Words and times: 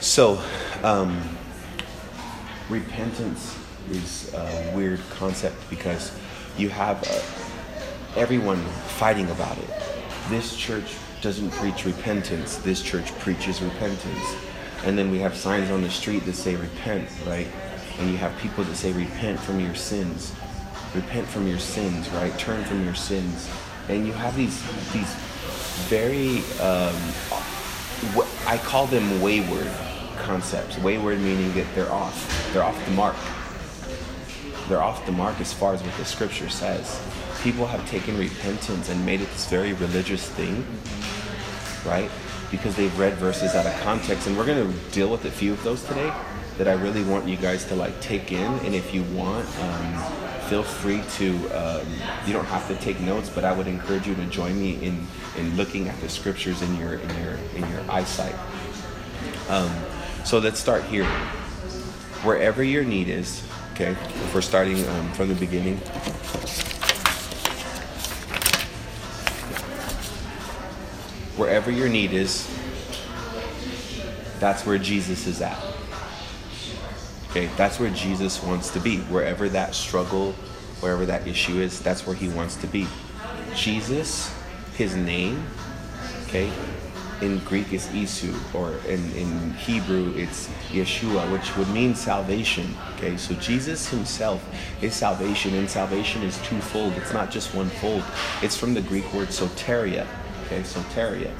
So, 0.00 0.42
um, 0.82 1.20
repentance 2.70 3.54
is 3.90 4.32
a 4.32 4.72
weird 4.74 5.00
concept 5.10 5.56
because 5.68 6.10
you 6.56 6.70
have 6.70 7.04
uh, 7.06 8.18
everyone 8.18 8.64
fighting 8.96 9.30
about 9.30 9.58
it. 9.58 9.68
This 10.30 10.56
church 10.56 10.96
doesn't 11.20 11.50
preach 11.50 11.84
repentance, 11.84 12.56
this 12.56 12.80
church 12.80 13.12
preaches 13.18 13.60
repentance. 13.60 14.36
And 14.86 14.96
then 14.96 15.10
we 15.10 15.18
have 15.18 15.36
signs 15.36 15.70
on 15.70 15.82
the 15.82 15.90
street 15.90 16.24
that 16.24 16.32
say 16.32 16.56
repent, 16.56 17.06
right? 17.26 17.46
And 17.98 18.10
you 18.10 18.16
have 18.16 18.34
people 18.38 18.64
that 18.64 18.76
say 18.76 18.92
repent 18.92 19.38
from 19.38 19.60
your 19.60 19.74
sins. 19.74 20.32
Repent 20.94 21.26
from 21.26 21.46
your 21.46 21.58
sins, 21.58 22.08
right? 22.12 22.36
Turn 22.38 22.64
from 22.64 22.86
your 22.86 22.94
sins. 22.94 23.50
And 23.90 24.06
you 24.06 24.14
have 24.14 24.34
these 24.34 24.62
these 24.92 25.12
very 25.90 26.38
um, 26.58 26.96
I 28.46 28.58
call 28.64 28.86
them 28.86 29.20
wayward 29.20 29.70
concepts. 30.20 30.78
Wayward 30.78 31.18
meaning 31.20 31.52
that 31.54 31.66
they're 31.74 31.90
off. 31.90 32.52
They're 32.52 32.62
off 32.62 32.84
the 32.84 32.92
mark. 32.92 33.16
They're 34.68 34.82
off 34.82 35.04
the 35.06 35.12
mark 35.12 35.40
as 35.40 35.52
far 35.52 35.74
as 35.74 35.82
what 35.82 35.96
the 35.96 36.04
scripture 36.04 36.48
says. 36.48 37.00
People 37.42 37.66
have 37.66 37.88
taken 37.88 38.16
repentance 38.18 38.88
and 38.88 39.04
made 39.04 39.20
it 39.20 39.30
this 39.32 39.48
very 39.48 39.72
religious 39.72 40.28
thing, 40.28 40.64
right? 41.84 42.10
Because 42.50 42.76
they've 42.76 42.96
read 42.98 43.14
verses 43.14 43.54
out 43.54 43.66
of 43.66 43.80
context. 43.80 44.26
And 44.26 44.36
we're 44.36 44.46
going 44.46 44.70
to 44.70 44.90
deal 44.90 45.10
with 45.10 45.24
a 45.24 45.30
few 45.30 45.52
of 45.52 45.62
those 45.64 45.82
today 45.84 46.12
that 46.58 46.68
I 46.68 46.72
really 46.74 47.02
want 47.04 47.26
you 47.26 47.36
guys 47.36 47.64
to 47.66 47.74
like 47.74 47.98
take 48.00 48.32
in. 48.32 48.52
And 48.60 48.74
if 48.74 48.92
you 48.92 49.02
want, 49.04 49.46
um, 49.60 50.20
feel 50.50 50.62
free 50.62 51.02
to. 51.12 51.48
Um, 51.50 51.86
you 52.26 52.32
don't 52.32 52.44
have 52.46 52.68
to 52.68 52.76
take 52.76 53.00
notes, 53.00 53.30
but 53.30 53.44
I 53.44 53.52
would 53.52 53.66
encourage 53.66 54.06
you 54.06 54.14
to 54.16 54.26
join 54.26 54.60
me 54.60 54.74
in 54.84 55.06
in 55.38 55.56
looking 55.56 55.88
at 55.88 55.98
the 56.00 56.08
scriptures 56.08 56.60
in 56.60 56.76
your 56.76 56.94
in 56.94 57.08
your 57.22 57.38
in 57.54 57.70
your 57.70 57.80
eyesight. 57.88 58.34
Um, 59.48 59.70
so 60.24 60.38
let's 60.38 60.60
start 60.60 60.84
here. 60.84 61.04
Wherever 62.24 62.62
your 62.62 62.84
need 62.84 63.08
is, 63.08 63.42
okay. 63.72 63.92
If 63.92 64.34
we're 64.34 64.40
starting 64.40 64.86
um, 64.88 65.12
from 65.12 65.28
the 65.28 65.34
beginning. 65.34 65.78
Wherever 71.36 71.70
your 71.70 71.88
need 71.88 72.12
is, 72.12 72.46
that's 74.38 74.66
where 74.66 74.78
Jesus 74.78 75.26
is 75.26 75.40
at. 75.40 75.58
Okay, 77.30 77.48
that's 77.56 77.78
where 77.78 77.90
Jesus 77.90 78.42
wants 78.42 78.70
to 78.70 78.80
be. 78.80 78.98
Wherever 78.98 79.48
that 79.50 79.74
struggle, 79.74 80.32
wherever 80.80 81.06
that 81.06 81.26
issue 81.26 81.60
is, 81.60 81.80
that's 81.80 82.06
where 82.06 82.16
he 82.16 82.28
wants 82.28 82.56
to 82.56 82.66
be. 82.66 82.86
Jesus, 83.54 84.34
his 84.76 84.96
name, 84.96 85.46
okay, 86.26 86.50
in 87.22 87.38
Greek 87.40 87.72
is 87.72 87.86
Isu, 87.88 88.32
or 88.54 88.74
in, 88.88 89.10
in 89.12 89.52
Hebrew 89.54 90.12
it's 90.16 90.48
Yeshua, 90.70 91.30
which 91.30 91.56
would 91.56 91.68
mean 91.68 91.94
salvation. 91.94 92.74
Okay, 92.96 93.16
so 93.16 93.34
Jesus 93.34 93.88
himself 93.88 94.44
is 94.82 94.94
salvation, 94.94 95.54
and 95.54 95.68
salvation 95.68 96.22
is 96.22 96.38
twofold. 96.42 96.94
It's 96.94 97.12
not 97.12 97.30
just 97.30 97.54
one 97.54 97.68
fold. 97.68 98.02
It's 98.42 98.56
from 98.56 98.74
the 98.74 98.82
Greek 98.82 99.12
word 99.12 99.28
soteria. 99.28 100.06
Okay, 100.46 100.60
soteria. 100.60 101.32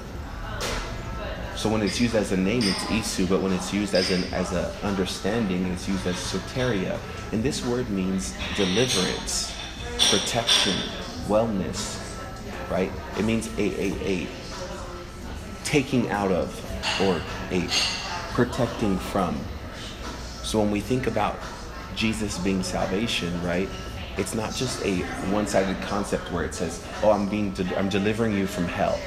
So 1.57 1.69
when 1.69 1.83
it's 1.83 2.01
used 2.01 2.15
as 2.15 2.33
a 2.33 2.37
name, 2.39 2.63
it's 2.63 2.85
isu, 2.85 3.29
but 3.29 3.43
when 3.43 3.53
it's 3.53 3.73
used 3.73 3.95
as 3.95 4.11
an 4.11 4.25
as 4.33 4.53
a 4.53 4.75
understanding, 4.83 5.67
it's 5.67 5.89
used 5.89 6.07
as 6.07 6.17
soteria. 6.17 6.99
And 7.33 7.43
this 7.43 7.65
word 7.65 7.91
means 7.91 8.35
deliverance, 8.57 9.55
protection, 10.11 10.75
wellness, 11.29 12.01
right? 12.71 12.91
It 13.19 13.25
means 13.25 13.49
a 13.59 13.63
a 13.63 13.93
a 14.07 14.27
taking 15.71 16.11
out 16.11 16.33
of 16.33 16.51
or 17.01 17.23
a 17.53 17.69
protecting 18.35 18.99
from. 18.99 19.39
So 20.43 20.59
when 20.59 20.73
we 20.73 20.81
think 20.81 21.07
about 21.07 21.39
Jesus 21.95 22.39
being 22.39 22.65
salvation, 22.65 23.41
right? 23.45 23.69
It's 24.17 24.35
not 24.35 24.53
just 24.53 24.85
a 24.85 24.97
one-sided 25.31 25.81
concept 25.83 26.33
where 26.33 26.45
it 26.45 26.57
says, 26.57 26.85
"Oh, 27.05 27.13
I'm 27.13 27.29
being 27.29 27.53
de- 27.53 27.79
I'm 27.79 27.89
delivering 27.89 28.37
you 28.37 28.49
from 28.49 28.67
hell," 28.67 28.99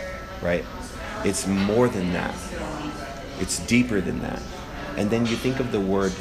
right? 0.41 0.63
It's 1.25 1.45
more 1.47 1.89
than 1.89 2.13
that. 2.13 2.33
It's 3.41 3.59
deeper 3.59 3.99
than 3.99 4.21
that. 4.21 4.41
And 4.95 5.11
then 5.11 5.25
you 5.25 5.35
think 5.35 5.59
of 5.59 5.73
the 5.73 5.81
word 5.81 6.13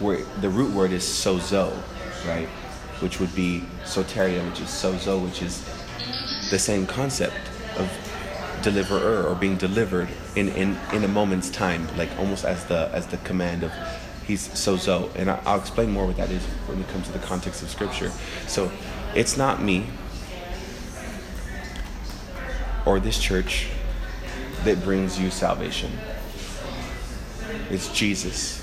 where 0.00 0.24
the 0.40 0.48
root 0.48 0.72
word 0.72 0.90
is 0.90 1.04
sozo, 1.04 1.70
right? 2.26 2.48
Which 2.98 3.20
would 3.20 3.34
be 3.36 3.62
soteria, 3.84 4.44
which 4.50 4.60
is 4.60 4.68
sozo, 4.68 5.22
which 5.22 5.42
is 5.42 5.62
the 6.50 6.58
same 6.58 6.88
concept 6.88 7.49
deliverer 8.62 9.26
or 9.26 9.34
being 9.34 9.56
delivered 9.56 10.08
in, 10.36 10.48
in, 10.50 10.78
in 10.92 11.04
a 11.04 11.08
moment's 11.08 11.50
time, 11.50 11.88
like 11.96 12.10
almost 12.18 12.44
as 12.44 12.64
the 12.66 12.90
as 12.92 13.06
the 13.06 13.16
command 13.18 13.62
of 13.62 13.72
he's 14.26 14.48
sozo. 14.48 15.14
And 15.16 15.30
I, 15.30 15.40
I'll 15.44 15.58
explain 15.58 15.90
more 15.90 16.06
what 16.06 16.16
that 16.16 16.30
is 16.30 16.42
when 16.66 16.80
it 16.80 16.88
comes 16.88 17.06
to 17.06 17.12
the 17.12 17.18
context 17.18 17.62
of 17.62 17.70
scripture. 17.70 18.10
So 18.46 18.70
it's 19.14 19.36
not 19.36 19.62
me 19.62 19.86
or 22.86 23.00
this 23.00 23.18
church 23.18 23.68
that 24.64 24.82
brings 24.82 25.18
you 25.18 25.30
salvation. 25.30 25.90
It's 27.70 27.92
Jesus. 27.92 28.60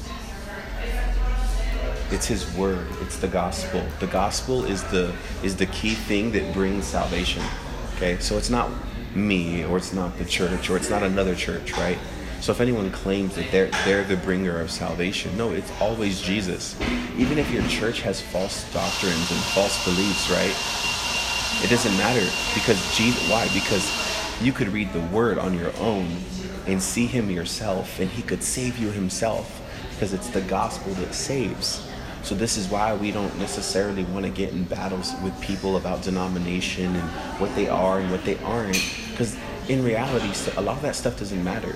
It's 2.09 2.25
his 2.25 2.49
word. 2.55 2.87
It's 3.01 3.17
the 3.17 3.27
gospel. 3.27 3.83
The 3.99 4.07
gospel 4.07 4.63
is 4.63 4.83
the 4.85 5.13
is 5.43 5.57
the 5.57 5.65
key 5.65 5.93
thing 5.93 6.31
that 6.31 6.53
brings 6.53 6.85
salvation. 6.85 7.43
Okay? 7.95 8.17
So 8.19 8.37
it's 8.37 8.49
not 8.49 8.69
me 9.17 9.65
or 9.65 9.77
it's 9.77 9.93
not 9.93 10.17
the 10.17 10.25
church 10.25 10.69
or 10.69 10.77
it's 10.77 10.89
not 10.89 11.03
another 11.03 11.35
church, 11.35 11.73
right? 11.73 11.97
So 12.39 12.51
if 12.51 12.61
anyone 12.61 12.91
claims 12.91 13.35
that 13.35 13.51
they're 13.51 13.71
they're 13.83 14.03
the 14.03 14.17
bringer 14.17 14.59
of 14.59 14.69
salvation, 14.69 15.35
no, 15.37 15.51
it's 15.51 15.71
always 15.81 16.21
Jesus. 16.21 16.79
Even 17.17 17.37
if 17.37 17.51
your 17.51 17.67
church 17.67 18.01
has 18.01 18.21
false 18.21 18.71
doctrines 18.71 19.31
and 19.31 19.39
false 19.55 19.83
beliefs, 19.83 20.29
right? 20.29 20.55
It 21.63 21.69
doesn't 21.69 21.97
matter 21.97 22.25
because 22.53 22.79
Jesus 22.95 23.27
why? 23.29 23.47
Because 23.53 23.85
you 24.41 24.53
could 24.53 24.67
read 24.69 24.93
the 24.93 25.01
word 25.07 25.39
on 25.39 25.57
your 25.57 25.75
own 25.79 26.07
and 26.67 26.81
see 26.81 27.07
him 27.07 27.31
yourself 27.31 27.99
and 27.99 28.09
he 28.09 28.21
could 28.21 28.43
save 28.43 28.77
you 28.77 28.91
himself 28.91 29.61
because 29.91 30.13
it's 30.13 30.29
the 30.29 30.41
gospel 30.41 30.93
that 30.95 31.15
saves 31.15 31.87
so 32.27 32.35
this 32.35 32.57
is 32.57 32.67
why 32.67 32.93
we 32.93 33.11
don't 33.11 33.33
necessarily 33.39 34.03
want 34.03 34.25
to 34.25 34.29
get 34.29 34.51
in 34.51 34.65
battles 34.65 35.13
with 35.23 35.39
people 35.39 35.77
about 35.77 36.01
denomination 36.01 36.93
and 36.93 37.09
what 37.39 37.55
they 37.55 37.69
are 37.69 37.99
and 37.99 38.11
what 38.11 38.25
they 38.25 38.37
aren't 38.39 38.75
because 39.17 39.35
in 39.67 39.83
reality 39.83 40.31
a 40.57 40.61
lot 40.61 40.75
of 40.75 40.81
that 40.83 40.95
stuff 40.95 41.17
doesn't 41.17 41.43
matter 41.43 41.75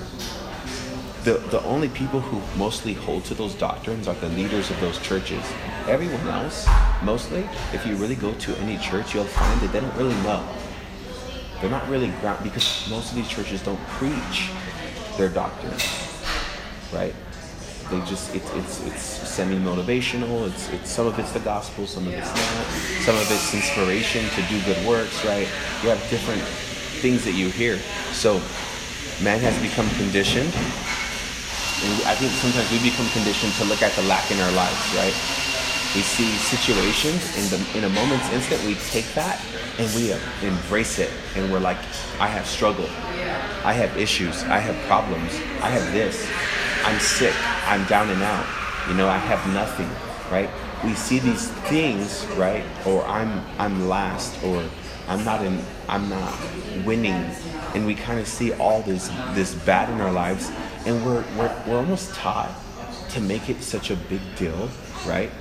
the, 1.24 1.34
the 1.50 1.62
only 1.63 1.90
people 1.90 2.19
who 2.19 2.40
mostly 2.57 2.94
hold 2.94 3.25
to 3.25 3.34
those 3.34 3.56
doctrines 3.56 4.07
are 4.07 4.16
the 4.16 4.29
leaders 4.29 4.69
of 4.69 4.79
those 4.79 5.00
churches 5.00 5.44
everyone 5.88 6.28
else 6.28 6.68
mostly 7.03 7.47
if 7.74 7.85
you 7.85 7.96
really 7.96 8.16
go 8.16 8.31
to 8.35 8.56
any 8.57 8.78
church 8.78 9.16
you'll 9.16 9.24
find 9.24 9.62
that 9.62 9.72
they 9.72 9.80
don't 9.80 9.96
really 9.97 10.16
know 10.24 10.47
they're 11.62 11.69
not 11.69 11.88
really 11.90 12.07
ground 12.22 12.44
because 12.44 12.88
most 12.90 13.12
of 13.12 13.16
these 13.16 13.28
churches 13.28 13.62
don't 13.62 13.80
preach 13.88 14.50
their 15.16 15.30
doctrine, 15.30 15.78
right? 16.91 17.13
They 17.91 18.00
just 18.09 18.34
it's 18.34 18.51
it's 18.56 18.88
it's 18.88 19.01
semi 19.01 19.57
motivational. 19.57 20.47
It's 20.47 20.69
it's 20.69 20.90
some 20.90 21.06
of 21.06 21.19
it's 21.19 21.31
the 21.34 21.40
gospel, 21.41 21.85
some 21.85 22.07
of 22.07 22.13
it's 22.13 22.28
not. 22.28 22.66
Some 23.06 23.16
of 23.16 23.30
it's 23.30 23.53
inspiration 23.53 24.28
to 24.30 24.41
do 24.50 24.59
good 24.63 24.88
works, 24.88 25.24
right? 25.24 25.47
You 25.84 25.90
have 25.90 26.09
different 26.09 26.41
things 27.01 27.25
that 27.25 27.34
you 27.34 27.50
hear. 27.50 27.78
So 28.13 28.39
man 29.25 29.41
has 29.41 29.57
become 29.62 29.89
conditioned. 29.97 30.53
And 31.81 31.94
I 32.06 32.13
think 32.13 32.31
sometimes 32.38 32.69
we 32.69 32.78
become 32.78 33.09
conditioned 33.09 33.53
to 33.57 33.66
look 33.66 33.81
at 33.81 33.91
the 33.97 34.06
lack 34.06 34.29
in 34.29 34.39
our 34.39 34.51
lives, 34.53 34.78
right? 34.94 35.17
We 35.97 36.06
see 36.06 36.29
situations 36.47 37.19
in 37.35 37.45
the 37.51 37.59
in 37.78 37.84
a 37.84 37.89
moment's 37.89 38.29
instant. 38.31 38.63
We 38.63 38.75
take 38.94 39.12
that 39.13 39.41
and 39.78 39.89
we 39.95 40.13
embrace 40.47 41.00
it, 41.00 41.12
and 41.35 41.51
we're 41.51 41.59
like, 41.59 41.78
I 42.19 42.28
have 42.28 42.45
struggle, 42.45 42.85
I 43.66 43.73
have 43.73 43.97
issues, 43.97 44.44
I 44.44 44.59
have 44.59 44.78
problems, 44.88 45.33
I 45.59 45.69
have 45.69 45.91
this, 45.91 46.29
I'm 46.86 47.00
sick, 47.00 47.33
I'm 47.68 47.83
down 47.88 48.09
and 48.09 48.21
out. 48.21 48.45
You 48.88 48.94
know, 48.95 49.09
I 49.09 49.18
have 49.18 49.42
nothing, 49.54 49.89
right? 50.31 50.50
We 50.86 50.94
see 50.94 51.19
these 51.19 51.50
things, 51.68 52.25
right? 52.38 52.63
Or 52.86 53.04
I'm 53.06 53.44
I'm 53.59 53.89
last, 53.89 54.42
or 54.44 54.63
I'm 55.07 55.24
not 55.25 55.44
in, 55.44 55.63
I'm 55.88 56.09
not 56.09 56.38
winning, 56.86 57.30
and 57.75 57.86
we 57.86 57.95
kind 57.95 58.19
of 58.19 58.27
see 58.27 58.53
all 58.53 58.81
this 58.81 59.09
this 59.33 59.53
bad 59.53 59.89
in 59.89 60.01
our 60.01 60.12
lives, 60.12 60.51
and 60.86 61.06
we're 61.06 61.24
we're 61.38 61.63
we're 61.68 61.77
almost 61.77 62.13
taught 62.15 62.51
to 63.09 63.21
make 63.21 63.50
it 63.50 63.62
such 63.62 63.92
a 63.92 63.95
big 63.95 64.21
deal, 64.38 64.69
right? 65.06 65.31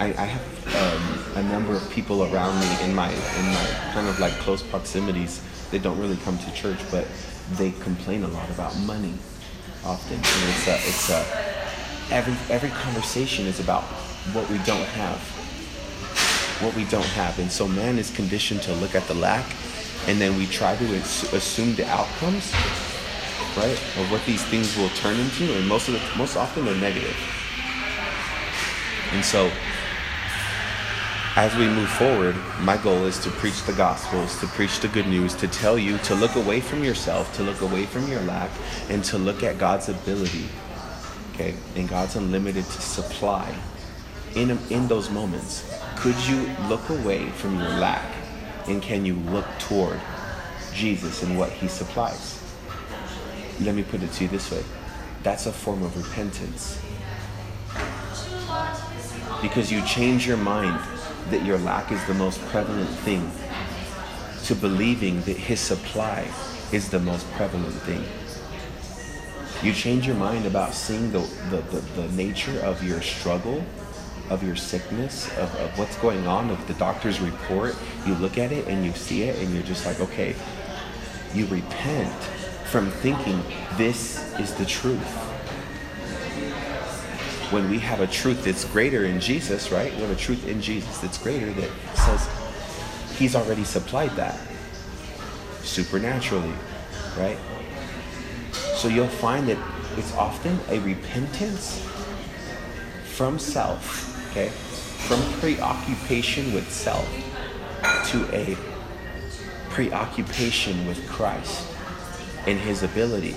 I, 0.00 0.06
I 0.06 0.26
have 0.26 0.42
um, 0.74 1.44
a 1.44 1.48
number 1.48 1.74
of 1.74 1.88
people 1.90 2.24
around 2.24 2.58
me 2.58 2.84
in 2.84 2.94
my 2.94 3.10
in 3.10 3.46
my 3.46 3.66
kind 3.92 4.08
of 4.08 4.18
like 4.18 4.32
close 4.40 4.62
proximities. 4.62 5.40
They 5.70 5.78
don't 5.78 5.98
really 5.98 6.16
come 6.18 6.38
to 6.38 6.52
church, 6.54 6.78
but 6.90 7.06
they 7.52 7.70
complain 7.70 8.24
a 8.24 8.28
lot 8.28 8.48
about 8.50 8.76
money 8.80 9.14
often. 9.84 10.16
And 10.16 10.50
it's 10.50 10.66
a, 10.66 10.74
it's 10.74 11.10
a 11.10 11.52
every 12.10 12.34
every 12.54 12.70
conversation 12.70 13.46
is 13.46 13.60
about 13.60 13.82
what 14.34 14.48
we 14.50 14.58
don't 14.58 14.88
have, 14.98 15.18
what 16.60 16.74
we 16.74 16.84
don't 16.84 17.04
have, 17.04 17.38
and 17.38 17.50
so 17.50 17.66
man 17.66 17.98
is 17.98 18.10
conditioned 18.10 18.62
to 18.62 18.72
look 18.74 18.94
at 18.94 19.06
the 19.08 19.14
lack, 19.14 19.44
and 20.06 20.20
then 20.20 20.36
we 20.36 20.46
try 20.46 20.76
to 20.76 20.94
assume 20.96 21.74
the 21.74 21.86
outcomes 21.86 22.52
right? 23.56 23.78
Of 23.98 24.10
what 24.10 24.24
these 24.24 24.42
things 24.44 24.76
will 24.76 24.88
turn 24.90 25.18
into, 25.18 25.54
and 25.56 25.66
most 25.68 25.88
of 25.88 25.94
the 25.94 26.00
most 26.16 26.36
often 26.36 26.64
they're 26.64 26.74
negative. 26.74 27.16
And 29.12 29.24
so 29.24 29.50
as 31.34 31.54
we 31.56 31.66
move 31.66 31.88
forward, 31.88 32.36
my 32.60 32.76
goal 32.76 33.04
is 33.04 33.18
to 33.20 33.30
preach 33.30 33.62
the 33.64 33.72
gospel, 33.72 34.20
is 34.20 34.38
to 34.40 34.46
preach 34.48 34.80
the 34.80 34.88
good 34.88 35.06
news, 35.06 35.34
to 35.36 35.48
tell 35.48 35.78
you 35.78 35.98
to 35.98 36.14
look 36.14 36.36
away 36.36 36.60
from 36.60 36.84
yourself, 36.84 37.34
to 37.36 37.42
look 37.42 37.60
away 37.62 37.86
from 37.86 38.08
your 38.08 38.20
lack, 38.22 38.50
and 38.88 39.02
to 39.04 39.18
look 39.18 39.42
at 39.42 39.58
God's 39.58 39.88
ability, 39.88 40.46
okay, 41.32 41.54
and 41.76 41.88
God's 41.88 42.16
unlimited 42.16 42.64
supply 42.64 43.54
in, 44.34 44.58
in 44.70 44.88
those 44.88 45.10
moments. 45.10 45.64
Could 46.02 46.18
you 46.26 46.50
look 46.66 46.88
away 46.88 47.28
from 47.28 47.60
your 47.60 47.68
lack 47.68 48.12
and 48.66 48.82
can 48.82 49.04
you 49.04 49.14
look 49.30 49.46
toward 49.60 50.00
Jesus 50.74 51.22
and 51.22 51.38
what 51.38 51.50
he 51.50 51.68
supplies? 51.68 52.42
Let 53.60 53.76
me 53.76 53.84
put 53.84 54.02
it 54.02 54.10
to 54.14 54.24
you 54.24 54.28
this 54.28 54.50
way 54.50 54.64
that's 55.22 55.46
a 55.46 55.52
form 55.52 55.84
of 55.84 55.96
repentance. 55.96 56.80
Because 59.40 59.70
you 59.70 59.80
change 59.82 60.26
your 60.26 60.38
mind 60.38 60.82
that 61.30 61.44
your 61.44 61.58
lack 61.58 61.92
is 61.92 62.04
the 62.08 62.14
most 62.14 62.40
prevalent 62.46 62.90
thing 63.06 63.30
to 64.46 64.56
believing 64.56 65.20
that 65.20 65.36
his 65.36 65.60
supply 65.60 66.28
is 66.72 66.90
the 66.90 66.98
most 66.98 67.30
prevalent 67.34 67.74
thing. 67.82 68.04
You 69.62 69.72
change 69.72 70.08
your 70.08 70.16
mind 70.16 70.46
about 70.46 70.74
seeing 70.74 71.12
the, 71.12 71.20
the, 71.50 71.58
the, 71.70 71.80
the 72.02 72.08
nature 72.16 72.58
of 72.64 72.82
your 72.82 73.00
struggle 73.00 73.64
of 74.30 74.42
your 74.42 74.56
sickness, 74.56 75.28
of, 75.38 75.54
of 75.56 75.78
what's 75.78 75.96
going 75.96 76.26
on, 76.26 76.50
of 76.50 76.66
the 76.66 76.74
doctor's 76.74 77.20
report, 77.20 77.76
you 78.06 78.14
look 78.14 78.38
at 78.38 78.52
it 78.52 78.66
and 78.68 78.84
you 78.84 78.92
see 78.92 79.22
it 79.22 79.38
and 79.38 79.52
you're 79.52 79.62
just 79.62 79.84
like, 79.86 80.00
okay, 80.00 80.34
you 81.34 81.46
repent 81.46 82.12
from 82.64 82.90
thinking 82.90 83.42
this 83.76 84.32
is 84.38 84.54
the 84.54 84.64
truth. 84.64 84.98
When 87.52 87.68
we 87.70 87.78
have 87.80 88.00
a 88.00 88.06
truth 88.06 88.44
that's 88.44 88.64
greater 88.64 89.04
in 89.04 89.20
Jesus, 89.20 89.70
right? 89.70 89.92
We 89.94 90.00
have 90.00 90.10
a 90.10 90.16
truth 90.16 90.48
in 90.48 90.62
Jesus 90.62 90.98
that's 90.98 91.18
greater 91.18 91.52
that 91.52 91.70
says 91.94 93.18
he's 93.18 93.36
already 93.36 93.64
supplied 93.64 94.10
that 94.12 94.38
supernaturally, 95.62 96.54
right? 97.18 97.38
So 98.76 98.88
you'll 98.88 99.06
find 99.06 99.48
that 99.48 99.58
it's 99.98 100.14
often 100.14 100.58
a 100.70 100.78
repentance 100.80 101.86
from 103.04 103.38
self 103.38 104.11
okay? 104.32 104.48
From 104.48 105.20
preoccupation 105.40 106.52
with 106.52 106.70
self 106.72 107.08
to 108.10 108.28
a 108.34 108.56
preoccupation 109.70 110.86
with 110.86 111.06
Christ 111.08 111.66
and 112.46 112.58
his 112.58 112.82
ability. 112.82 113.36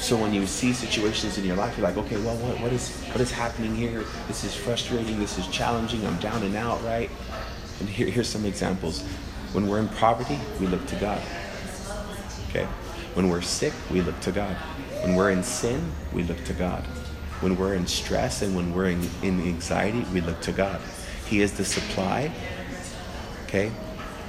So 0.00 0.16
when 0.16 0.32
you 0.32 0.46
see 0.46 0.72
situations 0.72 1.38
in 1.38 1.44
your 1.44 1.56
life, 1.56 1.76
you're 1.76 1.86
like, 1.86 1.96
okay, 1.96 2.16
well, 2.18 2.36
what, 2.36 2.60
what 2.60 2.72
is 2.72 2.96
what 3.06 3.20
is 3.20 3.32
happening 3.32 3.74
here? 3.74 4.04
This 4.28 4.44
is 4.44 4.54
frustrating. 4.54 5.18
This 5.18 5.38
is 5.38 5.46
challenging. 5.48 6.06
I'm 6.06 6.18
down 6.18 6.42
and 6.44 6.54
out, 6.54 6.82
right? 6.84 7.10
And 7.80 7.88
here, 7.88 8.06
here's 8.06 8.28
some 8.28 8.44
examples. 8.44 9.02
When 9.52 9.66
we're 9.66 9.80
in 9.80 9.88
poverty, 9.88 10.38
we 10.60 10.66
look 10.66 10.86
to 10.86 10.96
God. 10.96 11.20
Okay. 12.50 12.64
When 13.14 13.28
we're 13.28 13.42
sick, 13.42 13.72
we 13.90 14.00
look 14.00 14.18
to 14.20 14.32
God. 14.32 14.54
When 15.02 15.16
we're 15.16 15.30
in 15.30 15.42
sin, 15.42 15.92
we 16.12 16.22
look 16.22 16.42
to 16.44 16.52
God. 16.52 16.84
When 17.40 17.56
we're 17.56 17.74
in 17.74 17.86
stress 17.86 18.42
and 18.42 18.56
when 18.56 18.74
we're 18.74 18.90
in, 18.90 19.08
in 19.22 19.40
anxiety, 19.40 20.04
we 20.12 20.20
look 20.20 20.40
to 20.42 20.52
God. 20.52 20.80
He 21.26 21.40
is 21.40 21.52
the 21.52 21.64
supply. 21.64 22.32
Okay? 23.44 23.70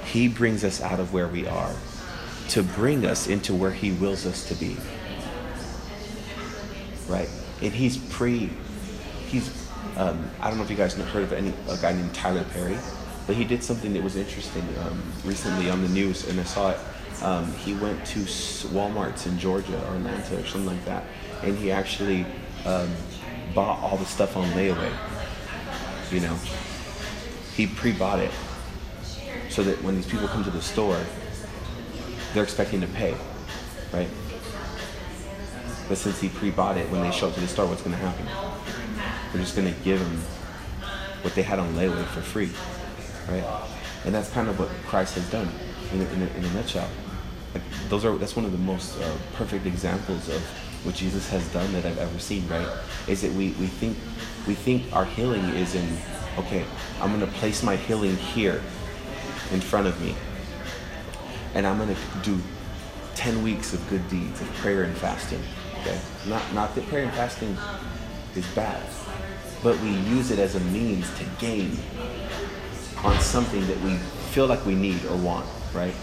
He 0.04 0.28
brings 0.28 0.64
us 0.64 0.80
out 0.80 1.00
of 1.00 1.12
where 1.12 1.28
we 1.28 1.46
are 1.46 1.74
to 2.50 2.62
bring 2.62 3.06
us 3.06 3.28
into 3.28 3.54
where 3.54 3.70
He 3.70 3.92
wills 3.92 4.26
us 4.26 4.46
to 4.48 4.54
be. 4.54 4.76
Right? 7.08 7.28
And 7.62 7.72
He's 7.72 7.96
pre, 7.96 8.50
He's, 9.26 9.68
um, 9.96 10.30
I 10.40 10.48
don't 10.48 10.58
know 10.58 10.64
if 10.64 10.70
you 10.70 10.76
guys 10.76 10.94
have 10.94 11.08
heard 11.08 11.24
of 11.24 11.32
any, 11.32 11.52
a 11.68 11.76
guy 11.78 11.92
named 11.92 12.14
Tyler 12.14 12.44
Perry, 12.52 12.78
but 13.26 13.36
he 13.36 13.44
did 13.44 13.62
something 13.62 13.92
that 13.92 14.02
was 14.02 14.16
interesting 14.16 14.64
um, 14.80 15.00
recently 15.24 15.70
on 15.70 15.82
the 15.82 15.88
news, 15.88 16.28
and 16.28 16.40
I 16.40 16.42
saw 16.42 16.70
it. 16.70 16.78
Um, 17.22 17.52
he 17.54 17.74
went 17.74 18.04
to 18.06 18.20
Walmart's 18.20 19.26
in 19.26 19.38
Georgia 19.38 19.76
or 19.88 19.94
Atlanta 19.94 20.40
or 20.40 20.46
something 20.46 20.66
like 20.66 20.84
that, 20.86 21.04
and 21.44 21.56
he 21.56 21.70
actually 21.70 22.26
um, 22.64 22.90
bought 23.54 23.80
all 23.80 23.96
the 23.96 24.04
stuff 24.04 24.36
on 24.36 24.48
layaway. 24.50 24.92
You 26.10 26.20
know, 26.20 26.36
he 27.54 27.66
pre-bought 27.66 28.18
it 28.18 28.30
so 29.48 29.62
that 29.62 29.82
when 29.82 29.94
these 29.94 30.06
people 30.06 30.28
come 30.28 30.44
to 30.44 30.50
the 30.50 30.62
store, 30.62 30.98
they're 32.32 32.44
expecting 32.44 32.80
to 32.80 32.86
pay, 32.88 33.14
right? 33.92 34.08
But 35.88 35.98
since 35.98 36.20
he 36.20 36.28
pre-bought 36.28 36.76
it, 36.76 36.88
when 36.90 37.02
they 37.02 37.10
show 37.10 37.28
up 37.28 37.34
to 37.34 37.40
the 37.40 37.48
store, 37.48 37.66
what's 37.66 37.82
going 37.82 37.96
to 37.96 38.02
happen? 38.02 38.26
They're 39.32 39.42
just 39.42 39.56
going 39.56 39.72
to 39.72 39.80
give 39.80 39.98
them 39.98 40.18
what 41.22 41.34
they 41.34 41.42
had 41.42 41.58
on 41.58 41.74
layaway 41.74 42.04
for 42.06 42.20
free, 42.20 42.50
right? 43.28 43.44
And 44.04 44.14
that's 44.14 44.30
kind 44.30 44.48
of 44.48 44.58
what 44.58 44.68
Christ 44.86 45.14
has 45.14 45.28
done 45.30 45.48
in 45.92 46.00
a, 46.00 46.04
in 46.04 46.22
a, 46.22 46.26
in 46.38 46.44
a 46.44 46.52
nutshell. 46.54 46.88
Like 47.54 47.62
those 47.88 48.04
are 48.04 48.16
that's 48.16 48.36
one 48.36 48.44
of 48.44 48.52
the 48.52 48.58
most 48.58 49.00
uh, 49.00 49.16
perfect 49.34 49.66
examples 49.66 50.28
of 50.28 50.42
what 50.84 50.94
Jesus 50.94 51.28
has 51.30 51.46
done 51.52 51.72
that 51.72 51.84
I've 51.84 51.98
ever 51.98 52.18
seen, 52.18 52.46
right? 52.48 52.68
Is 53.06 53.22
that 53.22 53.32
we, 53.32 53.48
we 53.60 53.66
think 53.66 53.96
we 54.46 54.54
think 54.54 54.94
our 54.94 55.04
healing 55.04 55.44
is 55.50 55.74
in 55.74 55.86
okay, 56.38 56.64
I'm 57.00 57.10
gonna 57.10 57.30
place 57.32 57.62
my 57.62 57.76
healing 57.76 58.16
here 58.16 58.62
in 59.52 59.60
front 59.60 59.86
of 59.86 60.00
me. 60.00 60.14
And 61.54 61.66
I'm 61.66 61.78
gonna 61.78 61.96
do 62.22 62.40
10 63.16 63.42
weeks 63.42 63.74
of 63.74 63.88
good 63.90 64.08
deeds 64.08 64.40
of 64.40 64.48
prayer 64.54 64.84
and 64.84 64.96
fasting. 64.96 65.42
Okay? 65.80 65.98
Not 66.26 66.42
not 66.54 66.74
that 66.74 66.86
prayer 66.88 67.04
and 67.04 67.12
fasting 67.12 67.56
is 68.34 68.46
bad, 68.54 68.82
but 69.62 69.78
we 69.80 69.90
use 69.90 70.30
it 70.30 70.38
as 70.38 70.54
a 70.54 70.60
means 70.60 71.12
to 71.18 71.24
gain 71.38 71.76
on 73.04 73.18
something 73.20 73.66
that 73.66 73.80
we 73.80 73.96
feel 74.32 74.46
like 74.46 74.64
we 74.64 74.74
need 74.74 75.04
or 75.06 75.16
want, 75.16 75.46
right? 75.74 75.94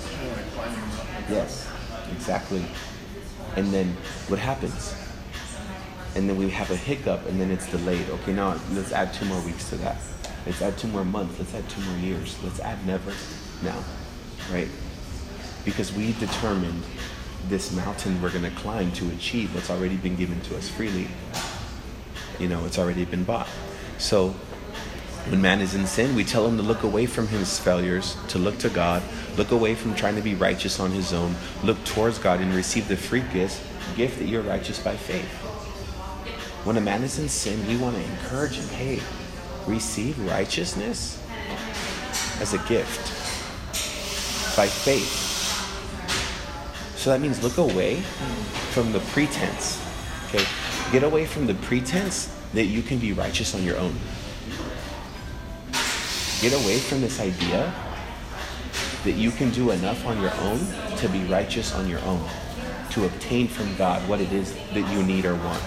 Yes, 1.29 1.69
exactly. 2.11 2.65
And 3.57 3.73
then 3.73 3.97
what 4.27 4.39
happens? 4.39 4.95
And 6.15 6.29
then 6.29 6.37
we 6.37 6.49
have 6.51 6.69
a 6.69 6.75
hiccup 6.75 7.25
and 7.25 7.41
then 7.41 7.49
it's 7.49 7.69
delayed. 7.69 8.07
Okay, 8.09 8.31
now 8.31 8.55
let's 8.71 8.91
add 8.91 9.13
two 9.15 9.25
more 9.25 9.41
weeks 9.41 9.67
to 9.69 9.77
that. 9.77 9.97
Let's 10.45 10.61
add 10.61 10.77
two 10.77 10.87
more 10.87 11.03
months. 11.03 11.39
Let's 11.39 11.55
add 11.55 11.67
two 11.67 11.81
more 11.81 11.97
years. 11.97 12.37
Let's 12.43 12.59
add 12.59 12.85
never 12.85 13.11
now, 13.63 13.83
right? 14.51 14.67
Because 15.65 15.91
we 15.91 16.13
determined 16.13 16.83
this 17.47 17.75
mountain 17.75 18.21
we're 18.21 18.31
going 18.31 18.43
to 18.43 18.51
climb 18.51 18.91
to 18.91 19.09
achieve 19.09 19.53
what's 19.55 19.71
already 19.71 19.95
been 19.95 20.15
given 20.15 20.39
to 20.41 20.55
us 20.55 20.69
freely. 20.69 21.07
You 22.39 22.49
know, 22.49 22.63
it's 22.65 22.77
already 22.77 23.05
been 23.05 23.23
bought. 23.23 23.47
So 23.97 24.35
when 25.29 25.41
man 25.41 25.59
is 25.59 25.75
in 25.75 25.85
sin, 25.85 26.15
we 26.15 26.23
tell 26.23 26.47
him 26.47 26.55
to 26.57 26.63
look 26.63 26.83
away 26.83 27.05
from 27.05 27.27
his 27.27 27.59
failures, 27.59 28.15
to 28.29 28.39
look 28.39 28.57
to 28.59 28.69
God, 28.69 29.03
look 29.35 29.51
away 29.51 29.75
from 29.75 29.93
trying 29.93 30.15
to 30.15 30.21
be 30.21 30.35
righteous 30.35 30.79
on 30.79 30.91
his 30.91 31.11
own, 31.11 31.35
look 31.63 31.83
towards 31.83 32.17
God 32.17 32.39
and 32.39 32.53
receive 32.53 32.87
the 32.87 32.95
free 32.95 33.23
gift, 33.33 33.61
gift 33.97 34.19
that 34.19 34.27
you're 34.27 34.41
righteous 34.41 34.79
by 34.79 34.95
faith. 34.95 35.29
When 36.63 36.77
a 36.77 36.81
man 36.81 37.03
is 37.03 37.19
in 37.19 37.27
sin, 37.27 37.65
we 37.67 37.77
want 37.77 37.95
to 37.95 38.03
encourage 38.03 38.55
him, 38.55 38.67
hey, 38.69 39.01
receive 39.65 40.17
righteousness 40.29 41.21
as 42.39 42.53
a 42.53 42.59
gift 42.69 43.07
by 44.55 44.67
faith. 44.67 45.25
So 46.95 47.09
that 47.09 47.21
means 47.21 47.43
look 47.43 47.57
away 47.57 48.01
from 48.71 48.91
the 48.91 48.99
pretense. 48.99 49.81
Okay? 50.27 50.45
Get 50.91 51.03
away 51.03 51.25
from 51.25 51.47
the 51.47 51.53
pretense 51.53 52.33
that 52.53 52.65
you 52.65 52.81
can 52.81 52.97
be 52.97 53.13
righteous 53.13 53.53
on 53.53 53.63
your 53.63 53.77
own. 53.77 53.95
Get 56.41 56.53
away 56.53 56.77
from 56.77 57.01
this 57.01 57.19
idea 57.19 57.73
that 59.03 59.13
you 59.13 59.31
can 59.31 59.49
do 59.49 59.71
enough 59.71 60.05
on 60.05 60.21
your 60.21 60.33
own 60.41 60.59
to 60.97 61.09
be 61.09 61.23
righteous 61.23 61.73
on 61.73 61.89
your 61.89 61.99
own, 62.01 62.23
to 62.91 63.05
obtain 63.05 63.47
from 63.47 63.75
God 63.75 64.07
what 64.07 64.21
it 64.21 64.31
is 64.31 64.53
that 64.73 64.91
you 64.91 65.01
need 65.01 65.25
or 65.25 65.35
want. 65.35 65.63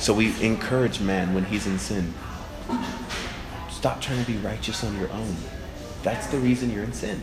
So 0.00 0.12
we 0.12 0.38
encourage 0.42 1.00
man 1.00 1.32
when 1.32 1.44
he's 1.44 1.66
in 1.66 1.78
sin. 1.78 2.12
Stop 3.70 4.02
trying 4.02 4.22
to 4.22 4.30
be 4.30 4.36
righteous 4.38 4.84
on 4.84 4.98
your 4.98 5.10
own. 5.10 5.34
That's 6.02 6.26
the 6.26 6.38
reason 6.38 6.70
you're 6.70 6.84
in 6.84 6.92
sin. 6.92 7.22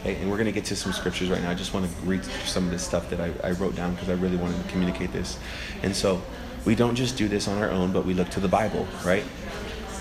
Okay, 0.00 0.16
and 0.16 0.30
we're 0.30 0.36
going 0.36 0.46
to 0.46 0.52
get 0.52 0.64
to 0.66 0.76
some 0.76 0.92
scriptures 0.92 1.30
right 1.30 1.42
now. 1.42 1.50
I 1.50 1.54
just 1.54 1.72
want 1.72 1.86
to 1.86 1.92
read 2.02 2.24
some 2.44 2.64
of 2.64 2.70
this 2.70 2.84
stuff 2.84 3.08
that 3.10 3.20
I, 3.20 3.32
I 3.42 3.52
wrote 3.52 3.76
down 3.76 3.94
because 3.94 4.10
I 4.10 4.14
really 4.14 4.36
wanted 4.36 4.62
to 4.62 4.70
communicate 4.70 5.12
this. 5.12 5.38
And 5.82 5.96
so 5.96 6.22
we 6.64 6.74
don't 6.74 6.94
just 6.94 7.16
do 7.16 7.28
this 7.28 7.48
on 7.48 7.58
our 7.58 7.70
own, 7.70 7.92
but 7.92 8.04
we 8.04 8.12
look 8.12 8.28
to 8.30 8.40
the 8.40 8.48
Bible, 8.48 8.86
right? 9.04 9.24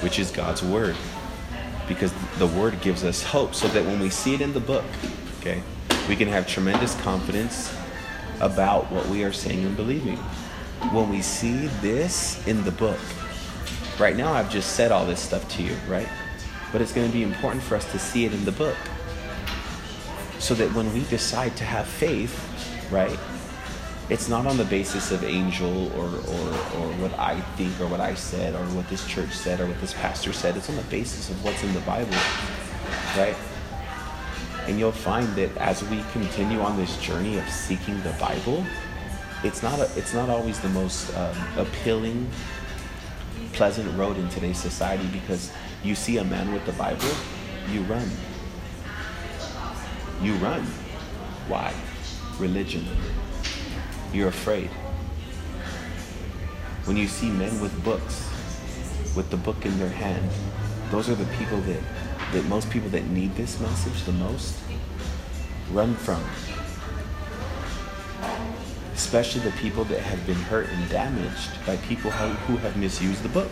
Which 0.02 0.20
is 0.20 0.32
God's 0.32 0.64
word. 0.64 0.96
Because 1.88 2.14
the 2.38 2.48
word 2.48 2.80
gives 2.82 3.04
us 3.04 3.24
hope 3.24 3.56
so 3.56 3.68
that 3.70 3.84
when 3.86 4.00
we 4.00 4.10
see 4.10 4.34
it 4.34 4.42
in 4.42 4.54
the 4.54 4.60
book, 4.60 4.86
okay, 5.40 5.62
we 6.08 6.16
can 6.16 6.28
have 6.28 6.48
tremendous 6.48 6.96
confidence 7.02 7.74
about 8.42 8.92
what 8.92 9.06
we 9.08 9.24
are 9.24 9.34
saying 9.34 9.66
and 9.66 9.76
believing. 9.76 10.18
When 10.92 11.10
we 11.10 11.22
see 11.22 11.68
this 11.82 12.46
in 12.48 12.64
the 12.64 12.72
book, 12.72 13.00
right 14.00 14.16
now 14.16 14.32
I've 14.34 14.50
just 14.50 14.76
said 14.76 14.92
all 14.92 15.06
this 15.06 15.20
stuff 15.20 15.48
to 15.58 15.64
you, 15.64 15.76
right? 15.88 16.08
But 16.72 16.82
it's 16.82 16.94
going 16.94 17.08
to 17.08 17.14
be 17.14 17.24
important 17.24 17.64
for 17.64 17.76
us 17.76 17.92
to 17.92 18.00
see 18.00 18.26
it 18.26 18.34
in 18.34 18.46
the 18.46 18.52
book. 18.52 18.78
so 20.40 20.54
that 20.56 20.74
when 20.74 20.92
we 20.94 21.04
decide 21.06 21.56
to 21.58 21.64
have 21.64 21.86
faith, 21.88 22.34
right, 22.92 23.20
it's 24.10 24.28
not 24.28 24.48
on 24.48 24.58
the 24.58 24.66
basis 24.66 25.12
of 25.12 25.24
angel 25.24 25.92
or, 25.94 26.08
or, 26.08 26.48
or 26.80 26.88
what 26.98 27.14
I 27.20 27.40
think 27.56 27.80
or 27.80 27.88
what 27.88 28.00
I 28.00 28.16
said 28.16 28.56
or 28.56 28.66
what 28.76 28.90
this 28.90 29.06
church 29.08 29.32
said 29.32 29.60
or 29.60 29.68
what 29.68 29.80
this 29.82 29.94
pastor 29.94 30.34
said. 30.34 30.58
It's 30.58 30.68
on 30.68 30.76
the 30.76 30.82
basis 30.84 31.30
of 31.30 31.44
what's 31.44 31.64
in 31.64 31.74
the 31.76 31.80
Bible, 31.82 32.18
right? 33.16 33.36
And 34.66 34.80
you'll 34.80 34.92
find 34.92 35.28
that 35.36 35.56
as 35.58 35.84
we 35.90 36.04
continue 36.12 36.60
on 36.60 36.76
this 36.76 36.98
journey 36.98 37.38
of 37.38 37.48
seeking 37.50 38.02
the 38.02 38.16
Bible, 38.20 38.66
it's 39.44 39.62
not 39.62 39.80
a, 39.80 39.84
it's 39.96 40.14
not 40.14 40.28
always 40.28 40.60
the 40.60 40.70
most 40.70 41.16
um, 41.16 41.38
appealing, 41.58 42.28
pleasant 43.54 43.96
road 43.96 44.18
in 44.18 44.28
today's 44.30 44.58
society 44.58 45.06
because 45.08 45.52
you 45.84 45.94
see 45.94 46.18
a 46.18 46.24
man 46.24 46.52
with 46.52 46.66
the 46.66 46.74
Bible, 46.74 47.08
you 47.72 47.82
run. 47.84 48.10
You 50.22 50.34
run. 50.36 50.64
Why? 51.48 51.74
Religion. 52.40 52.86
You're 54.12 54.30
afraid. 54.30 54.70
When 56.86 56.98
you 56.98 57.08
see 57.08 57.30
men 57.30 57.62
with 57.62 57.84
books, 57.84 58.28
with 59.16 59.30
the 59.30 59.38
book 59.38 59.66
in 59.66 59.78
their 59.78 59.90
hand, 59.90 60.30
those 60.90 61.10
are 61.10 61.16
the 61.16 61.32
people 61.38 61.60
that, 61.62 61.80
that 62.34 62.46
most 62.46 62.72
people 62.72 62.90
that 62.90 63.06
need 63.08 63.36
this 63.36 63.60
message 63.60 64.04
the 64.06 64.12
most 64.14 64.58
run 65.72 65.94
from. 65.94 66.24
Especially 68.96 69.42
the 69.42 69.56
people 69.58 69.84
that 69.86 70.00
have 70.00 70.26
been 70.26 70.36
hurt 70.36 70.68
and 70.70 70.90
damaged 70.90 71.52
by 71.68 71.78
people 71.78 72.10
who 72.10 72.58
have 72.58 72.76
misused 72.78 73.22
the 73.22 73.30
book. 73.30 73.52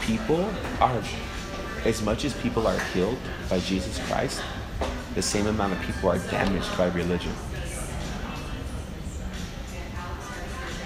People 0.00 0.48
are 0.80 1.02
as 1.84 2.02
much 2.02 2.24
as 2.24 2.34
people 2.34 2.68
are 2.68 2.78
healed 2.92 3.18
by 3.48 3.58
Jesus 3.60 3.98
Christ, 4.06 4.40
the 5.14 5.22
same 5.22 5.46
amount 5.46 5.72
of 5.72 5.80
people 5.82 6.10
are 6.10 6.18
damaged 6.30 6.76
by 6.76 6.88
religion. 6.88 7.32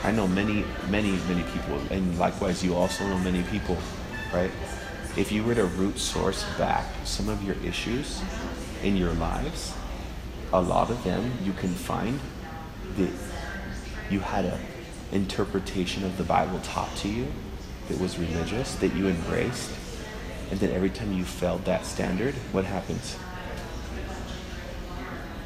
I 0.02 0.10
know 0.10 0.26
many, 0.28 0.64
many, 0.88 1.12
many 1.28 1.42
people, 1.44 1.80
and 1.90 2.18
likewise, 2.18 2.62
you 2.62 2.74
also 2.74 3.06
know 3.06 3.18
many 3.18 3.42
people, 3.44 3.78
right? 4.32 4.50
If 5.16 5.32
you 5.32 5.44
were 5.44 5.54
to 5.54 5.64
root 5.64 5.98
source 5.98 6.44
back 6.58 6.84
some 7.04 7.28
of 7.28 7.42
your 7.42 7.56
issues 7.64 8.20
in 8.82 8.96
your 8.96 9.14
lives, 9.14 9.74
a 10.52 10.60
lot 10.60 10.90
of 10.90 11.02
them 11.04 11.32
you 11.42 11.52
can 11.52 11.72
find 11.72 12.20
that 12.96 13.12
you 14.10 14.20
had 14.20 14.44
an 14.44 14.60
interpretation 15.12 16.04
of 16.04 16.18
the 16.18 16.24
Bible 16.24 16.60
taught 16.62 16.94
to 16.96 17.08
you 17.08 17.26
that 17.88 17.98
was 17.98 18.18
religious, 18.18 18.74
that 18.76 18.94
you 18.94 19.08
embraced, 19.08 19.70
and 20.50 20.60
then 20.60 20.70
every 20.70 20.90
time 20.90 21.12
you 21.12 21.24
failed 21.24 21.64
that 21.64 21.86
standard, 21.86 22.34
what 22.52 22.64
happens? 22.64 23.16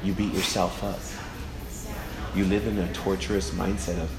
You 0.02 0.12
beat 0.12 0.33
yourself 0.33 0.83
up. 0.85 0.99
You 2.37 2.45
live 2.45 2.67
in 2.67 2.78
a 2.78 2.93
torturous 2.93 3.50
mindset 3.50 4.00
of, 4.00 4.11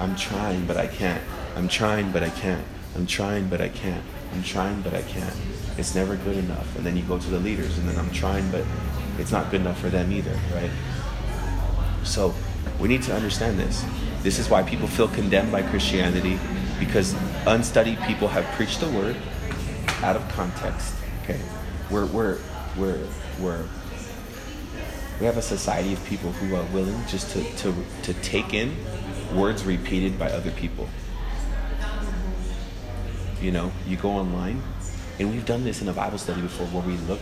I'm 0.00 0.16
trying, 0.16 0.66
but 0.66 0.76
I 0.76 0.86
can't. 0.86 1.22
I'm 1.54 1.68
trying, 1.68 2.10
but 2.10 2.22
I 2.22 2.30
can't. 2.30 2.64
I'm 2.96 3.06
trying, 3.06 3.48
but 3.48 3.60
I 3.60 3.68
can't. 3.68 4.04
I'm 4.32 4.42
trying, 4.42 4.82
but 4.82 4.94
I 4.94 5.02
can't. 5.02 5.34
It's 5.78 5.94
never 5.94 6.16
good 6.16 6.36
enough. 6.36 6.76
And 6.76 6.84
then 6.84 6.96
you 6.96 7.02
go 7.04 7.18
to 7.18 7.30
the 7.30 7.38
leaders, 7.38 7.78
and 7.78 7.88
then 7.88 7.98
I'm 7.98 8.10
trying, 8.10 8.50
but 8.50 8.64
it's 9.18 9.30
not 9.30 9.50
good 9.50 9.60
enough 9.60 9.78
for 9.78 9.88
them 9.88 10.12
either, 10.12 10.38
right? 10.54 10.70
So 12.04 12.34
we 12.80 12.88
need 12.88 13.02
to 13.02 13.14
understand 13.14 13.58
this. 13.58 13.84
This 14.22 14.38
is 14.38 14.48
why 14.48 14.62
people 14.62 14.88
feel 14.88 15.08
condemned 15.08 15.52
by 15.52 15.62
Christianity 15.62 16.38
because 16.78 17.14
unstudied 17.46 18.00
people 18.02 18.28
have 18.28 18.44
preached 18.56 18.80
the 18.80 18.88
word, 18.90 19.16
out 20.02 20.16
of 20.16 20.28
context. 20.30 20.94
Okay, 21.22 21.40
we're 21.90 22.06
we're 22.06 22.38
we're 22.76 23.06
we're 23.40 23.64
we 25.20 25.26
have 25.26 25.36
a 25.36 25.42
society 25.42 25.92
of 25.92 26.04
people 26.06 26.32
who 26.32 26.54
are 26.56 26.64
willing 26.72 27.00
just 27.06 27.30
to 27.30 27.42
to 27.56 27.74
to 28.02 28.14
take 28.14 28.54
in 28.54 28.76
words 29.34 29.64
repeated 29.64 30.18
by 30.18 30.30
other 30.30 30.50
people. 30.52 30.88
You 33.40 33.50
know, 33.50 33.72
you 33.86 33.96
go 33.96 34.10
online, 34.10 34.62
and 35.18 35.30
we've 35.30 35.46
done 35.46 35.64
this 35.64 35.82
in 35.82 35.88
a 35.88 35.92
Bible 35.92 36.18
study 36.18 36.42
before, 36.42 36.66
where 36.68 36.82
we 36.82 36.96
look 37.08 37.20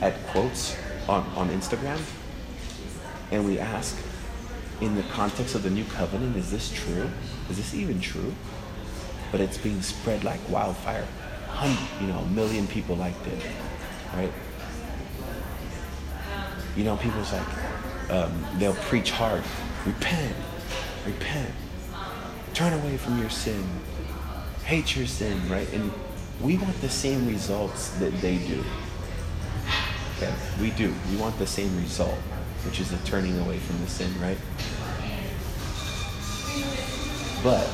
at 0.00 0.26
quotes 0.28 0.76
on 1.08 1.24
on 1.36 1.48
Instagram, 1.50 2.00
and 3.30 3.46
we 3.46 3.58
ask, 3.58 3.96
in 4.80 4.94
the 4.94 5.02
context 5.04 5.54
of 5.54 5.62
the 5.62 5.70
new 5.70 5.84
covenant, 5.84 6.36
is 6.36 6.50
this 6.50 6.70
true? 6.70 7.10
Is 7.50 7.56
this 7.56 7.74
even 7.74 8.00
true? 8.00 8.34
But 9.30 9.40
it's 9.40 9.58
being 9.58 9.82
spread 9.82 10.24
like 10.24 10.40
wildfire 10.48 11.06
hundred, 11.48 12.00
you 12.00 12.06
know, 12.06 12.18
a 12.18 12.26
million 12.26 12.66
people 12.66 12.94
liked 12.96 13.26
it, 13.26 13.42
right? 14.14 14.32
You 16.78 16.84
know, 16.84 16.96
people's 16.96 17.32
like, 17.32 17.48
um, 18.08 18.46
they'll 18.56 18.72
preach 18.72 19.10
hard, 19.10 19.42
repent, 19.84 20.36
repent, 21.04 21.52
turn 22.54 22.72
away 22.72 22.96
from 22.96 23.18
your 23.18 23.30
sin, 23.30 23.64
hate 24.62 24.94
your 24.94 25.08
sin, 25.08 25.40
right? 25.50 25.68
And 25.72 25.90
we 26.40 26.56
want 26.56 26.80
the 26.80 26.88
same 26.88 27.26
results 27.26 27.88
that 27.98 28.12
they 28.20 28.38
do. 28.38 28.64
Okay, 30.18 30.32
we 30.60 30.70
do. 30.70 30.94
We 31.10 31.16
want 31.16 31.36
the 31.40 31.48
same 31.48 31.76
result, 31.78 32.14
which 32.64 32.78
is 32.78 32.92
the 32.92 32.98
turning 32.98 33.36
away 33.40 33.58
from 33.58 33.80
the 33.80 33.90
sin, 33.90 34.12
right? 34.20 34.38
But 37.42 37.68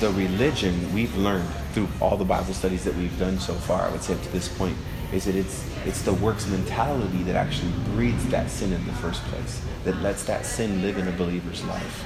the 0.00 0.10
religion 0.12 0.94
we've 0.94 1.14
learned 1.18 1.48
through 1.74 1.88
all 2.00 2.16
the 2.16 2.24
Bible 2.24 2.54
studies 2.54 2.84
that 2.84 2.94
we've 2.94 3.18
done 3.18 3.38
so 3.38 3.52
far, 3.52 3.82
I 3.82 3.90
would 3.90 4.02
say 4.02 4.14
up 4.14 4.22
to 4.22 4.32
this 4.32 4.48
point, 4.48 4.78
is 5.12 5.26
that 5.26 5.34
it's 5.34 5.62
it's 5.86 6.02
the 6.02 6.14
works 6.14 6.46
mentality 6.48 7.22
that 7.22 7.36
actually 7.36 7.70
breeds 7.92 8.26
that 8.26 8.50
sin 8.50 8.72
in 8.72 8.84
the 8.86 8.92
first 8.94 9.22
place, 9.24 9.62
that 9.84 9.96
lets 10.02 10.24
that 10.24 10.44
sin 10.44 10.82
live 10.82 10.98
in 10.98 11.06
a 11.06 11.12
believer's 11.12 11.64
life. 11.64 12.04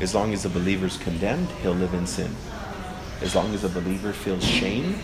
As 0.00 0.14
long 0.14 0.32
as 0.32 0.44
the 0.44 0.48
believer's 0.48 0.96
condemned, 0.96 1.48
he'll 1.60 1.72
live 1.74 1.92
in 1.92 2.06
sin. 2.06 2.34
As 3.20 3.34
long 3.34 3.52
as 3.52 3.64
a 3.64 3.68
believer 3.68 4.12
feels 4.12 4.42
shame, 4.42 4.98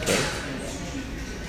okay. 0.00 0.18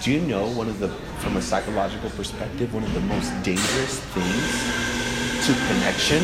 Do 0.03 0.11
you 0.11 0.21
know 0.21 0.47
one 0.51 0.67
of 0.67 0.79
the, 0.79 0.89
from 1.19 1.37
a 1.37 1.41
psychological 1.41 2.09
perspective, 2.11 2.73
one 2.73 2.83
of 2.83 2.93
the 2.93 3.01
most 3.01 3.29
dangerous 3.43 3.99
things 3.99 5.47
to 5.47 5.53
connection 5.73 6.23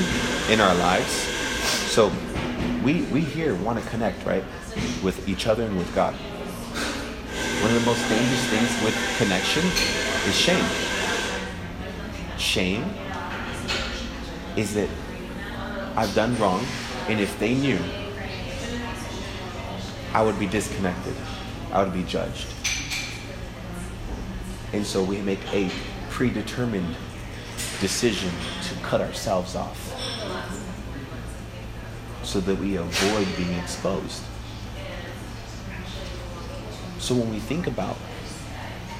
in 0.52 0.62
our 0.62 0.76
lives? 0.76 1.12
So 1.92 2.12
we, 2.84 3.02
we 3.04 3.22
here 3.22 3.56
want 3.56 3.84
to 3.84 3.90
connect, 3.90 4.26
right? 4.26 4.44
With 5.04 5.28
each 5.28 5.48
other 5.48 5.64
and 5.64 5.78
with 5.78 5.94
God. 5.96 6.16
One 7.68 7.76
of 7.76 7.84
the 7.84 7.92
most 7.92 8.08
dangerous 8.08 8.46
things 8.46 8.82
with 8.82 9.18
connection 9.18 9.66
is 10.26 10.34
shame. 10.34 10.66
Shame 12.38 12.86
is 14.56 14.74
that 14.74 14.88
I've 15.98 16.16
done 16.16 16.38
wrong, 16.38 16.66
and 17.10 17.20
if 17.20 17.38
they 17.40 17.56
knew, 17.56 17.78
I 20.14 20.24
would 20.24 20.40
be 20.40 20.48
disconnected. 20.48 21.14
I 21.74 21.84
would 21.84 21.92
be 21.92 22.04
judged. 22.04 22.48
And 24.72 24.86
so 24.86 25.04
we 25.04 25.18
make 25.18 25.46
a 25.54 25.70
predetermined 26.10 26.96
decision 27.82 28.32
to 28.70 28.76
cut 28.76 29.02
ourselves 29.02 29.58
off 29.58 29.78
so 32.24 32.40
that 32.40 32.56
we 32.60 32.78
avoid 32.78 33.28
being 33.36 33.60
exposed. 33.60 34.24
So 37.08 37.16
when 37.16 37.30
we 37.30 37.40
think 37.40 37.68
about 37.68 37.96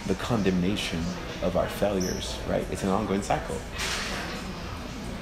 the 0.06 0.16
condemnation 0.16 1.04
of 1.42 1.58
our 1.58 1.68
failures, 1.68 2.40
right, 2.48 2.66
it's 2.72 2.84
an 2.84 2.88
ongoing 2.88 3.22
cycle. 3.22 3.58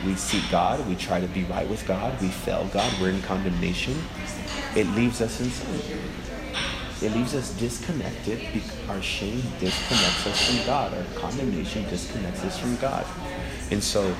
We 0.05 0.13
seek 0.13 0.43
God, 0.51 0.87
we 0.87 0.95
try 0.95 1.19
to 1.19 1.25
be 1.25 1.45
right 1.45 1.67
with 1.67 1.87
God, 1.87 2.21
we 2.21 2.27
fail 2.27 2.69
God, 2.71 2.93
we're 3.01 3.09
in 3.09 3.23
condemnation. 3.23 3.97
It 4.75 4.85
leaves 4.89 5.19
us 5.19 5.41
in 5.41 5.49
sin. 5.49 5.99
It 7.01 7.13
leaves 7.13 7.33
us 7.33 7.57
disconnected. 7.57 8.39
Our 8.87 9.01
shame 9.01 9.41
disconnects 9.59 10.27
us 10.27 10.47
from 10.47 10.65
God. 10.67 10.93
Our 10.93 11.19
condemnation 11.19 11.89
disconnects 11.89 12.43
us 12.43 12.59
from 12.59 12.75
God. 12.75 13.03
And 13.71 13.83
so 13.83 14.15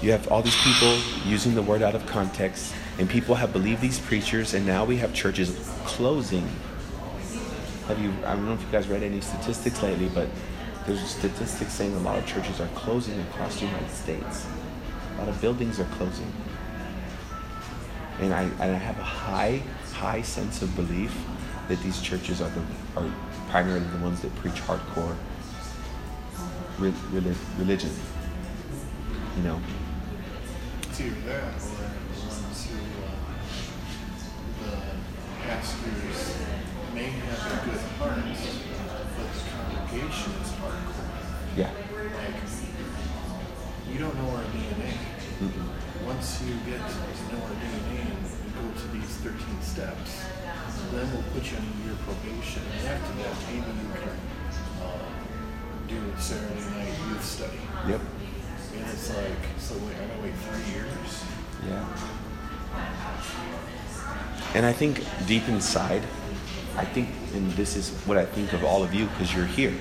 you 0.00 0.10
have 0.10 0.26
all 0.28 0.40
these 0.40 0.56
people 0.62 0.96
using 1.26 1.54
the 1.54 1.60
word 1.60 1.82
out 1.82 1.94
of 1.94 2.06
context, 2.06 2.72
and 2.98 3.10
people 3.10 3.34
have 3.34 3.52
believed 3.52 3.82
these 3.82 3.98
preachers, 3.98 4.54
and 4.54 4.64
now 4.64 4.86
we 4.86 4.96
have 4.96 5.12
churches 5.12 5.70
closing. 5.84 6.48
Have 7.88 8.00
you? 8.00 8.12
I 8.24 8.34
don't 8.34 8.46
know 8.46 8.54
if 8.54 8.62
you 8.62 8.68
guys 8.70 8.86
read 8.88 9.02
any 9.02 9.20
statistics 9.20 9.82
lately, 9.82 10.08
but 10.14 10.28
there's 10.86 11.00
statistics 11.04 11.72
saying 11.72 11.94
a 11.94 11.98
lot 12.00 12.16
of 12.16 12.26
churches 12.26 12.60
are 12.60 12.68
closing 12.68 13.20
across 13.20 13.58
the 13.58 13.66
United 13.66 13.90
States. 13.90 14.46
A 15.14 15.18
lot 15.18 15.28
of 15.28 15.40
buildings 15.40 15.80
are 15.80 15.84
closing, 15.96 16.32
and 18.20 18.32
I, 18.32 18.42
and 18.42 18.62
I 18.62 18.78
have 18.78 18.98
a 18.98 19.02
high, 19.02 19.62
high 19.92 20.22
sense 20.22 20.62
of 20.62 20.74
belief 20.76 21.12
that 21.68 21.80
these 21.82 22.00
churches 22.00 22.40
are 22.40 22.50
the 22.50 22.62
are 22.96 23.10
primarily 23.48 23.86
the 23.86 23.98
ones 23.98 24.20
that 24.22 24.34
preach 24.36 24.54
hardcore 24.54 25.16
re 26.78 26.92
religion. 27.58 27.90
You 29.36 29.42
know, 29.42 29.60
to 30.94 31.10
that, 31.26 31.54
or 31.54 33.08
uh, 34.68 34.70
the 34.70 34.76
pastors 35.42 36.41
may 37.02 37.10
have 37.10 37.42
a 37.50 37.66
good 37.66 37.82
heart, 37.98 38.14
but 38.14 39.30
the 39.34 39.80
purgation 39.90 40.30
is 40.38 40.50
hardcore. 40.62 41.10
Yeah. 41.56 41.70
Like, 42.14 42.38
you 43.90 43.98
don't 43.98 44.14
know 44.14 44.30
our 44.30 44.44
DNA. 44.54 44.94
Mm-mm. 45.42 46.06
Once 46.06 46.42
you 46.46 46.54
get 46.64 46.78
to 46.78 46.94
know 47.34 47.42
our 47.42 47.56
DNA 47.58 48.06
and 48.06 48.22
you 48.22 48.50
go 48.54 48.62
to 48.80 48.86
these 48.94 49.12
13 49.18 49.62
steps, 49.62 50.24
then 50.92 51.10
we'll 51.12 51.26
put 51.34 51.50
you 51.50 51.58
on 51.58 51.66
your 51.84 51.96
probation. 52.06 52.62
And 52.78 52.88
after 52.88 53.12
that, 53.22 53.34
maybe 53.50 53.66
you 53.66 53.90
can 53.98 54.16
uh, 54.82 55.10
do 55.88 55.98
a 56.14 56.20
Saturday 56.20 56.62
night 56.70 56.94
youth 57.08 57.24
study. 57.24 57.58
Yep. 57.88 58.00
And 58.76 58.86
it's 58.86 59.10
like, 59.14 59.42
so 59.58 59.74
wait, 59.78 59.96
I 59.96 60.06
gotta 60.06 60.22
wait 60.22 60.34
three 60.34 60.66
years? 60.72 61.24
Yeah. 61.66 61.86
And 64.54 64.66
I 64.66 64.72
think 64.72 65.02
deep 65.26 65.48
inside, 65.48 66.02
I 66.76 66.84
think, 66.84 67.08
and 67.34 67.50
this 67.52 67.76
is 67.76 67.90
what 68.06 68.16
I 68.16 68.24
think 68.24 68.52
of 68.52 68.64
all 68.64 68.82
of 68.82 68.94
you 68.94 69.06
because 69.06 69.34
you're 69.34 69.46
here, 69.46 69.74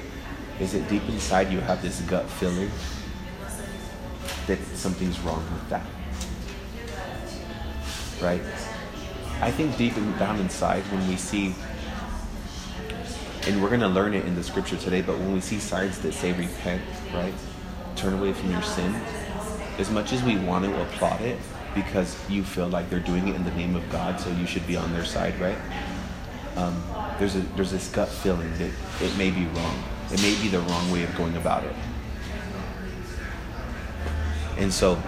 is 0.60 0.74
that 0.74 0.88
deep 0.90 1.08
inside 1.08 1.52
you 1.52 1.60
have 1.60 1.82
this 1.82 2.02
gut 2.02 2.30
feeling 2.30 2.70
that 4.48 4.60
something's 4.76 5.20
wrong 5.22 5.44
with 5.54 5.70
that. 5.70 5.86
Right? 8.22 8.42
I 9.42 9.52
think 9.52 9.78
deep 9.78 9.98
in- 9.98 10.18
down 10.18 10.40
inside 10.40 10.84
when 10.92 11.08
we 11.08 11.16
see, 11.16 11.56
and 13.48 13.62
we're 13.62 13.70
going 13.70 13.82
to 13.82 13.88
learn 13.88 14.14
it 14.14 14.26
in 14.26 14.36
the 14.36 14.44
scripture 14.44 14.78
today, 14.78 15.02
but 15.02 15.18
when 15.18 15.34
we 15.34 15.42
see 15.42 15.60
signs 15.60 16.00
that 16.00 16.14
say 16.14 16.32
repent, 16.34 16.82
right? 17.14 17.34
Turn 17.96 18.14
away 18.14 18.34
from 18.34 18.52
your 18.52 18.62
sin, 18.62 18.94
as 19.80 19.90
much 19.90 20.14
as 20.14 20.22
we 20.24 20.38
want 20.38 20.66
to 20.66 20.82
applaud 20.82 21.22
it 21.22 21.40
because 21.74 22.18
you 22.30 22.44
feel 22.44 22.68
like 22.68 22.90
they're 22.90 23.00
doing 23.00 23.30
it 23.30 23.36
in 23.36 23.44
the 23.44 23.52
name 23.52 23.76
of 23.76 23.90
God, 23.90 24.20
so 24.20 24.30
you 24.32 24.46
should 24.46 24.68
be 24.68 24.76
on 24.76 24.92
their 24.94 25.06
side, 25.06 25.40
right? 25.40 25.58
Um, 26.56 26.84
there's 27.18 27.36
a 27.36 27.40
there's 27.56 27.72
this 27.72 27.90
gut 27.90 28.10
feeling 28.10 28.52
that 28.58 28.72
it 29.02 29.18
may 29.18 29.32
be 29.32 29.46
wrong. 29.46 29.84
It 30.12 30.22
may 30.22 30.36
be 30.42 30.50
the 30.50 30.60
wrong 30.60 30.92
way 30.92 31.04
of 31.04 31.16
going 31.16 31.36
about 31.38 31.64
it. 31.64 31.76
And 34.58 34.72
so, 34.74 35.02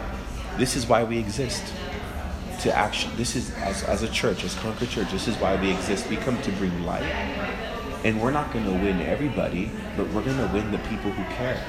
this 0.58 0.76
is 0.76 0.88
why 0.88 1.04
we 1.04 1.18
exist. 1.18 1.74
To 2.62 2.74
actually, 2.74 3.16
this 3.16 3.36
is 3.36 3.54
as, 3.56 3.84
as 3.84 4.04
a 4.04 4.08
church, 4.08 4.46
as 4.46 4.56
Concord 4.56 4.90
Church, 4.90 5.12
this 5.12 5.28
is 5.28 5.36
why 5.36 5.60
we 5.60 5.72
exist. 5.72 6.10
We 6.10 6.16
come 6.16 6.42
to 6.44 6.52
bring 6.54 6.86
light, 6.86 7.04
and 8.06 8.22
we're 8.22 8.32
not 8.32 8.54
going 8.54 8.64
to 8.66 8.72
win 8.72 9.02
everybody, 9.02 9.70
but 9.98 10.08
we're 10.12 10.24
going 10.24 10.38
to 10.38 10.50
win 10.54 10.72
the 10.72 10.78
people 10.78 11.12
who 11.12 11.24
care. 11.36 11.62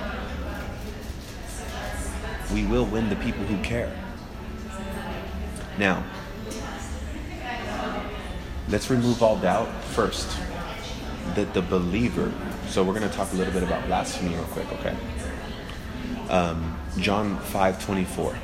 We 2.53 2.65
will 2.65 2.87
win 2.87 3.09
the 3.09 3.17
people 3.17 3.43
who 3.45 3.61
care. 3.65 3.93
Now, 5.79 6.05
let's 8.69 8.91
remove 8.91 9.23
all 9.23 9.37
doubt 9.37 9.69
first. 9.85 10.29
That 11.35 11.55
the 11.55 11.63
believer. 11.63 12.33
So 12.69 12.83
we're 12.83 12.99
going 12.99 13.09
to 13.09 13.17
talk 13.17 13.33
a 13.33 13.37
little 13.37 13.53
bit 13.53 13.63
about 13.63 13.87
blasphemy 13.87 14.35
real 14.35 14.45
quick 14.45 14.71
okay? 14.73 14.97
Um, 16.31 16.79
john 16.99 17.39
5 17.39 17.85
24 17.85 18.35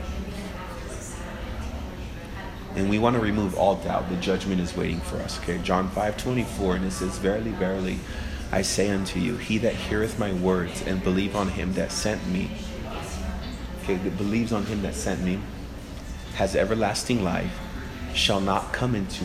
and 2.77 2.91
we 2.91 2.99
want 2.99 3.17
to 3.17 3.23
remove 3.23 3.57
all 3.57 3.77
doubt. 3.77 4.09
The 4.09 4.17
judgment 4.17 4.61
is 4.61 4.77
waiting 4.77 5.01
for 5.01 5.17
us 5.17 5.39
okay? 5.41 5.59
John 5.63 5.89
5 5.91 6.17
24 6.17 6.77
and 6.77 6.85
it 6.85 6.91
says 6.91 7.17
verily 7.19 7.53
verily 7.53 7.99
i 8.53 8.61
say 8.61 8.91
unto 8.91 9.19
you 9.19 9.37
he 9.37 9.59
that 9.59 9.75
heareth 9.75 10.19
my 10.19 10.33
words 10.35 10.83
and 10.83 11.03
believe 11.03 11.35
on 11.35 11.49
him 11.49 11.73
that 11.75 11.91
sent 11.91 12.25
me 12.29 12.51
okay 13.83 13.97
that 13.97 14.17
believes 14.19 14.53
on 14.53 14.65
him 14.67 14.83
that 14.83 14.95
sent 14.95 15.23
me 15.23 15.41
has 16.35 16.55
everlasting 16.55 17.25
life 17.25 17.59
shall 18.15 18.41
not 18.41 18.73
come 18.73 18.95
into 18.95 19.25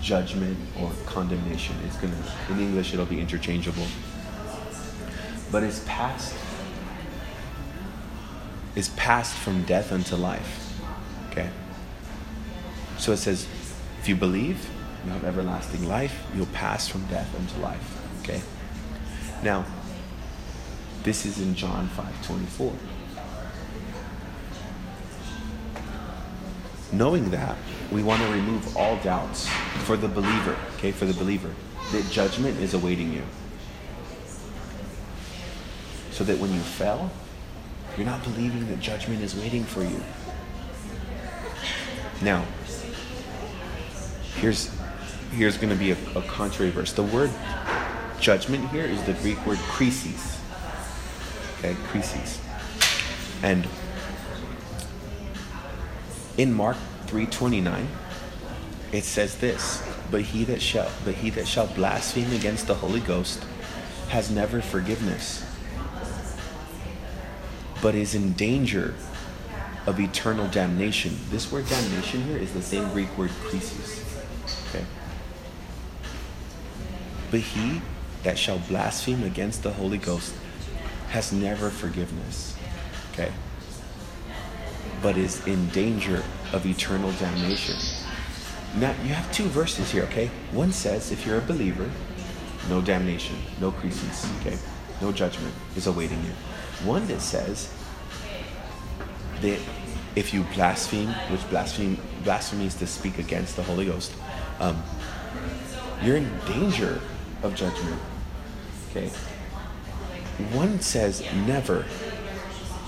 judgment 0.00 0.58
or 0.80 0.90
condemnation. 1.06 1.76
It's 1.86 1.96
gonna 1.96 2.16
in 2.50 2.60
English 2.60 2.92
it'll 2.92 3.06
be 3.06 3.20
interchangeable. 3.20 3.86
But 5.50 5.62
it's 5.62 5.82
passed 5.86 6.34
is 8.76 8.90
passed 8.90 9.34
from 9.34 9.62
death 9.62 9.90
unto 9.90 10.14
life. 10.14 10.80
Okay? 11.30 11.48
So 12.98 13.12
it 13.12 13.16
says, 13.16 13.48
if 14.00 14.08
you 14.08 14.14
believe, 14.14 14.68
you 15.04 15.10
have 15.10 15.24
everlasting 15.24 15.88
life, 15.88 16.22
you'll 16.34 16.46
pass 16.46 16.86
from 16.86 17.04
death 17.06 17.34
unto 17.38 17.60
life. 17.60 18.20
Okay? 18.22 18.42
Now, 19.42 19.64
this 21.02 21.24
is 21.24 21.40
in 21.40 21.54
John 21.54 21.88
5 21.88 22.26
24. 22.26 22.72
Knowing 26.96 27.30
that 27.30 27.56
we 27.90 28.02
want 28.02 28.22
to 28.22 28.28
remove 28.30 28.76
all 28.76 28.96
doubts 28.98 29.48
for 29.84 29.96
the 29.96 30.08
believer 30.08 30.56
okay 30.76 30.92
for 30.92 31.04
the 31.04 31.14
believer. 31.14 31.52
That 31.92 32.08
judgment 32.10 32.58
is 32.60 32.74
awaiting 32.74 33.12
you. 33.12 33.22
So 36.10 36.24
that 36.24 36.38
when 36.38 36.52
you 36.52 36.60
fell 36.60 37.10
you're 37.96 38.06
not 38.06 38.22
believing 38.24 38.68
that 38.68 38.80
judgment 38.80 39.22
is 39.22 39.34
waiting 39.34 39.64
for 39.64 39.82
you. 39.82 40.02
Now 42.22 42.44
here's 44.36 44.70
here's 45.32 45.56
going 45.56 45.70
to 45.70 45.76
be 45.76 45.92
a, 45.92 45.96
a 46.14 46.22
contrary 46.22 46.70
verse. 46.70 46.92
The 46.92 47.02
word 47.02 47.30
judgment 48.20 48.68
here 48.70 48.84
is 48.84 49.02
the 49.04 49.12
greek 49.14 49.44
word 49.46 49.58
krisis. 49.58 50.38
Okay 51.58 51.74
krisis. 51.90 52.40
And 53.42 53.66
in 56.36 56.52
Mark 56.52 56.76
3:29 57.06 57.86
it 58.92 59.04
says 59.04 59.36
this 59.36 59.82
but 60.10 60.22
he 60.22 60.44
that 60.44 60.60
shall 60.60 60.90
but 61.04 61.14
he 61.14 61.30
that 61.30 61.46
shall 61.46 61.66
blaspheme 61.66 62.32
against 62.32 62.66
the 62.66 62.74
Holy 62.74 63.00
Ghost 63.00 63.44
has 64.08 64.30
never 64.30 64.60
forgiveness 64.60 65.44
but 67.82 67.94
is 67.94 68.14
in 68.14 68.32
danger 68.32 68.94
of 69.86 70.00
eternal 70.00 70.48
damnation. 70.48 71.16
This 71.30 71.52
word 71.52 71.68
damnation 71.68 72.22
here 72.22 72.36
is 72.36 72.52
the 72.52 72.62
same 72.62 72.88
Greek 72.90 73.16
word 73.16 73.30
krisis 73.44 74.02
okay? 74.68 74.84
But 77.30 77.40
he 77.40 77.80
that 78.22 78.38
shall 78.38 78.58
blaspheme 78.58 79.22
against 79.22 79.62
the 79.62 79.72
Holy 79.72 79.98
Ghost 79.98 80.34
has 81.10 81.32
never 81.32 81.70
forgiveness 81.70 82.56
okay 83.12 83.30
but 85.02 85.16
is 85.16 85.46
in 85.46 85.68
danger 85.68 86.22
of 86.52 86.66
eternal 86.66 87.12
damnation. 87.12 87.76
Now, 88.76 88.94
you 89.02 89.14
have 89.14 89.30
two 89.32 89.44
verses 89.44 89.90
here, 89.90 90.04
okay? 90.04 90.30
One 90.52 90.72
says, 90.72 91.10
if 91.12 91.26
you're 91.26 91.38
a 91.38 91.42
believer, 91.42 91.90
no 92.68 92.80
damnation, 92.82 93.36
no 93.60 93.72
krisis, 93.72 94.28
okay? 94.40 94.58
No 95.00 95.12
judgment 95.12 95.54
is 95.76 95.86
awaiting 95.86 96.22
you. 96.24 96.32
One 96.86 97.06
that 97.06 97.20
says 97.20 97.72
that 99.40 99.58
if 100.14 100.32
you 100.34 100.44
blaspheme, 100.54 101.08
which 101.30 101.48
blaspheme, 101.50 101.98
blasphemy 102.24 102.66
is 102.66 102.74
to 102.76 102.86
speak 102.86 103.18
against 103.18 103.56
the 103.56 103.62
Holy 103.62 103.86
Ghost, 103.86 104.12
um, 104.60 104.82
you're 106.02 106.16
in 106.16 106.30
danger 106.46 107.00
of 107.42 107.54
judgment, 107.54 108.00
okay? 108.90 109.08
One 110.52 110.80
says, 110.80 111.22
never 111.46 111.84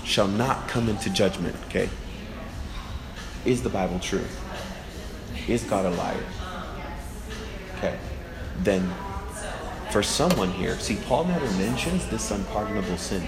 shall 0.09 0.27
not 0.27 0.67
come 0.67 0.89
into 0.89 1.09
judgment, 1.09 1.55
okay? 1.67 1.87
Is 3.45 3.61
the 3.61 3.69
Bible 3.69 3.99
true? 3.99 4.25
Is 5.47 5.63
God 5.63 5.85
a 5.85 5.91
liar? 5.91 6.23
Okay. 7.77 7.97
Then, 8.57 8.91
for 9.91 10.03
someone 10.03 10.51
here, 10.51 10.77
see, 10.79 10.97
Paul 11.07 11.25
never 11.25 11.45
mentions 11.57 12.07
this 12.07 12.31
unpardonable 12.31 12.97
sin. 12.97 13.25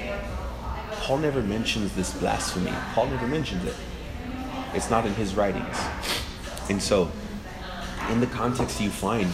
Paul 0.91 1.19
never 1.19 1.41
mentions 1.41 1.93
this 1.93 2.13
blasphemy. 2.13 2.73
Paul 2.93 3.07
never 3.07 3.27
mentions 3.27 3.63
it. 3.65 3.75
It's 4.73 4.89
not 4.89 5.05
in 5.05 5.13
his 5.13 5.35
writings. 5.35 5.77
And 6.69 6.81
so, 6.81 7.11
in 8.09 8.19
the 8.19 8.27
context, 8.27 8.81
you 8.81 8.89
find 8.89 9.29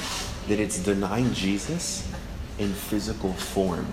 that 0.48 0.60
it's 0.60 0.80
denying 0.80 1.34
Jesus 1.34 2.12
in 2.60 2.74
physical 2.74 3.34
form. 3.34 3.88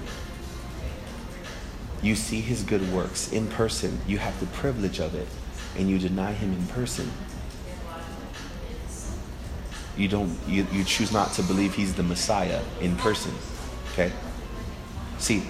You 2.05 2.14
see 2.14 2.43
his 2.43 2.62
good 2.62 2.93
works 2.93 3.33
in 3.33 3.47
person, 3.47 3.99
you 4.07 4.19
have 4.19 4.38
the 4.38 4.45
privilege 4.47 5.01
of 5.01 5.14
it, 5.14 5.27
and 5.75 5.88
you 5.88 5.99
deny 5.99 6.33
him 6.33 6.53
in 6.53 6.67
person. 6.67 7.11
You 9.97 10.09
don't 10.09 10.38
you, 10.47 10.67
you 10.71 10.85
choose 10.85 11.12
not 11.12 11.33
to 11.33 11.43
believe 11.43 11.75
he's 11.75 11.95
the 11.95 12.03
Messiah 12.03 12.61
in 12.83 12.95
person. 12.97 13.33
Okay? 13.93 14.12
See, 15.17 15.45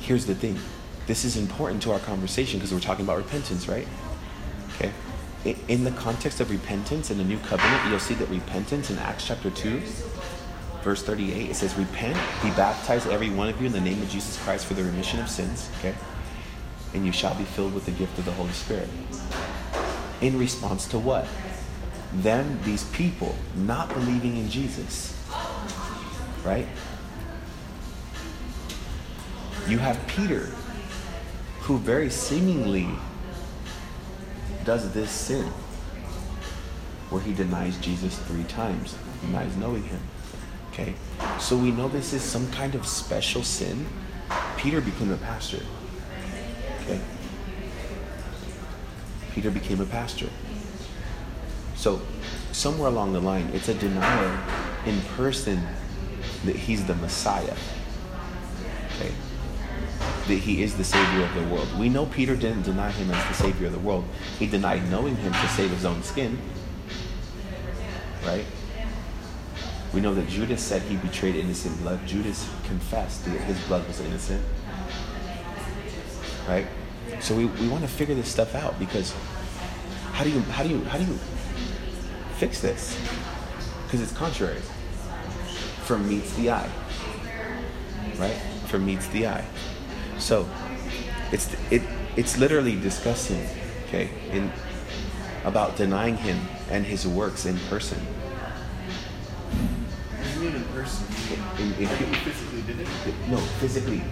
here's 0.00 0.24
the 0.24 0.36
thing. 0.36 0.56
This 1.08 1.24
is 1.24 1.36
important 1.36 1.82
to 1.82 1.90
our 1.90 1.98
conversation 1.98 2.60
because 2.60 2.72
we're 2.72 2.78
talking 2.78 3.04
about 3.04 3.16
repentance, 3.16 3.66
right? 3.66 3.88
Okay? 4.76 4.92
In 5.66 5.82
the 5.82 5.90
context 5.90 6.38
of 6.38 6.52
repentance 6.52 7.10
in 7.10 7.18
the 7.18 7.24
new 7.24 7.38
covenant, 7.38 7.90
you'll 7.90 7.98
see 7.98 8.14
that 8.14 8.28
repentance 8.28 8.90
in 8.90 8.98
Acts 8.98 9.26
chapter 9.26 9.50
2, 9.50 9.82
verse 10.82 11.02
38, 11.02 11.50
it 11.50 11.54
says, 11.54 11.74
Repent, 11.74 12.16
be 12.42 12.50
baptized, 12.50 13.08
every 13.08 13.30
one 13.30 13.48
of 13.48 13.60
you, 13.60 13.66
in 13.66 13.72
the 13.72 13.80
name 13.80 14.00
of 14.02 14.08
Jesus 14.08 14.40
Christ 14.42 14.66
for 14.66 14.74
the 14.74 14.84
remission 14.84 15.20
of 15.20 15.28
sins, 15.28 15.70
okay? 15.78 15.94
And 16.94 17.04
you 17.04 17.12
shall 17.12 17.34
be 17.34 17.44
filled 17.44 17.74
with 17.74 17.84
the 17.84 17.90
gift 17.92 18.18
of 18.18 18.24
the 18.24 18.32
Holy 18.32 18.52
Spirit. 18.52 18.88
In 20.20 20.38
response 20.38 20.86
to 20.88 20.98
what? 20.98 21.26
Them, 22.14 22.58
these 22.64 22.84
people, 22.90 23.34
not 23.54 23.88
believing 23.90 24.36
in 24.36 24.48
Jesus, 24.48 25.14
right? 26.44 26.66
You 29.68 29.78
have 29.78 30.04
Peter, 30.06 30.46
who 31.60 31.76
very 31.76 32.08
seemingly 32.08 32.88
does 34.64 34.90
this 34.92 35.10
sin, 35.10 35.44
where 37.10 37.20
he 37.20 37.34
denies 37.34 37.76
Jesus 37.78 38.18
three 38.20 38.44
times, 38.44 38.96
denies 39.20 39.54
knowing 39.56 39.82
him. 39.82 40.00
Okay? 40.78 40.94
So 41.40 41.56
we 41.56 41.70
know 41.70 41.88
this 41.88 42.12
is 42.12 42.22
some 42.22 42.50
kind 42.52 42.74
of 42.74 42.86
special 42.86 43.42
sin. 43.42 43.86
Peter 44.56 44.80
became 44.80 45.12
a 45.12 45.16
pastor. 45.16 45.62
Okay? 46.82 47.00
Peter 49.32 49.50
became 49.50 49.80
a 49.80 49.86
pastor. 49.86 50.28
So, 51.76 52.00
somewhere 52.52 52.88
along 52.88 53.12
the 53.12 53.20
line, 53.20 53.50
it's 53.54 53.68
a 53.68 53.74
denial 53.74 54.36
in 54.84 55.00
person 55.16 55.62
that 56.44 56.56
he's 56.56 56.84
the 56.84 56.94
Messiah. 56.96 57.54
Okay? 58.96 59.12
That 60.26 60.38
he 60.38 60.62
is 60.62 60.76
the 60.76 60.84
Savior 60.84 61.24
of 61.24 61.34
the 61.34 61.54
world. 61.54 61.68
We 61.78 61.88
know 61.88 62.06
Peter 62.06 62.34
didn't 62.34 62.62
deny 62.62 62.90
him 62.90 63.10
as 63.10 63.28
the 63.28 63.34
Savior 63.34 63.68
of 63.68 63.72
the 63.72 63.78
world, 63.78 64.04
he 64.38 64.46
denied 64.46 64.90
knowing 64.90 65.16
him 65.16 65.32
to 65.32 65.48
save 65.48 65.70
his 65.70 65.84
own 65.84 66.02
skin. 66.02 66.38
Right? 68.26 68.44
We 69.98 70.02
know 70.02 70.14
that 70.14 70.28
Judas 70.28 70.62
said 70.62 70.82
he 70.82 70.94
betrayed 70.94 71.34
innocent 71.34 71.76
blood. 71.80 71.98
Judas 72.06 72.48
confessed 72.68 73.24
that 73.24 73.32
his 73.32 73.58
blood 73.66 73.84
was 73.88 73.98
innocent. 73.98 74.40
Right? 76.46 76.68
So 77.18 77.34
we, 77.34 77.46
we 77.46 77.66
want 77.66 77.82
to 77.82 77.88
figure 77.88 78.14
this 78.14 78.30
stuff 78.30 78.54
out 78.54 78.78
because 78.78 79.12
how 80.12 80.22
do 80.22 80.30
you 80.30 80.38
how 80.42 80.62
do 80.62 80.68
you 80.68 80.84
how 80.84 80.98
do 80.98 81.04
you 81.04 81.18
fix 82.36 82.60
this? 82.60 82.96
Because 83.86 84.00
it's 84.00 84.12
contrary. 84.12 84.60
From 85.82 86.08
meets 86.08 86.32
the 86.36 86.52
eye. 86.52 86.70
Right? 88.18 88.40
From 88.68 88.86
meets 88.86 89.08
the 89.08 89.26
eye. 89.26 89.44
So 90.18 90.48
it's 91.32 91.52
it 91.72 91.82
it's 92.14 92.38
literally 92.38 92.78
discussing, 92.78 93.44
okay, 93.88 94.10
in 94.30 94.52
about 95.44 95.74
denying 95.74 96.18
him 96.18 96.38
and 96.70 96.86
his 96.86 97.04
works 97.04 97.46
in 97.46 97.58
person. 97.68 97.98
You 100.88 101.64
mean 101.66 101.74
in 101.74 101.74
person? 101.74 101.76
You 101.76 101.76
mean 101.76 101.76
In, 101.76 101.82
in, 101.82 101.88
he 101.88 102.14
physically 102.24 102.62
did 102.62 102.80
it? 102.80 102.88
no, 103.28 103.36
physically 103.60 104.02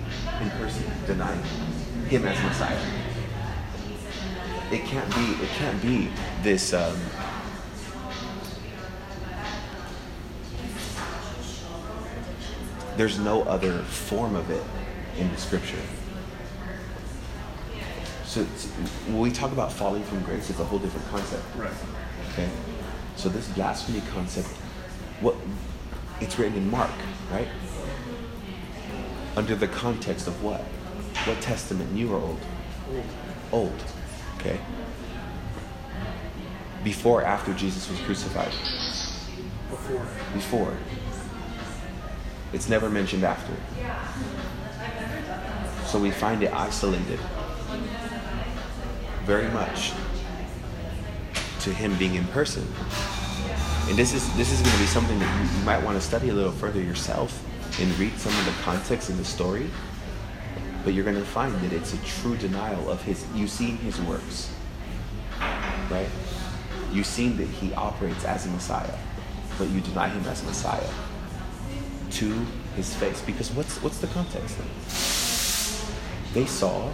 in 0.42 0.50
person, 0.50 0.84
denying 1.06 1.42
him 2.08 2.24
as 2.26 2.42
Messiah. 2.44 2.78
It 4.72 4.84
can't 4.84 5.08
be. 5.14 5.44
It 5.44 5.48
can't 5.50 5.80
be 5.82 6.10
this. 6.42 6.72
Um, 6.74 6.96
there's 12.96 13.18
no 13.18 13.42
other 13.42 13.82
form 13.82 14.34
of 14.34 14.50
it 14.50 14.62
in 15.18 15.30
the 15.30 15.36
scripture. 15.38 15.76
So 18.24 18.40
it's- 18.40 18.66
when 19.06 19.20
we 19.20 19.30
talk 19.30 19.52
about 19.52 19.72
falling 19.72 20.02
from 20.04 20.20
grace, 20.22 20.50
it's 20.50 20.60
a 20.60 20.64
whole 20.64 20.78
different 20.78 21.08
concept. 21.10 21.42
Right. 21.56 21.70
Okay. 22.32 22.48
So 23.16 23.28
this 23.28 23.48
blasphemy 23.48 24.02
concept, 24.12 24.48
what 25.20 25.36
it's 26.20 26.38
written 26.38 26.56
in 26.56 26.70
Mark, 26.70 26.90
right? 27.30 27.48
Under 29.36 29.54
the 29.54 29.68
context 29.68 30.26
of 30.26 30.42
what? 30.42 30.62
What 31.24 31.40
testament? 31.40 31.92
New 31.92 32.12
or 32.12 32.20
old? 32.20 32.40
Old. 33.52 33.84
Okay. 34.38 34.58
Before, 36.82 37.22
or 37.22 37.24
after 37.24 37.52
Jesus 37.52 37.90
was 37.90 37.98
crucified. 38.00 38.52
Before. 39.70 40.06
Before. 40.32 40.76
It's 42.52 42.68
never 42.68 42.88
mentioned 42.88 43.24
after. 43.24 43.52
So 45.86 45.98
we 45.98 46.10
find 46.10 46.42
it 46.42 46.52
isolated 46.52 47.20
very 49.24 49.48
much 49.50 49.92
to 51.60 51.72
him 51.72 51.96
being 51.98 52.14
in 52.14 52.24
person. 52.28 52.66
And 53.88 53.96
this 53.96 54.12
is 54.12 54.34
this 54.36 54.52
is 54.52 54.60
going 54.60 54.72
to 54.72 54.80
be 54.80 54.86
something 54.86 55.18
that 55.18 55.58
you, 55.58 55.64
might 55.64 55.82
want 55.82 56.00
to 56.00 56.06
study 56.06 56.28
a 56.28 56.34
little 56.34 56.52
further 56.52 56.80
yourself 56.80 57.44
and 57.80 57.98
read 57.98 58.16
some 58.18 58.36
of 58.38 58.44
the 58.44 58.62
context 58.62 59.10
in 59.10 59.16
the 59.16 59.24
story. 59.24 59.70
But 60.84 60.94
you're 60.94 61.04
going 61.04 61.16
to 61.16 61.24
find 61.24 61.54
that 61.60 61.72
it's 61.72 61.94
a 61.94 61.98
true 61.98 62.36
denial 62.36 62.90
of 62.90 63.02
his. 63.02 63.24
You've 63.34 63.50
seen 63.50 63.76
his 63.78 64.00
works, 64.02 64.52
right? 65.90 66.08
You've 66.92 67.06
seen 67.06 67.36
that 67.38 67.48
he 67.48 67.74
operates 67.74 68.24
as 68.24 68.46
a 68.46 68.50
Messiah, 68.50 68.98
but 69.58 69.68
you 69.70 69.80
deny 69.80 70.08
him 70.08 70.24
as 70.26 70.44
Messiah 70.44 70.88
to 72.12 72.46
his 72.76 72.94
face. 72.94 73.20
Because 73.22 73.50
what's 73.52 73.82
what's 73.82 73.98
the 73.98 74.06
context 74.08 74.58
then? 74.58 74.68
They 76.34 76.46
saw 76.46 76.92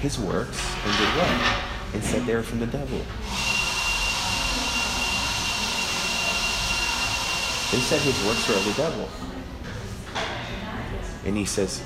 his 0.00 0.18
works 0.18 0.62
and 0.84 0.96
did 0.96 1.08
what? 1.18 1.94
And 1.94 2.04
said 2.04 2.26
they 2.26 2.34
were 2.34 2.42
from 2.42 2.60
the 2.60 2.66
devil. 2.66 3.00
They 7.70 7.78
said 7.80 8.00
his 8.00 8.26
works 8.26 8.48
were 8.48 8.54
of 8.54 8.64
the 8.64 8.72
devil. 8.72 9.08
And 11.26 11.36
he 11.36 11.44
says, 11.44 11.82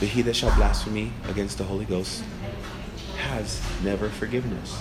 But 0.00 0.08
he 0.08 0.22
that 0.22 0.34
shall 0.34 0.54
blaspheme 0.56 1.14
against 1.28 1.58
the 1.58 1.64
Holy 1.64 1.84
Ghost 1.84 2.24
has 3.18 3.60
never 3.84 4.08
forgiveness. 4.08 4.76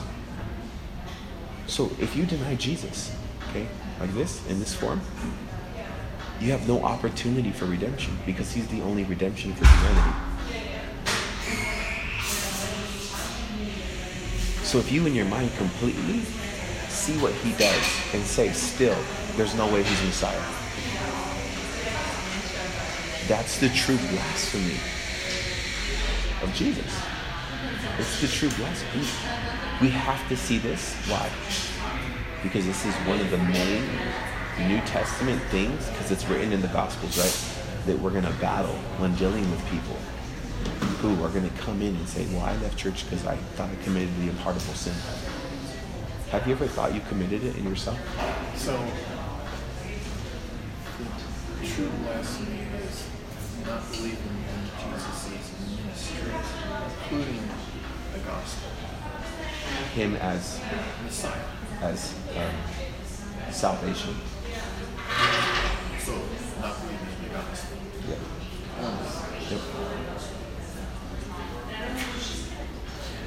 So 1.68 1.92
if 2.00 2.16
you 2.16 2.26
deny 2.26 2.56
Jesus, 2.56 3.16
okay, 3.50 3.68
like 4.00 4.14
this, 4.16 4.46
in 4.50 4.60
this 4.60 4.74
form, 4.74 5.02
you 6.40 6.52
have 6.52 6.68
no 6.68 6.82
opportunity 6.84 7.52
for 7.52 7.66
redemption 7.66 8.18
because 8.26 8.52
he's 8.52 8.68
the 8.68 8.82
only 8.82 9.04
redemption 9.04 9.54
for 9.54 9.66
humanity. 9.66 10.36
So 14.64 14.80
if 14.80 14.92
you 14.92 15.06
in 15.06 15.14
your 15.14 15.26
mind 15.26 15.52
completely 15.58 16.22
see 16.90 17.18
what 17.20 17.34
he 17.34 17.52
does 17.52 18.14
and 18.14 18.24
say 18.24 18.52
still, 18.52 18.98
there's 19.36 19.56
no 19.56 19.72
way 19.72 19.84
he's 19.84 20.02
Messiah. 20.04 20.40
That's 23.28 23.60
the 23.60 23.70
true 23.70 23.98
blasphemy 23.98 24.80
of 26.42 26.54
Jesus. 26.54 27.02
It's 27.98 28.22
the 28.22 28.28
true 28.28 28.50
blasphemy. 28.50 29.06
We 29.82 29.90
have 29.90 30.28
to 30.30 30.38
see 30.38 30.58
this. 30.58 30.96
Why? 31.08 31.30
Because 32.44 32.66
this 32.66 32.86
is 32.86 32.94
one 33.08 33.20
of 33.20 33.30
the 33.32 33.38
main 33.38 33.84
New 34.70 34.80
Testament 34.82 35.42
things, 35.44 35.90
because 35.90 36.12
it's 36.12 36.26
written 36.28 36.54
in 36.54 36.62
the 36.62 36.70
Gospels, 36.70 37.18
right? 37.18 37.86
That 37.88 38.00
we're 38.00 38.12
going 38.12 38.26
to 38.26 38.40
battle 38.40 38.76
when 39.00 39.16
dealing 39.16 39.50
with 39.52 39.60
people 39.70 39.98
who 41.02 41.24
are 41.24 41.30
going 41.30 41.50
to 41.50 41.58
come 41.58 41.82
in 41.82 41.96
and 41.96 42.08
say, 42.08 42.26
Well, 42.28 42.46
I 42.46 42.56
left 42.58 42.78
church 42.78 43.04
because 43.04 43.26
I 43.26 43.36
thought 43.36 43.70
I 43.70 43.84
committed 43.84 44.16
the 44.18 44.30
unpardonable 44.30 44.74
sin. 44.74 44.94
Have 46.32 46.48
you 46.48 46.54
ever 46.54 46.68
thought 46.68 46.94
you 46.94 47.02
committed 47.02 47.44
it 47.44 47.56
in 47.56 47.64
yourself? 47.64 48.00
So, 48.56 48.76
the 50.98 51.68
true 51.68 51.90
blasphemy 52.04 52.60
is 52.82 53.08
not 53.66 53.82
believing 53.92 54.38
in 54.48 54.62
Jesus' 54.80 55.52
ministry, 55.76 56.32
including 57.02 57.44
the 58.14 58.20
gospel, 58.20 58.70
Him 59.94 60.16
as 60.16 60.60
Messiah. 61.04 61.42
as 61.82 62.14
um, 62.38 63.52
salvation. 63.52 64.16
So, 66.00 66.14
not 66.62 66.80
believing 66.82 67.08
in 67.18 67.24
the 67.24 67.30
gospel. 67.34 67.78
Yeah. 68.08 68.16
Yep. 69.52 69.62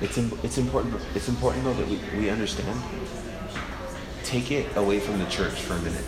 It's 0.00 0.16
im- 0.16 0.38
it's 0.44 0.58
important 0.58 0.94
it's 1.14 1.28
important 1.28 1.64
though 1.64 1.74
that 1.74 1.88
we, 1.88 1.98
we 2.16 2.30
understand. 2.30 2.80
Take 4.22 4.50
it 4.52 4.76
away 4.76 5.00
from 5.00 5.18
the 5.18 5.26
church 5.26 5.54
for 5.60 5.74
a 5.74 5.80
minute, 5.80 6.04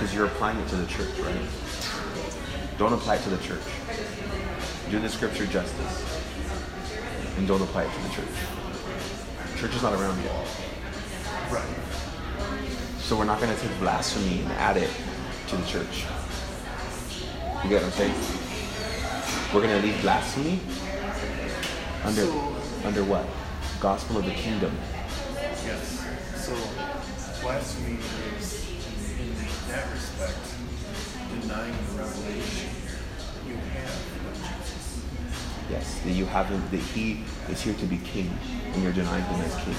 because 0.00 0.14
you're 0.14 0.24
applying 0.24 0.58
it 0.58 0.66
to 0.66 0.76
the 0.76 0.86
church, 0.86 1.10
right? 1.18 1.36
Don't 2.78 2.94
apply 2.94 3.16
it 3.16 3.22
to 3.24 3.28
the 3.28 3.36
church. 3.36 3.60
Do 4.90 4.98
the 4.98 5.10
scripture 5.10 5.44
justice, 5.44 6.22
and 7.36 7.46
don't 7.46 7.60
apply 7.60 7.82
it 7.82 7.92
to 7.92 8.02
the 8.04 8.08
church. 8.08 9.58
Church 9.58 9.74
is 9.74 9.82
not 9.82 9.92
around 9.92 10.18
yet, 10.24 10.46
right. 11.50 11.68
so 12.98 13.14
we're 13.14 13.26
not 13.26 13.42
going 13.42 13.54
to 13.54 13.60
take 13.60 13.78
blasphemy 13.78 14.40
and 14.40 14.52
add 14.52 14.78
it 14.78 14.88
to 15.48 15.56
the 15.56 15.66
church. 15.66 16.06
You 17.62 17.68
get 17.68 17.82
what 17.82 17.84
I'm 17.84 17.90
saying? 17.90 18.14
We're 19.52 19.60
going 19.60 19.82
to 19.82 19.86
leave 19.86 20.00
blasphemy 20.00 20.60
under 22.04 22.24
So- 22.24 22.56
under 22.84 23.04
what? 23.04 23.26
Gospel 23.80 24.16
of 24.16 24.24
the 24.24 24.32
kingdom. 24.32 24.74
Yes. 25.36 26.06
So, 26.36 26.56
blasphemy 27.42 27.98
is, 28.38 28.59
that 29.70 29.90
respect, 29.92 30.54
denying 31.40 31.72
the 31.72 31.98
revelation 31.98 32.70
you 33.46 33.54
have. 33.54 34.10
Yes, 35.70 36.00
that 36.00 36.10
you 36.10 36.26
have 36.26 36.46
him, 36.46 36.62
that 36.70 36.80
he 36.80 37.22
is 37.48 37.62
here 37.62 37.74
to 37.74 37.86
be 37.86 37.98
king, 37.98 38.30
and 38.72 38.82
you're 38.82 38.92
denying 38.92 39.24
him 39.24 39.40
as 39.42 39.54
king 39.62 39.76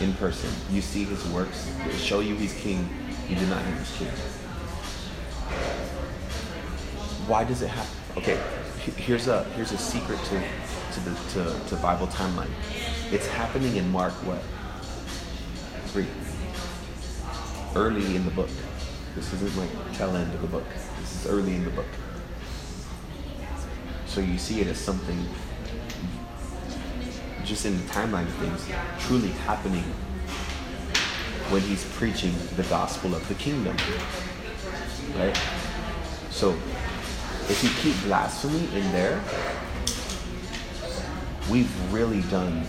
in 0.00 0.14
person. 0.14 0.50
You 0.70 0.80
see 0.80 1.04
his 1.04 1.26
works 1.28 1.70
that 1.78 1.92
show 1.94 2.20
you 2.20 2.34
he's 2.36 2.54
king, 2.54 2.88
you 3.28 3.36
deny 3.36 3.62
him 3.62 3.78
as 3.78 3.96
king. 3.98 4.08
Why 7.26 7.44
does 7.44 7.60
it 7.60 7.68
happen? 7.68 7.90
Okay, 8.16 8.40
here's 8.96 9.28
a 9.28 9.44
here's 9.56 9.72
a 9.72 9.78
secret 9.78 10.18
to 10.24 10.42
to 10.92 11.00
the 11.00 11.14
to, 11.32 11.68
to 11.68 11.76
Bible 11.76 12.06
timeline. 12.06 12.50
It's 13.10 13.26
happening 13.26 13.76
in 13.76 13.90
Mark 13.90 14.12
what? 14.24 14.40
Three. 15.92 16.06
Early 17.74 18.16
in 18.16 18.24
the 18.24 18.30
book. 18.30 18.48
This 19.16 19.32
isn't 19.32 19.56
like 19.56 19.70
tail 19.96 20.14
end 20.14 20.32
of 20.34 20.42
the 20.42 20.46
book. 20.46 20.66
This 21.00 21.24
is 21.24 21.26
early 21.26 21.54
in 21.54 21.64
the 21.64 21.70
book. 21.70 21.86
So 24.04 24.20
you 24.20 24.36
see 24.36 24.60
it 24.60 24.66
as 24.66 24.78
something 24.78 25.18
just 27.42 27.64
in 27.64 27.76
the 27.78 27.82
timeline 27.84 28.26
of 28.26 28.34
things 28.34 28.68
truly 29.00 29.28
happening 29.28 29.84
when 31.50 31.62
he's 31.62 31.84
preaching 31.94 32.34
the 32.56 32.64
gospel 32.64 33.14
of 33.14 33.26
the 33.28 33.34
kingdom. 33.34 33.74
Right? 35.16 35.34
So 36.30 36.50
if 37.48 37.60
you 37.62 37.70
keep 37.80 37.98
blasphemy 38.04 38.66
in 38.76 38.92
there, 38.92 39.18
we've 41.50 41.92
really 41.92 42.20
done 42.22 42.66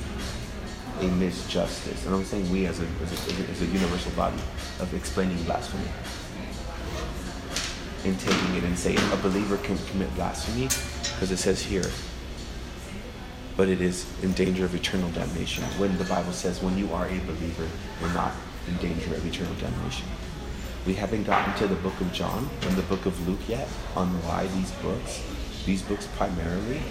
a 0.99 1.09
misjustice. 1.09 2.05
And 2.05 2.15
I'm 2.15 2.23
saying 2.23 2.49
we 2.49 2.67
as 2.67 2.79
a, 2.79 2.85
as 3.03 3.39
a, 3.39 3.51
as 3.51 3.61
a 3.61 3.65
universal 3.65 4.13
body 4.13 4.39
of 4.79 4.93
explaining 4.93 5.43
blasphemy. 5.43 5.89
And 8.05 8.19
taking 8.19 8.55
it 8.55 8.63
and 8.63 8.77
saying 8.77 8.99
a 9.11 9.17
believer 9.17 9.57
can 9.57 9.77
commit 9.89 10.13
blasphemy 10.15 10.69
because 11.13 11.31
it 11.31 11.37
says 11.37 11.61
here, 11.61 11.89
but 13.57 13.67
it 13.67 13.81
is 13.81 14.05
in 14.23 14.33
danger 14.33 14.65
of 14.65 14.75
eternal 14.75 15.09
damnation. 15.11 15.63
When 15.79 15.97
the 15.97 16.05
Bible 16.05 16.31
says 16.31 16.61
when 16.61 16.77
you 16.77 16.93
are 16.93 17.05
a 17.05 17.19
believer, 17.19 17.67
you're 17.99 18.13
not 18.13 18.33
in 18.67 18.77
danger 18.77 19.13
of 19.15 19.25
eternal 19.25 19.53
damnation. 19.55 20.07
We 20.85 20.93
haven't 20.93 21.23
gotten 21.23 21.53
to 21.55 21.67
the 21.67 21.75
book 21.81 21.99
of 21.99 22.13
John 22.13 22.49
and 22.61 22.75
the 22.77 22.83
book 22.83 23.05
of 23.05 23.27
Luke 23.27 23.49
yet 23.49 23.67
on 23.95 24.07
why 24.23 24.47
these 24.47 24.71
books, 24.71 25.23
these 25.65 25.81
books 25.81 26.07
primarily 26.15 26.81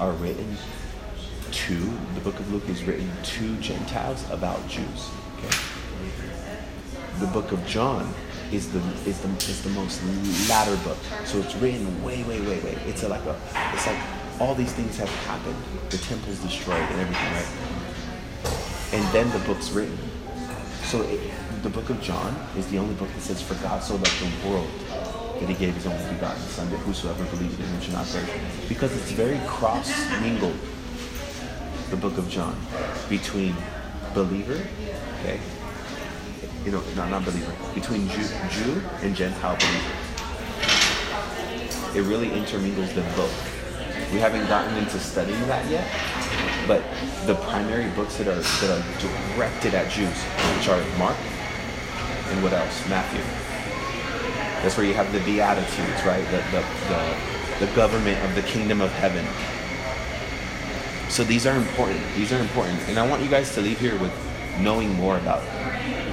are 0.00 0.12
written 0.12 0.56
to, 1.52 1.74
the 2.14 2.20
book 2.20 2.38
of 2.40 2.52
Luke 2.52 2.68
is 2.68 2.82
written 2.82 3.10
to 3.22 3.56
Gentiles 3.58 4.28
about 4.30 4.66
Jews. 4.68 5.10
Okay? 5.38 5.56
The 7.20 7.26
book 7.26 7.52
of 7.52 7.64
John 7.66 8.12
is 8.52 8.70
the 8.72 8.78
is 9.08 9.20
the 9.20 9.28
is 9.28 9.62
the 9.62 9.70
most 9.70 10.02
latter 10.48 10.76
book. 10.84 10.98
So 11.24 11.38
it's 11.38 11.54
written 11.56 12.02
way, 12.02 12.22
way, 12.24 12.40
way, 12.40 12.60
way. 12.60 12.78
It's 12.86 13.02
a, 13.02 13.08
like 13.08 13.24
a 13.24 13.36
it's 13.72 13.86
like 13.86 13.98
all 14.40 14.54
these 14.54 14.72
things 14.72 14.96
have 14.98 15.08
happened. 15.26 15.56
The 15.90 15.98
temple's 15.98 16.38
destroyed 16.40 16.78
and 16.78 17.00
everything, 17.00 17.32
right? 17.32 17.50
And 18.92 19.04
then 19.14 19.30
the 19.30 19.44
book's 19.46 19.70
written. 19.70 19.98
So 20.84 21.02
it, 21.02 21.20
the 21.62 21.70
book 21.70 21.90
of 21.90 22.00
John 22.00 22.34
is 22.56 22.66
the 22.68 22.78
only 22.78 22.94
book 22.94 23.08
that 23.12 23.20
says, 23.20 23.42
"For 23.42 23.54
God 23.54 23.82
so 23.82 23.94
loved 23.94 24.20
the 24.20 24.48
world 24.48 24.70
that 25.40 25.48
He 25.48 25.54
gave 25.54 25.74
His 25.74 25.86
only 25.86 26.04
begotten 26.14 26.42
Son, 26.42 26.70
that 26.70 26.78
whosoever 26.78 27.24
believes 27.24 27.58
in 27.58 27.66
Him 27.66 27.80
should 27.80 27.94
not 27.94 28.06
perish." 28.06 28.30
Because 28.68 28.94
it's 28.96 29.12
very 29.12 29.40
cross 29.46 29.90
mingled. 30.20 30.56
The 31.90 31.96
book 31.96 32.18
of 32.18 32.28
John 32.28 32.56
between 33.08 33.54
believer, 34.12 34.60
okay, 35.20 35.38
you 36.66 36.72
know, 36.72 36.82
not 36.96 37.08
not 37.08 37.24
believer, 37.24 37.52
between 37.74 38.08
Jew, 38.08 38.26
Jew 38.50 38.82
and 39.02 39.14
Gentile 39.14 39.56
believer. 39.56 39.94
It 41.94 42.02
really 42.02 42.32
intermingles 42.32 42.92
them 42.92 43.06
both. 43.14 44.12
We 44.12 44.18
haven't 44.18 44.48
gotten 44.48 44.76
into 44.76 44.98
studying 44.98 45.40
that 45.46 45.64
yet, 45.70 45.86
but 46.66 46.82
the 47.24 47.36
primary 47.46 47.88
books 47.90 48.16
that 48.16 48.26
are 48.26 48.34
that 48.34 48.70
are 48.70 49.34
directed 49.36 49.74
at 49.74 49.90
Jews, 49.92 50.20
which 50.58 50.68
are 50.68 50.82
Mark 50.98 51.16
and 52.30 52.42
what 52.42 52.52
else? 52.52 52.88
Matthew. 52.88 53.22
That's 54.62 54.76
where 54.76 54.86
you 54.86 54.94
have 54.94 55.12
the 55.12 55.20
Beatitudes, 55.20 56.04
right? 56.04 56.24
The 56.32 56.42
the 56.50 56.64
the, 56.90 57.66
the 57.66 57.72
government 57.76 58.18
of 58.24 58.34
the 58.34 58.42
kingdom 58.42 58.80
of 58.80 58.90
heaven. 58.90 59.24
So 61.08 61.22
these 61.22 61.46
are 61.46 61.56
important. 61.56 62.00
These 62.16 62.32
are 62.32 62.40
important, 62.40 62.80
and 62.88 62.98
I 62.98 63.08
want 63.08 63.22
you 63.22 63.28
guys 63.28 63.54
to 63.54 63.60
leave 63.60 63.78
here 63.78 63.96
with 64.00 64.12
knowing 64.58 64.92
more 64.94 65.16
about 65.18 65.42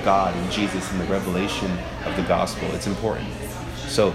God 0.04 0.36
and 0.36 0.52
Jesus 0.52 0.92
and 0.92 1.00
the 1.00 1.06
revelation 1.06 1.72
of 2.06 2.16
the 2.16 2.24
gospel. 2.24 2.68
It's 2.74 2.88
important. 2.88 3.30
So. 3.88 4.14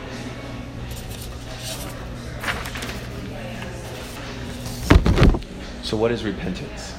So 5.82 5.96
what 5.96 6.12
is 6.12 6.22
repentance? 6.22 6.94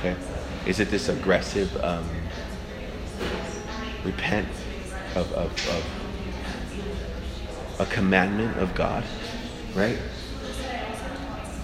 Okay, 0.00 0.14
is 0.66 0.78
it 0.78 0.90
this 0.90 1.08
aggressive 1.08 1.74
um, 1.82 2.06
repent 4.04 4.48
of, 5.14 5.32
of, 5.32 5.50
of 5.68 5.84
a 7.80 7.86
commandment 7.86 8.56
of 8.58 8.74
God, 8.74 9.02
right? 9.74 9.98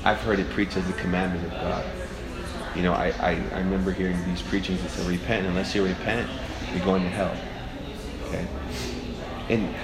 I've 0.04 0.20
heard 0.20 0.38
it 0.38 0.48
preached 0.50 0.78
as 0.78 0.88
a 0.88 0.94
commandment 0.94 1.44
of 1.44 1.52
God. 1.52 1.84
You 2.74 2.82
know, 2.82 2.94
I, 2.94 3.08
I, 3.20 3.32
I 3.52 3.58
remember 3.58 3.92
hearing 3.92 4.16
these 4.24 4.40
preachings 4.40 4.80
that 4.82 4.90
say, 4.90 5.06
repent, 5.06 5.46
unless 5.46 5.74
you 5.74 5.84
repent, 5.84 6.30
you're 6.74 6.84
going 6.84 7.02
to 7.02 7.08
hell. 7.10 7.36
Okay? 8.28 8.46
And 9.48 9.74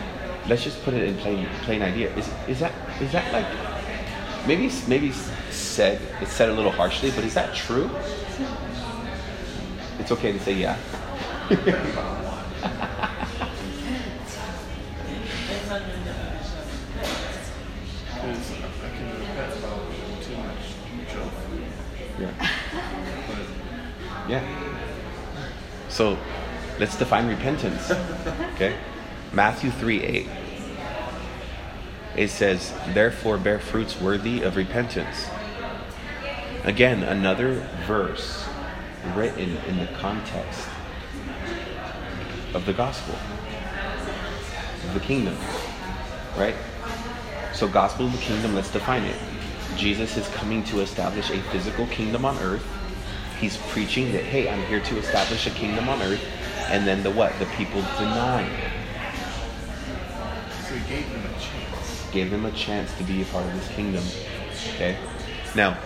let's 0.48 0.62
just 0.62 0.82
put 0.82 0.94
it 0.94 1.02
in 1.02 1.16
plain 1.16 1.48
plain 1.62 1.82
idea. 1.82 2.14
Is, 2.16 2.30
is 2.48 2.60
that 2.60 2.72
is 3.00 3.12
that 3.12 3.32
like 3.32 3.46
maybe 4.46 4.70
maybe 4.86 5.12
said 5.50 6.00
it's 6.20 6.32
said 6.32 6.48
a 6.48 6.52
little 6.52 6.70
harshly, 6.70 7.10
but 7.10 7.24
is 7.24 7.34
that 7.34 7.54
true? 7.54 7.90
It's 9.98 10.12
okay 10.12 10.32
to 10.32 10.38
say 10.38 10.52
yeah. 10.52 10.78
Because 11.48 11.74
I 15.70 15.78
can 18.90 19.10
repent 19.18 19.58
about 19.58 19.80
too 20.22 20.36
much 20.36 20.64
junk 21.12 21.32
food, 21.32 21.64
Yeah. 22.20 22.32
Yeah. 24.28 24.42
So 25.88 26.18
let's 26.78 26.96
define 26.96 27.28
repentance. 27.28 27.90
Okay? 28.54 28.76
Matthew 29.32 29.70
3 29.70 30.02
8. 30.02 30.28
It 32.16 32.28
says, 32.28 32.72
Therefore 32.94 33.38
bear 33.38 33.58
fruits 33.58 34.00
worthy 34.00 34.42
of 34.42 34.56
repentance. 34.56 35.26
Again, 36.64 37.02
another 37.02 37.68
verse 37.86 38.46
written 39.14 39.56
in 39.68 39.78
the 39.78 39.86
context 39.98 40.68
of 42.54 42.64
the 42.64 42.72
gospel, 42.72 43.14
of 44.88 44.94
the 44.94 45.00
kingdom. 45.00 45.36
Right? 46.36 46.56
So, 47.52 47.68
gospel 47.68 48.06
of 48.06 48.12
the 48.12 48.18
kingdom, 48.18 48.54
let's 48.54 48.70
define 48.70 49.04
it. 49.04 49.16
Jesus 49.76 50.16
is 50.16 50.26
coming 50.28 50.64
to 50.64 50.80
establish 50.80 51.30
a 51.30 51.40
physical 51.50 51.86
kingdom 51.86 52.24
on 52.24 52.38
earth. 52.38 52.66
He's 53.40 53.58
preaching 53.68 54.12
that, 54.12 54.24
hey, 54.24 54.48
I'm 54.48 54.62
here 54.66 54.80
to 54.80 54.98
establish 54.98 55.46
a 55.46 55.50
kingdom 55.50 55.88
on 55.88 56.00
earth. 56.00 56.22
And 56.68 56.86
then 56.86 57.02
the 57.02 57.10
what? 57.10 57.38
The 57.38 57.46
people 57.46 57.80
deny. 57.98 58.48
so 60.68 60.74
he 60.74 60.88
gave 60.88 61.10
them 61.10 61.24
a 61.24 61.40
chance. 61.40 62.10
Gave 62.10 62.30
them 62.30 62.44
a 62.44 62.52
chance 62.52 62.96
to 62.98 63.04
be 63.04 63.22
a 63.22 63.24
part 63.26 63.44
of 63.46 63.54
this 63.54 63.68
kingdom. 63.68 64.04
Okay? 64.74 64.96
Now, 65.54 65.78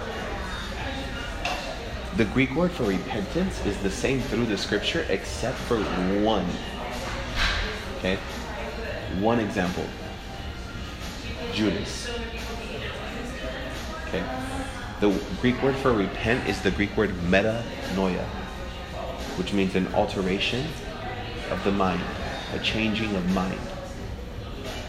the 2.16 2.24
Greek 2.26 2.54
word 2.54 2.72
for 2.72 2.84
repentance 2.84 3.64
is 3.64 3.76
the 3.82 3.90
same 3.90 4.20
through 4.20 4.46
the 4.46 4.58
scripture 4.58 5.06
except 5.08 5.56
for 5.56 5.78
one. 6.22 6.46
Okay? 7.98 8.16
One 9.20 9.38
example. 9.38 9.84
Judas. 11.52 12.10
Okay? 14.08 14.24
The 15.00 15.18
Greek 15.40 15.62
word 15.62 15.76
for 15.76 15.92
repent 15.92 16.48
is 16.48 16.60
the 16.62 16.70
Greek 16.70 16.96
word 16.96 17.10
metanoia, 17.28 18.24
which 19.40 19.54
means 19.54 19.74
an 19.74 19.86
alteration 19.94 20.66
of 21.50 21.64
the 21.64 21.72
mind, 21.72 22.02
a 22.52 22.58
changing 22.58 23.16
of 23.16 23.26
mind. 23.34 23.58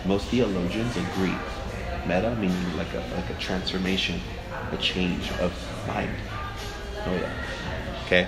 Most 0.06 0.28
theologians 0.28 0.98
agree. 0.98 1.38
Meta 2.06 2.36
meaning 2.38 2.76
like 2.76 2.94
a 2.94 2.98
like 3.16 3.30
a 3.30 3.40
transformation, 3.40 4.20
a 4.74 4.78
change 4.78 5.32
of 5.40 5.54
mind. 5.88 6.14
Oh, 6.98 7.12
Noia. 7.12 7.32
Okay. 8.06 8.28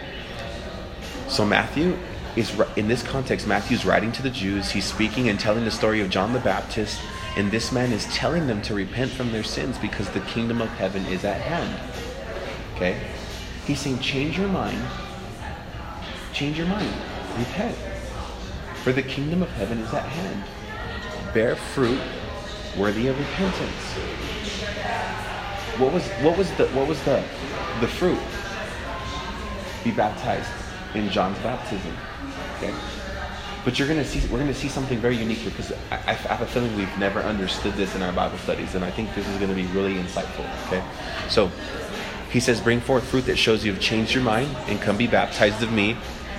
So 1.28 1.44
Matthew 1.44 1.98
is 2.38 2.58
in 2.78 2.88
this 2.88 3.04
context. 3.04 3.46
Matthew's 3.46 3.84
writing 3.86 4.14
to 4.14 4.24
the 4.24 4.30
Jews. 4.30 4.72
He's 4.72 4.86
speaking 4.86 5.28
and 5.28 5.38
telling 5.38 5.66
the 5.66 5.72
story 5.72 6.00
of 6.00 6.10
John 6.10 6.32
the 6.32 6.40
Baptist, 6.40 7.02
and 7.36 7.52
this 7.52 7.70
man 7.74 7.92
is 7.92 8.06
telling 8.16 8.48
them 8.48 8.62
to 8.62 8.74
repent 8.74 9.12
from 9.12 9.34
their 9.34 9.44
sins 9.44 9.78
because 9.78 10.10
the 10.12 10.22
kingdom 10.22 10.62
of 10.62 10.70
heaven 10.70 11.06
is 11.08 11.26
at 11.26 11.42
hand. 11.42 11.78
Okay. 12.76 12.98
He's 13.66 13.82
saying, 13.82 14.00
change 14.00 14.38
your 14.38 14.48
mind. 14.48 14.82
Change 16.34 16.58
your 16.58 16.68
mind. 16.68 16.92
Repent. 17.38 17.78
For 18.84 18.92
the 18.92 19.04
kingdom 19.04 19.44
of 19.44 19.50
heaven 19.52 19.78
is 19.78 19.94
at 19.94 20.04
hand. 20.04 20.44
Bear 21.32 21.56
fruit 21.56 22.00
worthy 22.76 23.08
of 23.08 23.20
repentance. 23.20 23.94
What 25.80 25.94
was 25.94 26.08
what 26.24 26.36
was 26.36 26.52
the 26.54 26.66
what 26.70 26.88
was 26.88 27.02
the 27.04 27.24
the 27.82 27.88
fruit? 27.88 28.20
Be 29.84 29.92
baptized 29.92 30.50
in 30.96 31.10
John's 31.10 31.38
baptism. 31.40 31.96
Okay? 32.58 32.74
But 33.64 33.78
you're 33.78 33.88
gonna 33.88 34.04
see 34.04 34.28
we're 34.30 34.40
gonna 34.40 34.56
see 34.56 34.70
something 34.70 34.98
very 34.98 35.16
unique 35.16 35.38
here 35.38 35.52
because 35.52 35.72
I, 35.92 35.98
I 36.08 36.14
have 36.14 36.42
a 36.42 36.48
feeling 36.48 36.76
we've 36.76 36.98
never 36.98 37.20
understood 37.22 37.76
this 37.76 37.96
in 37.96 38.02
our 38.02 38.12
Bible 38.12 38.40
studies, 38.40 38.74
and 38.74 38.84
I 38.84 38.90
think 38.90 39.14
this 39.14 39.28
is 39.28 39.38
gonna 39.38 39.54
be 39.54 39.66
really 39.68 39.94
insightful. 39.94 40.50
Okay, 40.66 40.84
so 41.30 41.52
he 42.32 42.40
says, 42.40 42.60
"Bring 42.60 42.82
forth 42.82 43.04
fruit 43.04 43.28
that 43.28 43.38
shows 43.38 43.64
you 43.64 43.72
have 43.72 43.82
changed 43.82 44.16
your 44.16 44.24
mind, 44.24 44.56
and 44.68 44.82
come 44.82 44.98
be 44.98 45.08
baptized 45.08 45.62
of 45.62 45.72
me." 45.72 45.96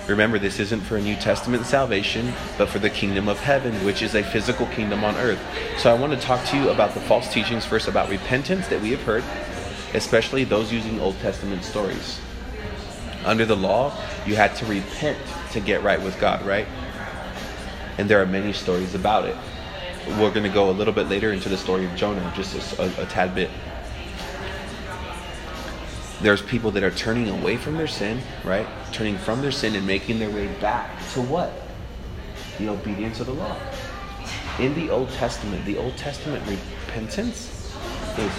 Remember, 0.07 0.39
this 0.39 0.61
isn't 0.61 0.83
for 0.83 0.97
a 0.97 1.01
New 1.01 1.17
Testament 1.17 1.65
salvation, 1.65 2.33
but 2.59 2.69
for 2.69 2.79
the 2.79 2.91
kingdom 2.91 3.27
of 3.27 3.41
heaven, 3.41 3.73
which 3.85 4.03
is 4.03 4.15
a 4.15 4.23
physical 4.23 4.67
kingdom 4.67 5.03
on 5.03 5.17
earth. 5.17 5.41
So 5.79 5.91
I 5.91 5.99
want 5.99 6.13
to 6.13 6.19
talk 6.19 6.45
to 6.49 6.57
you 6.59 6.69
about 6.69 6.93
the 6.93 7.01
false 7.01 7.33
teachings 7.33 7.65
first 7.65 7.89
about 7.89 8.11
repentance 8.11 8.69
that 8.69 8.83
we 8.83 8.91
have 8.91 9.03
heard, 9.03 9.25
especially 9.95 10.45
those 10.45 10.71
using 10.71 11.01
Old 11.01 11.19
Testament 11.21 11.65
stories. 11.65 12.21
Under 13.25 13.47
the 13.47 13.57
law, 13.57 13.97
you 14.27 14.37
had 14.37 14.55
to 14.57 14.67
repent 14.67 15.19
to 15.53 15.61
get 15.61 15.83
right 15.83 16.01
with 16.01 16.21
God, 16.21 16.45
right? 16.45 16.67
And 17.97 18.11
there 18.11 18.21
are 18.21 18.27
many 18.27 18.53
stories 18.53 18.95
about 18.95 19.25
it. 19.25 19.37
We're 20.07 20.31
going 20.31 20.43
to 20.43 20.51
go 20.51 20.69
a 20.69 20.73
little 20.73 20.93
bit 20.93 21.09
later 21.09 21.33
into 21.33 21.49
the 21.49 21.57
story 21.57 21.87
of 21.87 21.95
Jonah, 21.95 22.31
just 22.37 22.79
a, 22.79 23.03
a, 23.03 23.07
tad 23.07 23.35
bit. 23.35 23.49
There's 26.25 26.41
people 26.41 26.71
that 26.71 26.83
are 26.83 26.91
turning 26.91 27.29
away 27.29 27.59
from 27.59 27.77
their 27.77 27.87
sin, 27.87 28.19
right? 28.45 28.67
Turning 28.93 29.19
from 29.19 29.43
their 29.43 29.53
sin 29.53 29.77
and 29.77 29.87
making 29.87 30.19
their 30.19 30.31
way 30.31 30.47
back 30.59 30.91
to 31.13 31.21
what? 31.21 31.53
The 32.57 32.71
obedience 32.71 33.21
of 33.21 33.27
the 33.27 33.35
law. 33.35 33.55
In 34.59 34.75
the 34.75 34.89
Old 34.89 35.11
Testament, 35.11 35.67
the 35.67 35.77
Old 35.77 35.99
Testament 35.99 36.43
repentance 36.49 37.77
is 38.17 38.33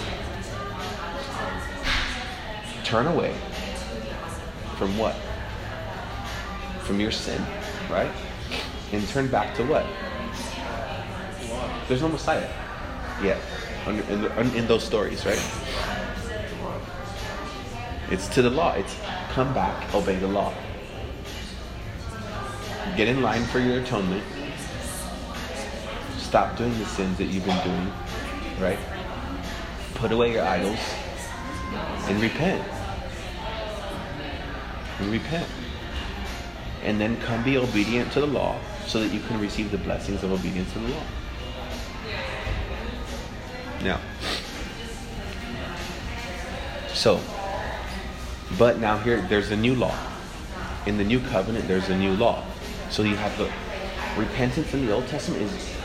turn 2.82 3.06
away 3.06 3.32
from 4.74 4.98
what? 4.98 5.14
From 6.80 6.98
your 6.98 7.12
sin, 7.12 7.40
right? 7.88 8.10
And 8.90 9.06
turn 9.10 9.28
back 9.28 9.54
to 9.58 9.62
what? 9.62 9.86
There's 11.86 12.02
no 12.02 12.08
Messiah 12.08 12.50
yet 13.22 13.38
in, 13.86 14.56
in 14.56 14.66
those 14.66 14.82
stories, 14.82 15.24
right? 15.24 15.95
It's 18.10 18.28
to 18.28 18.42
the 18.42 18.50
law. 18.50 18.74
It's 18.74 18.96
come 19.30 19.52
back, 19.52 19.92
obey 19.94 20.16
the 20.16 20.28
law. 20.28 20.52
Get 22.96 23.08
in 23.08 23.20
line 23.20 23.44
for 23.44 23.58
your 23.58 23.80
atonement. 23.80 24.22
Stop 26.16 26.56
doing 26.56 26.78
the 26.78 26.84
sins 26.86 27.18
that 27.18 27.24
you've 27.24 27.44
been 27.44 27.62
doing, 27.64 27.92
right? 28.60 28.78
Put 29.94 30.12
away 30.12 30.32
your 30.32 30.44
idols 30.44 30.78
and 32.08 32.20
repent. 32.20 32.64
And 35.00 35.10
repent. 35.10 35.48
And 36.84 37.00
then 37.00 37.20
come 37.20 37.42
be 37.42 37.56
obedient 37.56 38.12
to 38.12 38.20
the 38.20 38.26
law 38.26 38.58
so 38.86 39.00
that 39.00 39.12
you 39.12 39.20
can 39.20 39.40
receive 39.40 39.72
the 39.72 39.78
blessings 39.78 40.22
of 40.22 40.32
obedience 40.32 40.72
to 40.74 40.78
the 40.78 40.88
law. 40.88 41.02
Now, 43.82 44.00
so 46.94 47.20
but 48.58 48.78
now 48.78 48.98
here, 48.98 49.20
there's 49.28 49.50
a 49.50 49.56
new 49.56 49.74
law. 49.74 49.96
In 50.86 50.96
the 50.96 51.04
new 51.04 51.20
covenant, 51.20 51.66
there's 51.66 51.88
a 51.88 51.96
new 51.96 52.12
law. 52.14 52.44
So 52.90 53.02
you 53.02 53.16
have 53.16 53.36
the 53.36 53.50
repentance 54.16 54.72
in 54.72 54.86
the 54.86 54.92
Old 54.92 55.06
Testament 55.08 55.42
is 55.42 55.76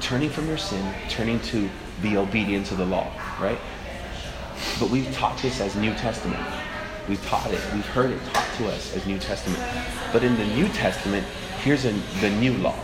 turning 0.00 0.30
from 0.30 0.48
your 0.48 0.58
sin, 0.58 0.94
turning 1.08 1.40
to 1.40 1.68
the 2.02 2.16
obedience 2.16 2.70
of 2.72 2.78
the 2.78 2.86
law, 2.86 3.10
right? 3.40 3.58
But 4.80 4.90
we've 4.90 5.12
taught 5.14 5.38
this 5.38 5.60
as 5.60 5.76
New 5.76 5.92
Testament. 5.94 6.40
We've 7.08 7.24
taught 7.26 7.50
it, 7.50 7.60
we've 7.72 7.86
heard 7.86 8.10
it 8.10 8.20
taught 8.32 8.48
to 8.56 8.68
us 8.68 8.94
as 8.96 9.06
New 9.06 9.18
Testament. 9.18 9.62
But 10.12 10.24
in 10.24 10.36
the 10.36 10.46
New 10.46 10.68
Testament, 10.68 11.26
here's 11.62 11.84
a, 11.84 11.92
the 12.20 12.30
new 12.30 12.54
law 12.54 12.78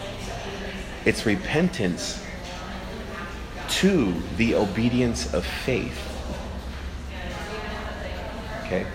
it's 1.04 1.26
repentance 1.26 2.24
to 3.68 4.14
the 4.38 4.54
obedience 4.54 5.34
of 5.34 5.44
faith. 5.44 6.00
Okay? 8.64 8.86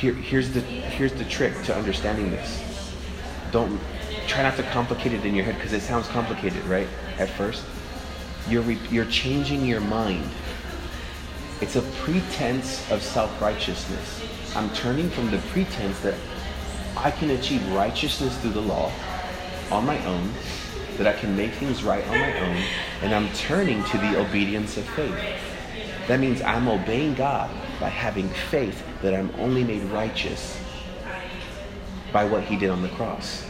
Here, 0.00 0.14
here's 0.14 0.50
the 0.50 0.60
here's 0.60 1.12
the 1.12 1.26
trick 1.26 1.52
to 1.64 1.76
understanding 1.76 2.30
this. 2.30 2.94
Don't 3.52 3.78
try 4.26 4.42
not 4.42 4.56
to 4.56 4.62
complicate 4.62 5.12
it 5.12 5.26
in 5.26 5.34
your 5.34 5.44
head 5.44 5.56
because 5.56 5.74
it 5.74 5.82
sounds 5.82 6.08
complicated, 6.08 6.64
right? 6.64 6.88
At 7.18 7.28
first, 7.28 7.66
you're 8.48 8.62
re, 8.62 8.78
you're 8.90 9.04
changing 9.04 9.66
your 9.66 9.82
mind. 9.82 10.26
It's 11.60 11.76
a 11.76 11.82
pretense 12.00 12.90
of 12.90 13.02
self-righteousness. 13.02 14.24
I'm 14.56 14.70
turning 14.70 15.10
from 15.10 15.30
the 15.30 15.36
pretense 15.52 16.00
that 16.00 16.14
I 16.96 17.10
can 17.10 17.28
achieve 17.32 17.70
righteousness 17.72 18.34
through 18.38 18.52
the 18.52 18.62
law 18.62 18.90
on 19.70 19.84
my 19.84 20.02
own, 20.06 20.32
that 20.96 21.08
I 21.08 21.12
can 21.12 21.36
make 21.36 21.52
things 21.52 21.84
right 21.84 22.02
on 22.08 22.18
my 22.18 22.40
own, 22.40 22.64
and 23.02 23.14
I'm 23.14 23.30
turning 23.34 23.84
to 23.84 23.98
the 23.98 24.18
obedience 24.18 24.78
of 24.78 24.86
faith. 24.86 25.14
That 26.08 26.20
means 26.20 26.40
I'm 26.40 26.68
obeying 26.68 27.12
God 27.12 27.50
by 27.78 27.90
having 27.90 28.30
faith 28.48 28.82
that 29.02 29.14
I'm 29.14 29.30
only 29.38 29.64
made 29.64 29.82
righteous 29.84 30.60
by 32.12 32.24
what 32.24 32.42
he 32.44 32.56
did 32.56 32.70
on 32.70 32.82
the 32.82 32.88
cross. 32.90 33.46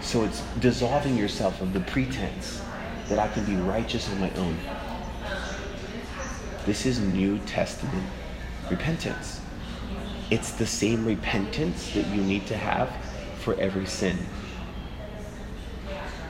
So 0.00 0.22
it's 0.22 0.40
dissolving 0.60 1.16
yourself 1.16 1.60
of 1.60 1.72
the 1.72 1.80
pretense 1.80 2.62
that 3.08 3.18
I 3.18 3.28
can 3.28 3.44
be 3.44 3.56
righteous 3.56 4.08
on 4.10 4.20
my 4.20 4.30
own. 4.34 4.56
This 6.64 6.86
is 6.86 7.00
New 7.00 7.38
Testament 7.40 8.06
repentance. 8.70 9.40
It's 10.30 10.52
the 10.52 10.66
same 10.66 11.04
repentance 11.04 11.92
that 11.92 12.06
you 12.08 12.22
need 12.22 12.46
to 12.48 12.56
have 12.56 12.92
for 13.38 13.54
every 13.60 13.86
sin. 13.86 14.18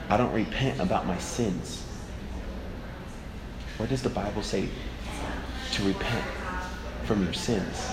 I 0.08 0.16
don't 0.16 0.32
repent 0.32 0.80
about 0.80 1.06
my 1.06 1.18
sins. 1.18 1.84
Where 3.78 3.88
does 3.88 4.02
the 4.02 4.10
Bible 4.10 4.42
say 4.42 4.68
to 5.72 5.84
repent 5.84 6.24
from 7.04 7.24
your 7.24 7.32
sins. 7.32 7.90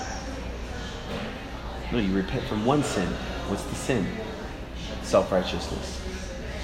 No, 1.92 2.00
you 2.00 2.14
repent 2.14 2.44
from 2.46 2.66
one 2.66 2.84
sin. 2.84 3.08
What's 3.48 3.64
the 3.64 3.76
sin? 3.76 4.08
Self 5.04 5.32
righteousness. 5.32 6.02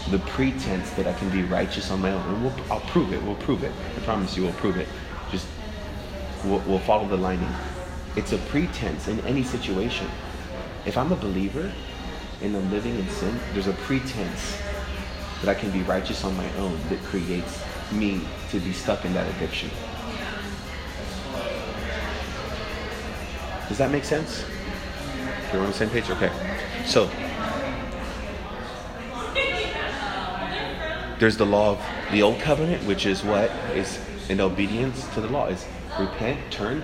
The 0.09 0.19
pretense 0.19 0.89
that 0.91 1.05
I 1.05 1.13
can 1.13 1.29
be 1.29 1.43
righteous 1.43 1.91
on 1.91 2.01
my 2.01 2.11
own. 2.11 2.33
And 2.33 2.43
we'll, 2.43 2.53
I'll 2.71 2.79
prove 2.81 3.13
it. 3.13 3.21
We'll 3.21 3.35
prove 3.35 3.63
it. 3.63 3.71
I 3.95 3.99
promise 4.01 4.35
you, 4.35 4.43
we'll 4.43 4.53
prove 4.53 4.77
it. 4.77 4.87
Just, 5.31 5.47
we'll, 6.43 6.59
we'll 6.61 6.79
follow 6.79 7.07
the 7.07 7.17
lining. 7.17 7.53
It's 8.15 8.31
a 8.31 8.37
pretense 8.37 9.07
in 9.07 9.19
any 9.21 9.43
situation. 9.43 10.07
If 10.85 10.97
I'm 10.97 11.11
a 11.11 11.15
believer 11.15 11.71
and 12.41 12.55
I'm 12.55 12.71
living 12.71 12.97
in 12.97 13.07
sin, 13.09 13.37
there's 13.53 13.67
a 13.67 13.73
pretense 13.73 14.57
that 15.41 15.49
I 15.49 15.53
can 15.53 15.69
be 15.71 15.81
righteous 15.83 16.23
on 16.23 16.35
my 16.35 16.51
own 16.55 16.77
that 16.89 16.99
creates 17.03 17.63
me 17.91 18.21
to 18.49 18.59
be 18.59 18.73
stuck 18.73 19.05
in 19.05 19.13
that 19.13 19.33
addiction. 19.35 19.69
Does 23.69 23.77
that 23.77 23.91
make 23.91 24.03
sense? 24.03 24.43
You're 25.53 25.61
on 25.61 25.67
the 25.67 25.73
same 25.73 25.89
page? 25.89 26.09
Okay. 26.09 26.31
So, 26.85 27.09
there's 31.19 31.37
the 31.37 31.45
law 31.45 31.71
of 31.71 32.11
the 32.11 32.23
old 32.23 32.39
covenant, 32.39 32.83
which 32.85 33.05
is 33.05 33.23
what 33.23 33.51
is 33.75 33.99
in 34.27 34.41
obedience 34.41 35.07
to 35.13 35.21
the 35.21 35.27
law. 35.27 35.47
Is 35.47 35.65
repent, 35.99 36.51
turn 36.51 36.81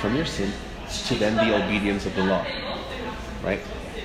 from 0.00 0.14
your 0.14 0.24
sin 0.24 0.52
to 1.06 1.14
then 1.16 1.34
the 1.36 1.64
obedience 1.64 2.06
of 2.06 2.14
the 2.14 2.24
law. 2.24 2.46
Right? 3.42 3.60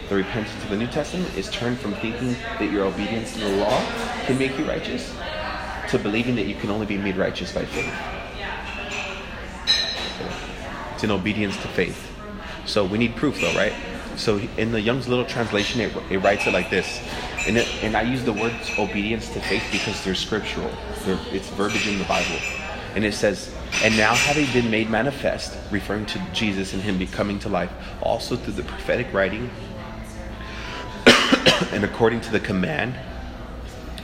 The 0.09 0.15
repentance 0.15 0.63
of 0.63 0.69
the 0.69 0.77
New 0.77 0.87
Testament 0.87 1.35
is 1.37 1.49
turn 1.49 1.75
from 1.75 1.93
thinking 1.95 2.35
that 2.59 2.71
your 2.71 2.85
obedience 2.85 3.33
to 3.33 3.39
the 3.39 3.57
law 3.57 3.83
can 4.25 4.37
make 4.37 4.57
you 4.57 4.65
righteous 4.65 5.15
to 5.89 5.99
believing 5.99 6.35
that 6.35 6.45
you 6.45 6.55
can 6.55 6.69
only 6.69 6.85
be 6.85 6.97
made 6.97 7.17
righteous 7.17 7.51
by 7.51 7.65
faith. 7.65 7.93
It's 10.93 11.03
in 11.03 11.11
obedience 11.11 11.55
to 11.57 11.67
faith. 11.67 12.14
So 12.65 12.85
we 12.85 12.97
need 12.97 13.15
proof 13.15 13.39
though, 13.39 13.53
right? 13.55 13.73
So 14.17 14.37
in 14.57 14.71
the 14.71 14.81
Young's 14.81 15.07
Literal 15.07 15.27
Translation, 15.27 15.81
it, 15.81 15.95
it 16.09 16.17
writes 16.19 16.47
it 16.47 16.53
like 16.53 16.69
this. 16.69 17.01
And, 17.47 17.57
it, 17.57 17.67
and 17.83 17.95
I 17.95 18.03
use 18.03 18.23
the 18.23 18.33
words 18.33 18.71
obedience 18.79 19.29
to 19.33 19.41
faith 19.41 19.63
because 19.71 20.03
they're 20.03 20.15
scriptural. 20.15 20.71
They're, 21.03 21.19
it's 21.31 21.49
verbiage 21.49 21.87
in 21.87 21.99
the 21.99 22.05
Bible. 22.05 22.39
And 22.95 23.03
it 23.03 23.13
says, 23.13 23.53
and 23.83 23.95
now 23.97 24.15
having 24.15 24.51
been 24.53 24.71
made 24.71 24.89
manifest, 24.89 25.57
referring 25.69 26.05
to 26.07 26.21
Jesus 26.33 26.73
and 26.73 26.81
him 26.81 26.97
becoming 26.97 27.39
to 27.39 27.49
life, 27.49 27.71
also 28.01 28.37
through 28.37 28.53
the 28.53 28.63
prophetic 28.63 29.13
writing, 29.13 29.49
and 31.71 31.83
according 31.83 32.21
to 32.21 32.31
the 32.31 32.39
command 32.39 32.95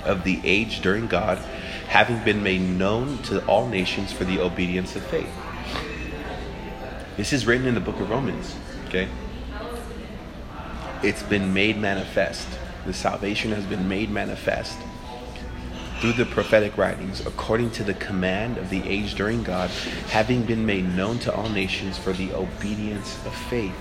of 0.04 0.24
the 0.24 0.42
age 0.44 0.82
during 0.82 1.08
God, 1.08 1.38
having 1.88 2.24
been 2.24 2.44
made 2.44 2.62
known 2.62 3.18
to 3.24 3.46
all 3.46 3.68
nations 3.68 4.12
for 4.12 4.26
the 4.26 4.40
obedience 4.42 4.96
of 4.96 5.04
faith. 5.04 5.30
This 7.18 7.34
is 7.34 7.46
written 7.46 7.68
in 7.68 7.74
the 7.74 7.82
book 7.82 8.00
of 8.00 8.10
Romans, 8.10 8.56
okay? 8.88 9.08
It's 11.04 11.24
been 11.24 11.54
made 11.54 11.78
manifest. 11.78 12.48
The 12.86 12.94
salvation 12.94 13.52
has 13.52 13.66
been 13.66 13.88
made 13.88 14.10
manifest 14.10 14.78
through 16.00 16.14
the 16.14 16.26
prophetic 16.26 16.78
writings, 16.78 17.24
according 17.28 17.70
to 17.72 17.84
the 17.84 17.94
command 17.96 18.58
of 18.58 18.70
the 18.70 18.82
age 18.88 19.14
during 19.14 19.44
God, 19.44 19.70
having 20.10 20.44
been 20.44 20.66
made 20.66 20.86
known 20.96 21.20
to 21.20 21.34
all 21.34 21.50
nations 21.50 21.98
for 21.98 22.12
the 22.14 22.34
obedience 22.34 23.24
of 23.26 23.36
faith. 23.36 23.76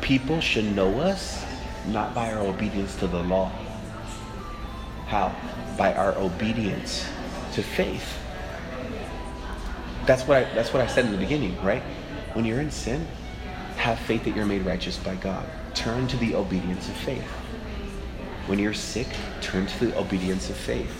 People 0.00 0.40
should 0.40 0.74
know 0.74 0.98
us 0.98 1.44
not 1.86 2.14
by 2.14 2.32
our 2.32 2.40
obedience 2.40 2.96
to 2.96 3.06
the 3.06 3.22
law. 3.22 3.52
How? 5.06 5.34
By 5.78 5.94
our 5.94 6.16
obedience 6.16 7.08
to 7.52 7.62
faith. 7.62 8.19
That's 10.10 10.26
what 10.26 10.38
I, 10.38 10.54
that's 10.54 10.72
what 10.72 10.82
I 10.82 10.88
said 10.88 11.04
in 11.04 11.12
the 11.12 11.18
beginning, 11.18 11.56
right? 11.62 11.84
When 12.32 12.44
you're 12.44 12.58
in 12.58 12.72
sin, 12.72 13.06
have 13.76 13.96
faith 13.96 14.24
that 14.24 14.34
you're 14.34 14.44
made 14.44 14.66
righteous 14.66 14.96
by 14.96 15.14
God. 15.14 15.48
Turn 15.72 16.08
to 16.08 16.16
the 16.16 16.34
obedience 16.34 16.88
of 16.88 16.96
faith. 16.96 17.22
When 18.48 18.58
you're 18.58 18.74
sick, 18.74 19.06
turn 19.40 19.68
to 19.68 19.86
the 19.86 19.96
obedience 19.96 20.50
of 20.50 20.56
faith. 20.56 20.90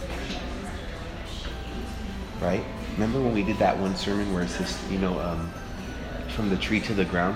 Right? 2.41 2.63
Remember 2.93 3.21
when 3.21 3.35
we 3.35 3.43
did 3.43 3.59
that 3.59 3.77
one 3.77 3.97
sermon 3.97 4.33
where 4.33 4.45
it 4.45 4.49
says, 4.49 4.79
you 4.89 4.99
know, 5.01 5.19
um, 5.19 5.51
from 6.29 6.49
the 6.49 6.57
tree 6.57 6.79
to 6.83 6.95
the 6.95 7.05
ground, 7.05 7.35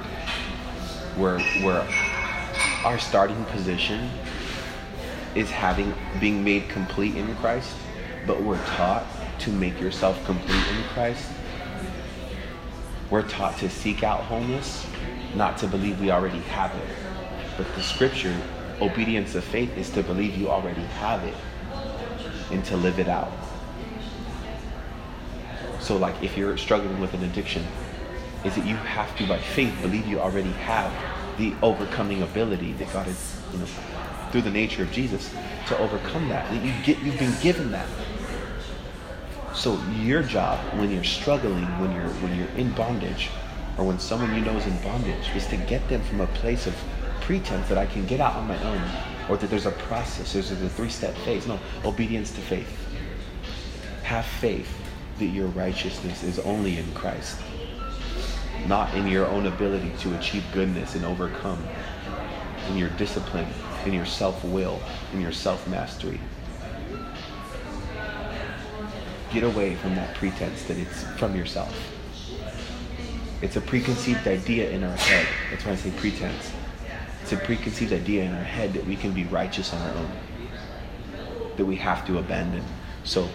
where 1.16 1.40
where 1.64 1.84
our 2.84 3.00
starting 3.00 3.44
position 3.46 4.10
is 5.34 5.50
having 5.50 5.92
being 6.20 6.44
made 6.44 6.68
complete 6.68 7.16
in 7.16 7.34
Christ, 7.38 7.74
but 8.28 8.40
we're 8.40 8.64
taught 8.76 9.04
to 9.40 9.50
make 9.50 9.80
yourself 9.80 10.24
complete 10.24 10.64
in 10.68 10.84
Christ. 10.92 11.28
We're 13.14 13.22
taught 13.22 13.56
to 13.58 13.70
seek 13.70 14.02
out 14.02 14.22
wholeness, 14.22 14.84
not 15.36 15.56
to 15.58 15.68
believe 15.68 16.00
we 16.00 16.10
already 16.10 16.40
have 16.50 16.74
it. 16.74 16.88
But 17.56 17.72
the 17.76 17.80
scripture, 17.80 18.36
obedience 18.80 19.36
of 19.36 19.44
faith, 19.44 19.78
is 19.78 19.88
to 19.90 20.02
believe 20.02 20.34
you 20.36 20.50
already 20.50 20.82
have 20.82 21.22
it 21.22 21.36
and 22.50 22.64
to 22.64 22.76
live 22.76 22.98
it 22.98 23.06
out. 23.06 23.30
So, 25.78 25.96
like, 25.96 26.20
if 26.24 26.36
you're 26.36 26.56
struggling 26.56 26.98
with 26.98 27.14
an 27.14 27.22
addiction, 27.22 27.64
is 28.44 28.56
that 28.56 28.66
you 28.66 28.74
have 28.74 29.16
to, 29.18 29.28
by 29.28 29.38
faith, 29.38 29.72
believe 29.80 30.08
you 30.08 30.18
already 30.18 30.50
have 30.50 30.92
the 31.38 31.54
overcoming 31.62 32.22
ability 32.22 32.72
that 32.72 32.92
God 32.92 33.06
has, 33.06 33.40
you 33.52 33.60
know, 33.60 33.66
through 34.32 34.42
the 34.42 34.50
nature 34.50 34.82
of 34.82 34.90
Jesus, 34.90 35.32
to 35.68 35.78
overcome 35.78 36.28
that. 36.30 36.50
That 36.50 36.64
you 36.64 36.74
get, 36.82 36.98
you've 37.04 37.20
been 37.20 37.40
given 37.40 37.70
that. 37.70 37.86
So 39.54 39.80
your 40.00 40.22
job 40.22 40.58
when 40.80 40.90
you're 40.90 41.04
struggling, 41.04 41.64
when 41.78 41.92
you're 41.92 42.10
when 42.20 42.36
you're 42.36 42.48
in 42.56 42.72
bondage, 42.72 43.30
or 43.78 43.84
when 43.84 44.00
someone 44.00 44.34
you 44.34 44.40
know 44.40 44.56
is 44.56 44.66
in 44.66 44.76
bondage, 44.82 45.30
is 45.36 45.46
to 45.46 45.56
get 45.56 45.88
them 45.88 46.02
from 46.02 46.20
a 46.20 46.26
place 46.26 46.66
of 46.66 46.74
pretense 47.20 47.68
that 47.68 47.78
I 47.78 47.86
can 47.86 48.04
get 48.04 48.20
out 48.20 48.34
on 48.34 48.48
my 48.48 48.60
own, 48.64 48.82
or 49.28 49.36
that 49.36 49.48
there's 49.48 49.66
a 49.66 49.70
process, 49.70 50.32
there's 50.32 50.50
a 50.50 50.68
three-step 50.68 51.14
phase. 51.18 51.46
No, 51.46 51.60
obedience 51.84 52.32
to 52.32 52.40
faith. 52.40 52.68
Have 54.02 54.26
faith 54.26 54.68
that 55.18 55.26
your 55.26 55.46
righteousness 55.48 56.24
is 56.24 56.40
only 56.40 56.76
in 56.76 56.92
Christ, 56.92 57.40
not 58.66 58.92
in 58.94 59.06
your 59.06 59.26
own 59.28 59.46
ability 59.46 59.92
to 60.00 60.18
achieve 60.18 60.44
goodness 60.52 60.96
and 60.96 61.04
overcome, 61.04 61.64
in 62.70 62.76
your 62.76 62.90
discipline, 62.90 63.46
in 63.86 63.92
your 63.92 64.04
self-will, 64.04 64.82
in 65.12 65.20
your 65.20 65.32
self-mastery 65.32 66.20
get 69.34 69.42
away 69.42 69.74
from 69.74 69.96
that 69.96 70.14
pretense 70.14 70.62
that 70.64 70.78
it's 70.78 71.02
from 71.18 71.34
yourself. 71.34 71.76
It's 73.42 73.56
a 73.56 73.60
preconceived 73.60 74.26
idea 74.28 74.70
in 74.70 74.84
our 74.84 74.96
head. 74.96 75.26
That's 75.50 75.66
why 75.66 75.72
I 75.72 75.74
say 75.74 75.90
pretense. 75.90 76.52
It's 77.20 77.32
a 77.32 77.36
preconceived 77.36 77.92
idea 77.92 78.24
in 78.24 78.32
our 78.32 78.44
head 78.44 78.72
that 78.74 78.86
we 78.86 78.94
can 78.94 79.12
be 79.12 79.24
righteous 79.24 79.74
on 79.74 79.82
our 79.82 79.96
own, 79.96 80.12
that 81.56 81.66
we 81.66 81.74
have 81.76 82.06
to 82.06 82.18
abandon. 82.18 82.62
So, 83.02 83.28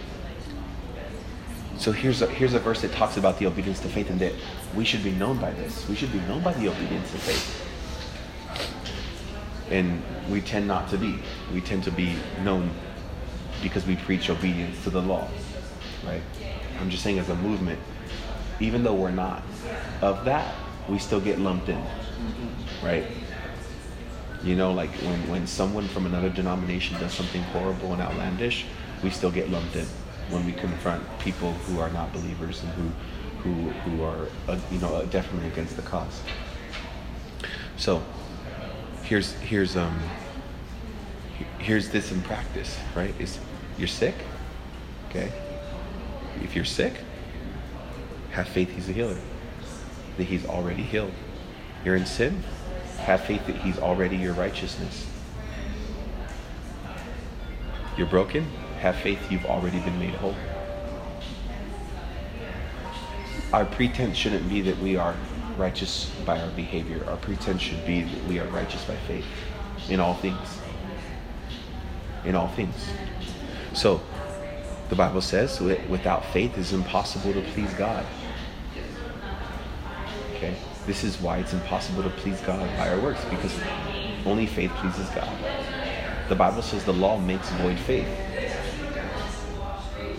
so 1.76 1.92
here's 1.92 2.22
a, 2.22 2.26
here's 2.28 2.54
a 2.54 2.58
verse 2.58 2.80
that 2.80 2.92
talks 2.92 3.18
about 3.18 3.38
the 3.38 3.46
obedience 3.46 3.80
to 3.80 3.88
faith 3.88 4.08
and 4.10 4.18
that 4.20 4.32
we 4.74 4.84
should 4.84 5.04
be 5.04 5.12
known 5.12 5.38
by 5.38 5.50
this. 5.52 5.86
We 5.86 5.96
should 5.96 6.12
be 6.12 6.20
known 6.20 6.42
by 6.42 6.54
the 6.54 6.68
obedience 6.68 7.10
to 7.12 7.18
faith. 7.18 7.66
And 9.70 10.02
we 10.30 10.40
tend 10.40 10.66
not 10.66 10.88
to 10.90 10.98
be. 10.98 11.18
We 11.52 11.60
tend 11.60 11.84
to 11.84 11.92
be 11.92 12.16
known 12.42 12.70
because 13.62 13.86
we 13.86 13.96
preach 13.96 14.30
obedience 14.30 14.82
to 14.84 14.90
the 14.90 15.02
law 15.02 15.28
right? 16.04 16.22
I'm 16.80 16.90
just 16.90 17.02
saying 17.02 17.18
as 17.18 17.28
a 17.28 17.36
movement, 17.36 17.78
even 18.60 18.82
though 18.82 18.94
we're 18.94 19.10
not 19.10 19.42
of 20.02 20.24
that, 20.24 20.54
we 20.88 20.98
still 20.98 21.20
get 21.20 21.38
lumped 21.38 21.68
in, 21.68 21.82
right? 22.82 23.04
You 24.42 24.56
know, 24.56 24.72
like 24.72 24.90
when, 24.90 25.28
when 25.28 25.46
someone 25.46 25.86
from 25.88 26.06
another 26.06 26.30
denomination 26.30 26.98
does 26.98 27.12
something 27.12 27.42
horrible 27.42 27.92
and 27.92 28.00
outlandish, 28.00 28.64
we 29.02 29.10
still 29.10 29.30
get 29.30 29.50
lumped 29.50 29.76
in 29.76 29.86
when 30.30 30.46
we 30.46 30.52
confront 30.52 31.02
people 31.18 31.52
who 31.52 31.80
are 31.80 31.90
not 31.90 32.12
believers 32.12 32.62
and 32.62 32.72
who 32.72 32.90
who 33.42 33.70
who 33.70 34.02
are 34.02 34.28
uh, 34.48 34.58
you 34.70 34.78
know 34.78 34.94
uh, 34.94 35.04
definitely 35.06 35.48
against 35.48 35.76
the 35.76 35.82
cause. 35.82 36.22
So 37.76 38.02
here's 39.02 39.32
here's 39.40 39.76
um 39.76 39.98
here's 41.58 41.90
this 41.90 42.12
in 42.12 42.22
practice, 42.22 42.78
right? 42.94 43.14
Is 43.18 43.38
you're 43.78 43.88
sick, 43.88 44.14
okay? 45.08 45.32
If 46.42 46.54
you're 46.54 46.64
sick, 46.64 46.94
have 48.32 48.48
faith 48.48 48.70
he's 48.70 48.88
a 48.88 48.92
healer, 48.92 49.18
that 50.16 50.24
he's 50.24 50.46
already 50.46 50.82
healed. 50.82 51.12
You're 51.84 51.96
in 51.96 52.06
sin, 52.06 52.42
have 52.98 53.24
faith 53.24 53.46
that 53.46 53.56
he's 53.56 53.78
already 53.78 54.16
your 54.16 54.34
righteousness. 54.34 55.06
You're 57.96 58.06
broken, 58.06 58.44
have 58.80 58.96
faith 58.96 59.30
you've 59.30 59.46
already 59.46 59.80
been 59.80 59.98
made 59.98 60.14
whole. 60.14 60.36
Our 63.52 63.64
pretense 63.64 64.16
shouldn't 64.16 64.48
be 64.48 64.60
that 64.62 64.78
we 64.78 64.96
are 64.96 65.14
righteous 65.56 66.10
by 66.24 66.40
our 66.40 66.50
behavior. 66.50 67.04
Our 67.08 67.16
pretense 67.16 67.60
should 67.60 67.84
be 67.84 68.02
that 68.02 68.24
we 68.24 68.38
are 68.38 68.46
righteous 68.46 68.84
by 68.84 68.96
faith 68.96 69.26
in 69.88 69.98
all 70.00 70.14
things. 70.14 70.60
In 72.24 72.34
all 72.34 72.48
things. 72.48 72.90
So, 73.74 74.00
the 74.90 74.96
Bible 74.96 75.20
says 75.20 75.60
without 75.60 76.24
faith 76.26 76.58
it's 76.58 76.72
impossible 76.72 77.32
to 77.32 77.40
please 77.52 77.72
God. 77.74 78.04
Okay? 80.34 80.56
This 80.84 81.04
is 81.04 81.20
why 81.20 81.38
it's 81.38 81.52
impossible 81.52 82.02
to 82.02 82.10
please 82.10 82.40
God 82.40 82.68
by 82.76 82.90
our 82.90 82.98
works 82.98 83.24
because 83.26 83.56
only 84.26 84.46
faith 84.46 84.72
pleases 84.72 85.08
God. 85.10 85.32
The 86.28 86.34
Bible 86.34 86.62
says 86.62 86.84
the 86.84 86.92
law 86.92 87.18
makes 87.18 87.48
void 87.50 87.78
faith. 87.78 88.08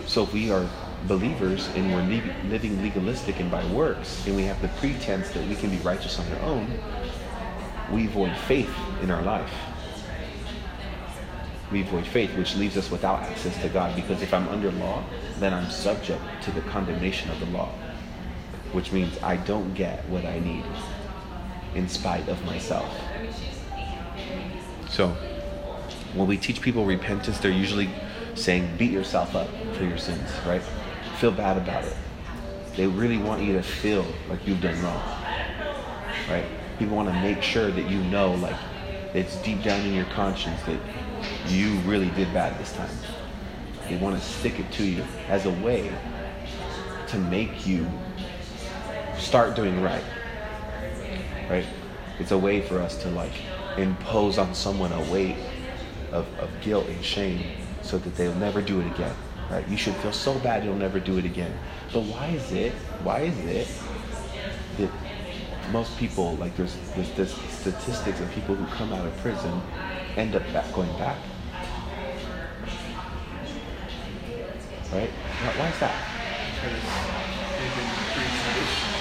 So 0.06 0.22
if 0.22 0.32
we 0.32 0.50
are 0.50 0.66
believers 1.06 1.68
and 1.74 1.92
we're 1.92 2.22
living 2.48 2.80
legalistic 2.82 3.40
and 3.40 3.50
by 3.50 3.64
works 3.72 4.26
and 4.26 4.36
we 4.36 4.44
have 4.44 4.60
the 4.62 4.68
pretense 4.68 5.30
that 5.30 5.46
we 5.48 5.54
can 5.54 5.68
be 5.68 5.78
righteous 5.78 6.18
on 6.18 6.26
our 6.32 6.42
own, 6.44 6.72
we 7.90 8.06
void 8.06 8.34
faith 8.36 8.72
in 9.02 9.10
our 9.10 9.22
life 9.22 9.52
we 11.72 11.82
void 11.82 12.06
faith, 12.06 12.36
which 12.36 12.54
leaves 12.56 12.76
us 12.76 12.90
without 12.90 13.20
access 13.20 13.60
to 13.62 13.68
God. 13.68 13.96
Because 13.96 14.22
if 14.22 14.32
I'm 14.34 14.46
under 14.48 14.70
law, 14.72 15.02
then 15.38 15.54
I'm 15.54 15.70
subject 15.70 16.20
to 16.42 16.50
the 16.52 16.60
condemnation 16.62 17.30
of 17.30 17.40
the 17.40 17.46
law, 17.46 17.70
which 18.72 18.92
means 18.92 19.20
I 19.22 19.36
don't 19.36 19.72
get 19.74 20.04
what 20.08 20.24
I 20.24 20.38
need 20.38 20.64
in 21.74 21.88
spite 21.88 22.28
of 22.28 22.44
myself. 22.44 22.94
So, 24.90 25.08
when 26.14 26.28
we 26.28 26.36
teach 26.36 26.60
people 26.60 26.84
repentance, 26.84 27.38
they're 27.38 27.50
usually 27.50 27.88
saying, 28.34 28.76
beat 28.76 28.90
yourself 28.90 29.34
up 29.34 29.48
for 29.74 29.84
your 29.84 29.98
sins, 29.98 30.30
right? 30.46 30.62
Feel 31.18 31.32
bad 31.32 31.56
about 31.56 31.84
it. 31.84 31.96
They 32.76 32.86
really 32.86 33.18
want 33.18 33.42
you 33.42 33.54
to 33.54 33.62
feel 33.62 34.04
like 34.28 34.46
you've 34.46 34.60
done 34.60 34.80
wrong, 34.82 35.02
right? 36.28 36.44
People 36.78 36.96
want 36.96 37.08
to 37.08 37.14
make 37.20 37.42
sure 37.42 37.70
that 37.70 37.90
you 37.90 37.98
know, 38.04 38.34
like, 38.34 38.56
it's 39.14 39.36
deep 39.36 39.62
down 39.62 39.80
in 39.86 39.94
your 39.94 40.06
conscience 40.06 40.60
that 40.62 40.78
you 41.48 41.78
really 41.80 42.10
did 42.10 42.32
bad 42.32 42.58
this 42.58 42.72
time. 42.72 42.88
They 43.88 43.96
want 43.96 44.18
to 44.18 44.24
stick 44.24 44.58
it 44.58 44.70
to 44.72 44.84
you 44.84 45.04
as 45.28 45.46
a 45.46 45.50
way 45.50 45.92
to 47.08 47.18
make 47.18 47.66
you 47.66 47.86
start 49.18 49.54
doing 49.54 49.82
right. 49.82 50.04
Right? 51.50 51.66
It's 52.18 52.30
a 52.30 52.38
way 52.38 52.60
for 52.60 52.78
us 52.78 53.00
to 53.02 53.10
like 53.10 53.32
impose 53.76 54.38
on 54.38 54.54
someone 54.54 54.92
a 54.92 55.12
weight 55.12 55.36
of, 56.10 56.26
of 56.38 56.50
guilt 56.60 56.86
and 56.86 57.04
shame 57.04 57.56
so 57.82 57.98
that 57.98 58.14
they'll 58.16 58.34
never 58.36 58.62
do 58.62 58.80
it 58.80 58.86
again. 58.86 59.14
Right? 59.50 59.66
You 59.68 59.76
should 59.76 59.94
feel 59.96 60.12
so 60.12 60.38
bad 60.38 60.64
you'll 60.64 60.76
never 60.76 61.00
do 61.00 61.18
it 61.18 61.24
again. 61.24 61.56
But 61.92 62.04
why 62.04 62.28
is 62.28 62.52
it? 62.52 62.72
Why 63.02 63.20
is 63.20 63.38
it 63.40 63.68
that 64.78 64.90
most 65.70 65.96
people 65.98 66.36
like 66.36 66.56
there's 66.56 66.76
there's 66.94 67.10
this 67.12 67.34
statistics 67.50 68.20
of 68.20 68.30
people 68.32 68.54
who 68.54 68.66
come 68.74 68.92
out 68.92 69.06
of 69.06 69.16
prison 69.18 69.60
end 70.16 70.34
up 70.36 70.52
back 70.52 70.72
going 70.74 70.92
back 70.98 71.16
right? 74.92 75.08
Why 75.08 75.68
is 75.68 75.78
that? 75.80 75.96
Because 76.52 76.84
they've 77.56 77.76
been 77.80 77.88
pre-conditioned. 78.12 78.92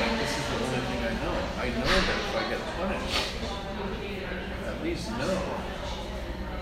And 0.00 0.12
this 0.20 0.32
is 0.38 0.44
the 0.48 0.56
only 0.64 0.80
thing 0.88 1.00
I 1.04 1.12
know. 1.20 1.36
I 1.60 1.68
know 1.68 1.84
that 1.84 2.16
if 2.16 2.32
I 2.34 2.42
get 2.48 2.60
punished, 2.80 3.28
at 4.66 4.82
least 4.82 5.10
know 5.12 5.38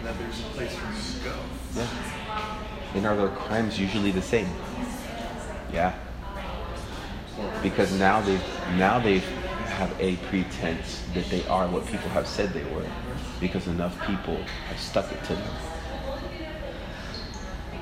that 0.02 0.18
there's 0.18 0.40
a 0.40 0.48
place 0.54 0.74
for 0.74 0.86
me 0.90 0.98
to 0.98 1.24
go. 1.24 1.36
Yeah. 1.76 1.88
And 2.94 3.06
are 3.06 3.16
their 3.16 3.28
crimes 3.28 3.78
usually 3.78 4.10
the 4.10 4.22
same? 4.22 4.48
Yeah. 5.72 5.94
Because 7.62 7.92
now 7.98 8.20
they've 8.20 8.44
now 8.76 8.98
they've 8.98 9.24
have 9.72 9.94
a 10.00 10.16
pretense 10.28 11.04
that 11.14 11.24
they 11.26 11.44
are 11.46 11.66
what 11.68 11.86
people 11.86 12.08
have 12.10 12.26
said 12.26 12.50
they 12.50 12.64
were 12.74 12.86
because 13.40 13.66
enough 13.66 13.94
people 14.06 14.36
have 14.68 14.78
stuck 14.78 15.10
it 15.10 15.22
to 15.24 15.34
them. 15.34 15.54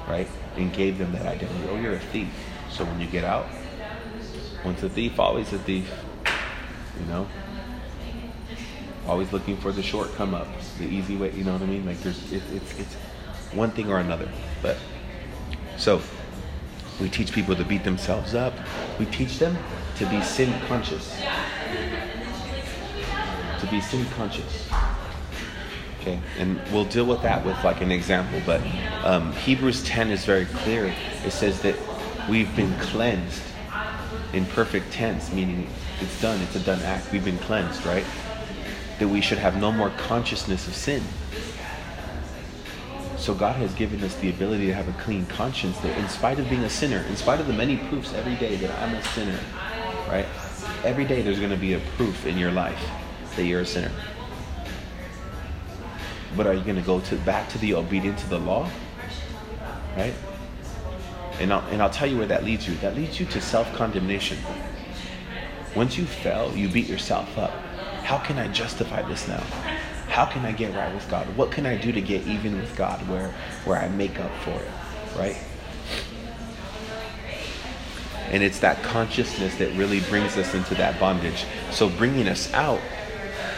Right? 0.08 0.28
And 0.56 0.72
gave 0.72 0.98
them 0.98 1.12
that 1.12 1.26
identity. 1.26 1.68
Oh, 1.68 1.76
you're 1.76 1.94
a 1.94 1.98
thief. 1.98 2.32
So 2.70 2.84
when 2.84 3.00
you 3.00 3.06
get 3.06 3.24
out, 3.24 3.46
once 4.64 4.82
a 4.82 4.88
thief, 4.88 5.18
always 5.20 5.52
a 5.52 5.58
thief. 5.58 5.92
You 6.98 7.06
know? 7.06 7.28
Always 9.06 9.32
looking 9.32 9.56
for 9.56 9.72
the 9.72 9.82
short 9.82 10.12
come 10.14 10.34
up, 10.34 10.48
the 10.78 10.84
easy 10.86 11.16
way. 11.16 11.32
You 11.32 11.44
know 11.44 11.52
what 11.52 11.62
I 11.62 11.66
mean? 11.66 11.86
Like 11.86 12.00
there's, 12.00 12.32
it, 12.32 12.42
it's, 12.52 12.78
it's 12.78 12.94
one 13.52 13.70
thing 13.70 13.90
or 13.90 13.98
another. 13.98 14.28
But 14.62 14.76
so 15.76 16.00
we 17.00 17.08
teach 17.08 17.32
people 17.32 17.56
to 17.56 17.64
beat 17.64 17.84
themselves 17.84 18.34
up. 18.34 18.52
We 18.98 19.06
teach 19.06 19.38
them 19.38 19.56
to 19.96 20.06
be 20.06 20.20
sin 20.22 20.52
conscious. 20.66 21.14
To 23.60 23.66
be 23.66 23.80
sin 23.80 24.06
conscious. 24.16 24.68
Okay, 26.00 26.18
and 26.38 26.58
we'll 26.72 26.86
deal 26.86 27.04
with 27.04 27.20
that 27.22 27.44
with 27.44 27.62
like 27.62 27.82
an 27.82 27.92
example. 27.92 28.40
But 28.46 28.62
um, 29.04 29.32
Hebrews 29.32 29.84
10 29.84 30.10
is 30.10 30.24
very 30.24 30.46
clear. 30.46 30.94
It 31.26 31.30
says 31.30 31.60
that 31.60 31.76
we've 32.26 32.54
been 32.56 32.72
cleansed 32.78 33.42
in 34.32 34.46
perfect 34.46 34.90
tense, 34.92 35.30
meaning 35.30 35.66
it's 36.00 36.18
done, 36.22 36.40
it's 36.40 36.56
a 36.56 36.60
done 36.60 36.80
act. 36.80 37.12
We've 37.12 37.24
been 37.24 37.38
cleansed, 37.40 37.84
right? 37.84 38.04
That 38.98 39.08
we 39.08 39.20
should 39.20 39.36
have 39.36 39.60
no 39.60 39.70
more 39.70 39.90
consciousness 39.90 40.66
of 40.66 40.74
sin. 40.74 41.02
So 43.18 43.34
God 43.34 43.56
has 43.56 43.74
given 43.74 44.02
us 44.02 44.14
the 44.16 44.30
ability 44.30 44.68
to 44.68 44.74
have 44.74 44.88
a 44.88 45.02
clean 45.02 45.26
conscience 45.26 45.78
that 45.80 45.98
in 45.98 46.08
spite 46.08 46.38
of 46.38 46.48
being 46.48 46.64
a 46.64 46.70
sinner, 46.70 47.04
in 47.10 47.16
spite 47.16 47.40
of 47.40 47.46
the 47.46 47.52
many 47.52 47.76
proofs 47.76 48.14
every 48.14 48.36
day 48.36 48.56
that 48.56 48.70
I'm 48.78 48.94
a 48.94 49.02
sinner, 49.02 49.38
right? 50.08 50.24
Every 50.82 51.04
day 51.04 51.20
there's 51.20 51.38
going 51.38 51.50
to 51.50 51.58
be 51.58 51.74
a 51.74 51.80
proof 51.98 52.24
in 52.24 52.38
your 52.38 52.52
life 52.52 52.82
that 53.36 53.44
you're 53.44 53.60
a 53.60 53.66
sinner. 53.66 53.92
But 56.36 56.46
are 56.46 56.54
you 56.54 56.62
going 56.62 56.76
to 56.76 56.82
go 56.82 57.00
to 57.00 57.16
back 57.16 57.48
to 57.50 57.58
the 57.58 57.74
obedience 57.74 58.22
of 58.22 58.30
the 58.30 58.38
law? 58.38 58.68
Right? 59.96 60.14
And 61.40 61.52
I'll, 61.52 61.66
and 61.68 61.82
I'll 61.82 61.90
tell 61.90 62.06
you 62.06 62.18
where 62.18 62.26
that 62.26 62.44
leads 62.44 62.68
you. 62.68 62.74
That 62.76 62.94
leads 62.94 63.18
you 63.18 63.26
to 63.26 63.40
self-condemnation. 63.40 64.38
Once 65.74 65.96
you 65.96 66.04
fell, 66.04 66.54
you 66.56 66.68
beat 66.68 66.86
yourself 66.86 67.38
up. 67.38 67.50
How 68.02 68.18
can 68.18 68.38
I 68.38 68.48
justify 68.48 69.02
this 69.02 69.26
now? 69.26 69.42
How 70.08 70.26
can 70.26 70.44
I 70.44 70.52
get 70.52 70.74
right 70.74 70.92
with 70.92 71.08
God? 71.08 71.26
What 71.36 71.50
can 71.50 71.66
I 71.66 71.76
do 71.76 71.92
to 71.92 72.00
get 72.00 72.26
even 72.26 72.56
with 72.58 72.76
God 72.76 73.08
where, 73.08 73.32
where 73.64 73.78
I 73.78 73.88
make 73.88 74.18
up 74.18 74.32
for 74.42 74.50
it? 74.50 74.70
Right? 75.16 75.36
And 78.30 78.42
it's 78.42 78.60
that 78.60 78.82
consciousness 78.82 79.56
that 79.56 79.72
really 79.76 80.00
brings 80.02 80.36
us 80.36 80.54
into 80.54 80.74
that 80.76 81.00
bondage. 81.00 81.46
So 81.70 81.88
bringing 81.88 82.28
us 82.28 82.52
out, 82.52 82.80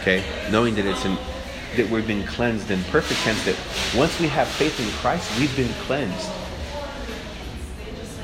okay, 0.03 0.21
knowing 0.51 0.75
that 0.75 0.85
it's 0.85 1.03
that 1.03 1.89
we've 1.89 2.05
been 2.05 2.25
cleansed 2.25 2.69
in 2.69 2.83
perfect 2.85 3.21
tense, 3.21 3.43
that 3.45 3.55
once 3.97 4.19
we 4.19 4.27
have 4.27 4.47
faith 4.47 4.77
in 4.79 4.87
Christ, 4.99 5.31
we've 5.39 5.55
been 5.55 5.73
cleansed 5.85 6.29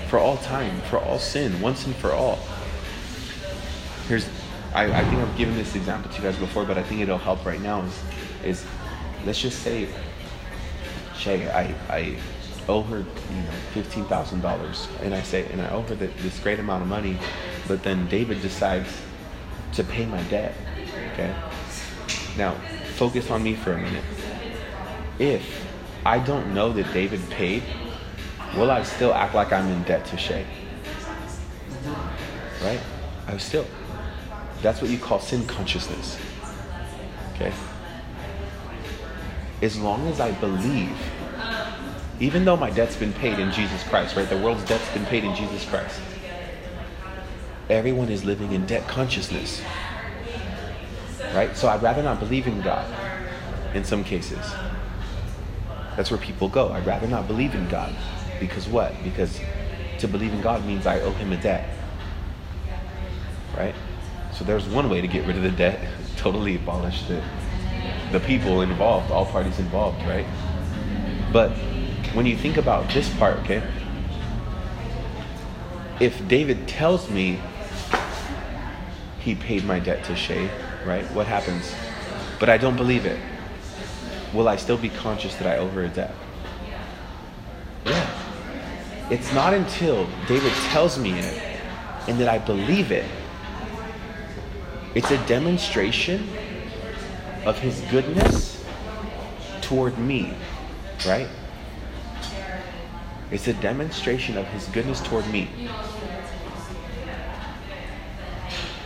for 0.09 0.19
all 0.19 0.37
time, 0.37 0.81
for 0.81 0.99
all 0.99 1.17
sin, 1.17 1.59
once 1.61 1.85
and 1.85 1.95
for 1.95 2.11
all. 2.11 2.37
Here's, 4.07 4.27
I, 4.73 4.91
I 4.91 5.03
think 5.05 5.21
I've 5.21 5.37
given 5.37 5.55
this 5.55 5.75
example 5.75 6.11
to 6.11 6.17
you 6.17 6.23
guys 6.23 6.37
before, 6.37 6.65
but 6.65 6.77
I 6.77 6.83
think 6.83 7.01
it'll 7.01 7.17
help 7.17 7.45
right 7.45 7.61
now. 7.61 7.81
Is, 7.81 8.03
is 8.43 8.65
let's 9.25 9.41
just 9.41 9.63
say, 9.63 9.87
Shay, 11.15 11.49
I, 11.49 11.73
I 11.89 12.17
owe 12.67 12.83
her, 12.83 12.97
you 12.97 13.41
know, 13.41 13.51
fifteen 13.73 14.03
thousand 14.05 14.41
dollars, 14.41 14.87
and 15.01 15.15
I 15.15 15.21
say, 15.21 15.45
and 15.51 15.61
I 15.61 15.69
owe 15.69 15.81
her 15.83 15.95
the, 15.95 16.07
this 16.07 16.39
great 16.39 16.59
amount 16.59 16.83
of 16.83 16.89
money, 16.89 17.17
but 17.67 17.83
then 17.83 18.07
David 18.09 18.41
decides 18.41 18.89
to 19.73 19.83
pay 19.83 20.05
my 20.05 20.21
debt. 20.23 20.55
Okay. 21.13 21.33
Now, 22.37 22.55
focus 22.95 23.29
on 23.29 23.43
me 23.43 23.55
for 23.55 23.73
a 23.73 23.77
minute. 23.77 24.03
If 25.17 25.65
I 26.05 26.19
don't 26.19 26.53
know 26.53 26.71
that 26.73 26.91
David 26.93 27.21
paid, 27.29 27.63
will 28.55 28.71
I 28.71 28.83
still 28.83 29.13
act 29.13 29.35
like 29.35 29.51
I'm 29.51 29.67
in 29.67 29.83
debt 29.83 30.05
to 30.07 30.17
Shay? 30.17 30.45
Right? 32.63 32.79
I 33.27 33.37
still. 33.37 33.65
That's 34.61 34.81
what 34.81 34.89
you 34.89 34.97
call 34.97 35.19
sin 35.19 35.45
consciousness. 35.45 36.19
Okay? 37.35 37.53
As 39.61 39.77
long 39.79 40.07
as 40.07 40.19
I 40.19 40.31
believe, 40.33 40.97
even 42.19 42.43
though 42.43 42.57
my 42.57 42.69
debt's 42.69 42.95
been 42.95 43.13
paid 43.13 43.39
in 43.39 43.51
Jesus 43.51 43.83
Christ, 43.83 44.15
right? 44.15 44.29
The 44.29 44.37
world's 44.37 44.63
debt's 44.65 44.91
been 44.93 45.05
paid 45.05 45.23
in 45.23 45.35
Jesus 45.35 45.65
Christ. 45.69 46.01
Everyone 47.69 48.09
is 48.09 48.25
living 48.25 48.51
in 48.51 48.65
debt 48.65 48.87
consciousness. 48.87 49.61
Right? 51.33 51.55
So 51.55 51.67
I'd 51.67 51.81
rather 51.83 52.03
not 52.03 52.19
believe 52.19 52.47
in 52.47 52.61
God 52.61 52.85
in 53.73 53.83
some 53.83 54.03
cases. 54.03 54.43
That's 55.95 56.11
where 56.11 56.19
people 56.19 56.49
go. 56.49 56.69
I'd 56.71 56.85
rather 56.85 57.07
not 57.07 57.27
believe 57.27 57.53
in 57.55 57.67
God. 57.69 57.93
Because 58.39 58.67
what? 58.67 58.93
Because 59.03 59.39
to 59.99 60.07
believe 60.07 60.33
in 60.33 60.41
God 60.41 60.65
means 60.65 60.85
I 60.85 61.01
owe 61.01 61.11
him 61.11 61.33
a 61.33 61.37
debt. 61.37 61.69
Right? 63.57 63.75
So 64.33 64.45
there's 64.45 64.65
one 64.67 64.89
way 64.89 65.01
to 65.01 65.07
get 65.07 65.27
rid 65.27 65.35
of 65.35 65.43
the 65.43 65.51
debt, 65.51 65.79
totally 66.17 66.55
abolish 66.55 67.03
the, 67.03 67.21
the 68.11 68.19
people 68.21 68.61
involved, 68.61 69.11
all 69.11 69.25
parties 69.25 69.59
involved, 69.59 70.01
right? 70.03 70.25
But 71.33 71.51
when 72.13 72.25
you 72.25 72.37
think 72.37 72.57
about 72.57 72.89
this 72.89 73.13
part, 73.17 73.37
okay, 73.39 73.61
if 75.99 76.25
David 76.27 76.67
tells 76.67 77.09
me 77.09 77.39
he 79.19 79.35
paid 79.35 79.65
my 79.65 79.79
debt 79.79 80.05
to 80.05 80.15
Shay, 80.15 80.49
right? 80.85 81.05
What 81.11 81.27
happens? 81.27 81.73
But 82.39 82.49
I 82.49 82.57
don't 82.57 82.75
believe 82.75 83.05
it. 83.05 83.19
Will 84.33 84.47
I 84.47 84.55
still 84.55 84.77
be 84.77 84.89
conscious 84.89 85.35
that 85.35 85.47
I 85.47 85.57
her? 85.95 86.15
Yeah. 87.85 88.09
It's 89.09 89.33
not 89.33 89.53
until 89.53 90.07
David 90.27 90.53
tells 90.71 90.99
me 90.99 91.17
it 91.17 91.41
and 92.07 92.19
that 92.19 92.27
I 92.27 92.37
believe 92.37 92.91
it. 92.91 93.05
It's 94.95 95.11
a 95.11 95.25
demonstration 95.27 96.27
of 97.45 97.57
his 97.59 97.81
goodness 97.91 98.63
toward 99.61 99.97
me, 99.97 100.33
right? 101.05 101.27
It's 103.31 103.47
a 103.47 103.53
demonstration 103.53 104.37
of 104.37 104.47
his 104.47 104.65
goodness 104.67 105.01
toward 105.01 105.27
me. 105.29 105.47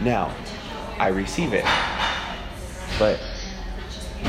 Now, 0.01 0.33
I 0.99 1.07
receive 1.07 1.53
it. 1.53 1.65
But 2.99 3.19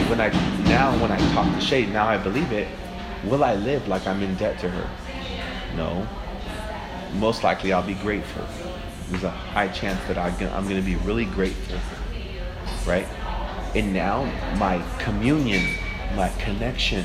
when 0.09 0.21
I 0.21 0.29
now 0.65 0.97
when 1.01 1.13
I 1.13 1.19
talk 1.33 1.53
to 1.55 1.61
Shay, 1.61 1.87
now 1.87 2.07
I 2.07 2.19
believe 2.19 2.53
it, 2.53 2.69
will 3.25 3.45
I 3.45 3.55
live 3.55 3.87
like 3.89 4.07
I'm 4.07 4.23
in 4.23 4.35
debt 4.37 4.59
to 4.61 4.69
her? 4.69 4.91
No. 5.77 6.07
Most 7.15 7.45
likely 7.45 7.73
I'll 7.73 7.87
be 7.87 7.95
grateful. 7.95 8.45
There's 9.09 9.25
a 9.25 9.31
high 9.31 9.69
chance 9.69 10.01
that 10.09 10.19
I'm 10.19 10.37
going 10.39 10.77
to 10.77 10.83
be 10.83 10.97
really 10.97 11.27
grateful. 11.27 11.79
Right? 12.87 13.07
And 13.75 13.93
now 13.93 14.25
my 14.57 14.83
communion, 14.99 15.63
my 16.17 16.29
connection 16.39 17.05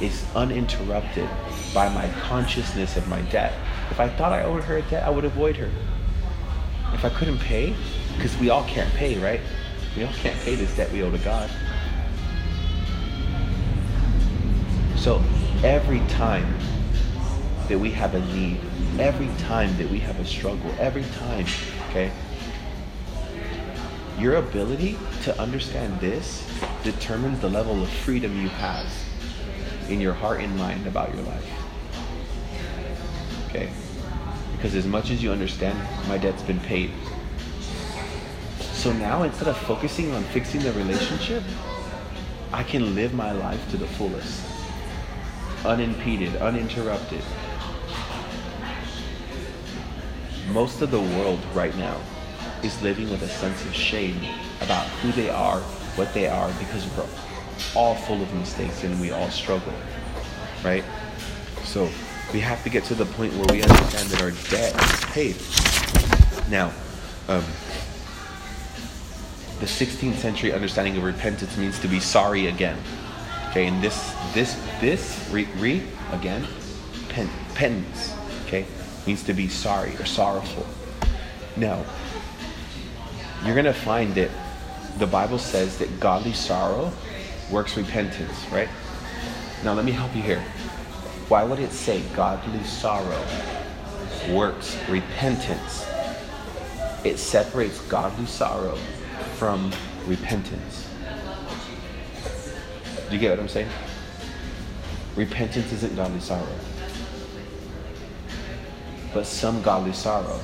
is 0.00 0.24
uninterrupted 0.34 1.28
by 1.74 1.88
my 1.88 2.08
consciousness 2.20 2.96
of 2.96 3.06
my 3.08 3.20
debt. 3.22 3.52
If 3.90 4.00
I 4.00 4.08
thought 4.08 4.32
I 4.32 4.42
owed 4.42 4.64
her 4.64 4.78
a 4.78 4.82
debt, 4.82 5.04
I 5.04 5.10
would 5.10 5.24
avoid 5.24 5.56
her. 5.56 5.70
If 6.92 7.04
I 7.04 7.10
couldn't 7.10 7.38
pay, 7.38 7.74
because 8.20 8.36
we 8.36 8.50
all 8.50 8.64
can't 8.64 8.92
pay, 8.96 9.18
right? 9.18 9.40
We 9.96 10.04
all 10.04 10.12
can't 10.12 10.38
pay 10.40 10.54
this 10.54 10.76
debt 10.76 10.92
we 10.92 11.02
owe 11.02 11.10
to 11.10 11.16
God. 11.18 11.50
So 14.96 15.24
every 15.64 16.00
time 16.00 16.54
that 17.68 17.78
we 17.78 17.90
have 17.92 18.14
a 18.14 18.20
need, 18.34 18.60
every 18.98 19.30
time 19.38 19.74
that 19.78 19.88
we 19.88 19.98
have 20.00 20.20
a 20.20 20.26
struggle, 20.26 20.70
every 20.78 21.04
time, 21.18 21.46
okay, 21.88 22.12
your 24.18 24.36
ability 24.36 24.98
to 25.22 25.40
understand 25.40 25.98
this 25.98 26.46
determines 26.84 27.40
the 27.40 27.48
level 27.48 27.82
of 27.82 27.88
freedom 27.88 28.38
you 28.38 28.50
have 28.50 28.86
in 29.88 29.98
your 29.98 30.12
heart 30.12 30.42
and 30.42 30.54
mind 30.58 30.86
about 30.86 31.14
your 31.14 31.22
life. 31.22 31.50
Okay? 33.48 33.70
Because 34.56 34.74
as 34.74 34.86
much 34.86 35.10
as 35.10 35.22
you 35.22 35.32
understand, 35.32 35.78
my 36.06 36.18
debt's 36.18 36.42
been 36.42 36.60
paid. 36.60 36.90
So 38.80 38.94
now 38.94 39.24
instead 39.24 39.46
of 39.46 39.58
focusing 39.58 40.10
on 40.14 40.24
fixing 40.32 40.62
the 40.62 40.72
relationship, 40.72 41.42
I 42.50 42.62
can 42.62 42.94
live 42.94 43.12
my 43.12 43.30
life 43.30 43.70
to 43.72 43.76
the 43.76 43.86
fullest, 43.86 44.42
unimpeded, 45.66 46.36
uninterrupted. 46.36 47.22
Most 50.50 50.80
of 50.80 50.90
the 50.90 50.98
world 50.98 51.40
right 51.52 51.76
now 51.76 51.94
is 52.62 52.80
living 52.82 53.10
with 53.10 53.20
a 53.20 53.28
sense 53.28 53.62
of 53.66 53.74
shame 53.74 54.16
about 54.62 54.86
who 55.02 55.12
they 55.12 55.28
are, 55.28 55.60
what 55.96 56.14
they 56.14 56.26
are, 56.26 56.50
because 56.58 56.86
we're 56.96 57.04
all 57.76 57.96
full 57.96 58.22
of 58.22 58.32
mistakes 58.32 58.82
and 58.82 58.98
we 58.98 59.10
all 59.10 59.28
struggle, 59.28 59.74
right? 60.64 60.84
So 61.64 61.86
we 62.32 62.40
have 62.40 62.64
to 62.64 62.70
get 62.70 62.84
to 62.84 62.94
the 62.94 63.04
point 63.04 63.34
where 63.34 63.46
we 63.50 63.62
understand 63.62 64.08
that 64.08 64.22
our 64.22 64.30
debt 64.48 64.74
is 64.74 65.04
paid. 65.12 65.36
Now, 66.48 66.72
um, 67.28 67.44
the 69.60 69.66
16th 69.66 70.14
century 70.14 70.52
understanding 70.54 70.96
of 70.96 71.04
repentance 71.04 71.56
means 71.58 71.78
to 71.80 71.88
be 71.88 72.00
sorry 72.00 72.46
again. 72.46 72.78
Okay, 73.50 73.66
and 73.66 73.82
this 73.82 74.14
this 74.32 74.54
this 74.80 75.28
re, 75.30 75.46
re 75.58 75.82
again, 76.12 76.46
pen, 77.10 77.28
penance. 77.54 78.14
Okay, 78.46 78.64
means 79.06 79.22
to 79.24 79.34
be 79.34 79.48
sorry 79.48 79.94
or 79.96 80.06
sorrowful. 80.06 80.66
Now, 81.58 81.84
you're 83.44 83.54
gonna 83.54 83.74
find 83.74 84.14
that 84.14 84.30
the 84.98 85.06
Bible 85.06 85.38
says 85.38 85.76
that 85.78 86.00
godly 86.00 86.32
sorrow 86.32 86.90
works 87.50 87.76
repentance, 87.76 88.46
right? 88.50 88.68
Now 89.62 89.74
let 89.74 89.84
me 89.84 89.92
help 89.92 90.16
you 90.16 90.22
here. 90.22 90.42
Why 91.28 91.44
would 91.44 91.58
it 91.58 91.72
say 91.72 92.00
godly 92.14 92.64
sorrow 92.64 93.22
works 94.30 94.78
repentance? 94.88 95.86
It 97.04 97.18
separates 97.18 97.78
godly 97.82 98.26
sorrow 98.26 98.78
from 99.40 99.72
repentance. 100.04 100.86
Do 103.08 103.14
you 103.14 103.18
get 103.18 103.30
what 103.30 103.40
I'm 103.40 103.48
saying? 103.48 103.70
Repentance 105.16 105.72
isn't 105.72 105.96
godly 105.96 106.20
sorrow. 106.20 106.46
But 109.14 109.24
some 109.24 109.62
godly 109.62 109.94
sorrow 109.94 110.38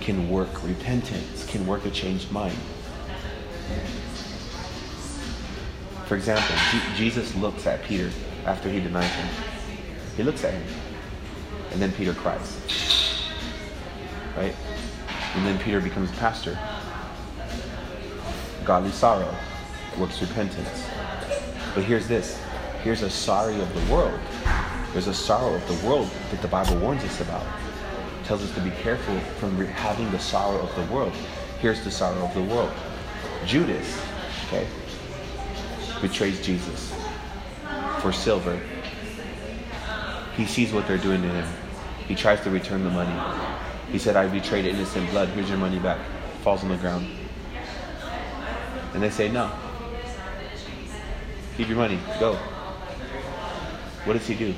can 0.00 0.30
work 0.30 0.62
repentance, 0.62 1.44
can 1.46 1.66
work 1.66 1.86
a 1.86 1.90
changed 1.90 2.30
mind. 2.30 2.56
For 6.06 6.14
example, 6.14 6.54
Jesus 6.94 7.34
looks 7.34 7.66
at 7.66 7.82
Peter 7.82 8.12
after 8.46 8.70
he 8.70 8.78
denies 8.78 9.10
him. 9.10 9.28
He 10.16 10.22
looks 10.22 10.44
at 10.44 10.54
him. 10.54 10.62
And 11.72 11.82
then 11.82 11.90
Peter 11.90 12.14
cries. 12.14 12.60
Right? 14.36 14.54
And 15.34 15.44
then 15.44 15.58
Peter 15.58 15.80
becomes 15.80 16.12
pastor. 16.12 16.56
Godly 18.64 18.90
sorrow 18.90 19.34
works 19.98 20.20
repentance. 20.22 20.88
But 21.74 21.84
here's 21.84 22.08
this 22.08 22.40
here's 22.82 23.02
a 23.02 23.10
sorry 23.10 23.60
of 23.60 23.74
the 23.74 23.92
world. 23.92 24.18
There's 24.92 25.06
a 25.06 25.14
sorrow 25.14 25.54
of 25.54 25.66
the 25.68 25.86
world 25.86 26.10
that 26.30 26.40
the 26.40 26.48
Bible 26.48 26.76
warns 26.76 27.02
us 27.04 27.20
about. 27.20 27.44
It 28.20 28.26
tells 28.26 28.42
us 28.42 28.54
to 28.54 28.60
be 28.60 28.70
careful 28.70 29.18
from 29.38 29.56
having 29.66 30.10
the 30.12 30.18
sorrow 30.18 30.60
of 30.60 30.74
the 30.76 30.94
world. 30.94 31.12
Here's 31.60 31.82
the 31.84 31.90
sorrow 31.90 32.24
of 32.24 32.34
the 32.34 32.42
world. 32.42 32.72
Judas, 33.44 34.00
okay, 34.46 34.66
betrays 36.00 36.44
Jesus 36.44 36.94
for 38.00 38.12
silver. 38.12 38.58
He 40.36 40.46
sees 40.46 40.72
what 40.72 40.86
they're 40.86 40.98
doing 40.98 41.22
to 41.22 41.28
him. 41.28 41.48
He 42.06 42.14
tries 42.14 42.40
to 42.42 42.50
return 42.50 42.84
the 42.84 42.90
money. 42.90 43.18
He 43.90 43.98
said, 43.98 44.16
I 44.16 44.26
betrayed 44.26 44.66
innocent 44.66 45.10
blood. 45.10 45.28
Here's 45.28 45.48
your 45.48 45.58
money 45.58 45.78
back. 45.78 45.98
Falls 46.42 46.62
on 46.62 46.68
the 46.68 46.76
ground. 46.76 47.06
And 48.94 49.02
they 49.02 49.10
say, 49.10 49.30
No. 49.30 49.50
Keep 51.56 51.68
your 51.68 51.76
money. 51.76 51.98
Go. 52.18 52.34
What 54.04 54.14
does 54.14 54.26
he 54.26 54.34
do? 54.34 54.54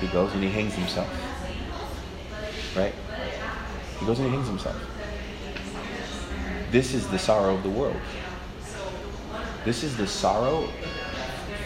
He 0.00 0.06
goes 0.08 0.32
and 0.34 0.42
he 0.42 0.50
hangs 0.50 0.74
himself. 0.74 1.08
Right? 2.76 2.94
He 3.98 4.06
goes 4.06 4.18
and 4.18 4.28
he 4.28 4.34
hangs 4.34 4.46
himself. 4.46 4.76
This 6.70 6.92
is 6.94 7.08
the 7.08 7.18
sorrow 7.18 7.54
of 7.54 7.62
the 7.62 7.70
world. 7.70 7.96
This 9.64 9.82
is 9.82 9.96
the 9.96 10.06
sorrow 10.06 10.68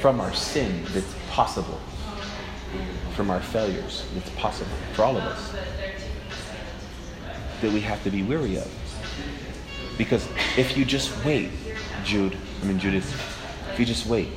from 0.00 0.20
our 0.20 0.32
sin 0.32 0.84
that's 0.90 1.14
possible, 1.28 1.80
from 3.14 3.30
our 3.30 3.40
failures 3.40 4.06
that's 4.14 4.30
possible 4.30 4.72
for 4.94 5.02
all 5.02 5.16
of 5.16 5.24
us, 5.24 5.54
that 7.60 7.72
we 7.72 7.80
have 7.80 8.02
to 8.04 8.10
be 8.10 8.22
weary 8.22 8.56
of. 8.56 8.79
Because 9.98 10.28
if 10.56 10.76
you 10.76 10.84
just 10.84 11.24
wait, 11.24 11.50
Jude, 12.04 12.36
I 12.62 12.66
mean 12.66 12.78
Judas, 12.78 13.12
if 13.72 13.78
you 13.78 13.84
just 13.84 14.06
wait 14.06 14.28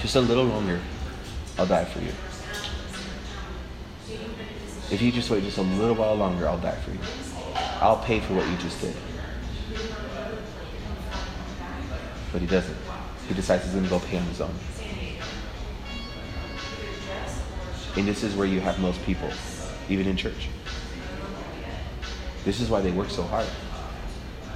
just 0.00 0.16
a 0.16 0.20
little 0.20 0.44
longer, 0.44 0.80
I'll 1.58 1.66
die 1.66 1.84
for 1.84 2.00
you. 2.00 2.12
If 4.90 5.02
you 5.02 5.10
just 5.10 5.30
wait 5.30 5.42
just 5.42 5.58
a 5.58 5.62
little 5.62 5.96
while 5.96 6.14
longer, 6.14 6.48
I'll 6.48 6.60
die 6.60 6.76
for 6.76 6.92
you. 6.92 6.98
I'll 7.80 8.02
pay 8.04 8.20
for 8.20 8.34
what 8.34 8.48
you 8.48 8.56
just 8.58 8.80
did. 8.80 8.94
But 12.32 12.40
he 12.40 12.46
doesn't. 12.46 12.76
He 13.26 13.34
decides 13.34 13.64
he's 13.64 13.72
going 13.72 13.84
to 13.84 13.90
go 13.90 13.98
pay 13.98 14.18
on 14.18 14.24
his 14.24 14.40
own. 14.40 14.54
And 17.96 18.06
this 18.06 18.22
is 18.22 18.36
where 18.36 18.46
you 18.46 18.60
have 18.60 18.78
most 18.78 19.02
people, 19.04 19.30
even 19.88 20.06
in 20.06 20.16
church. 20.16 20.48
This 22.44 22.60
is 22.60 22.70
why 22.70 22.80
they 22.80 22.92
work 22.92 23.10
so 23.10 23.22
hard. 23.24 23.46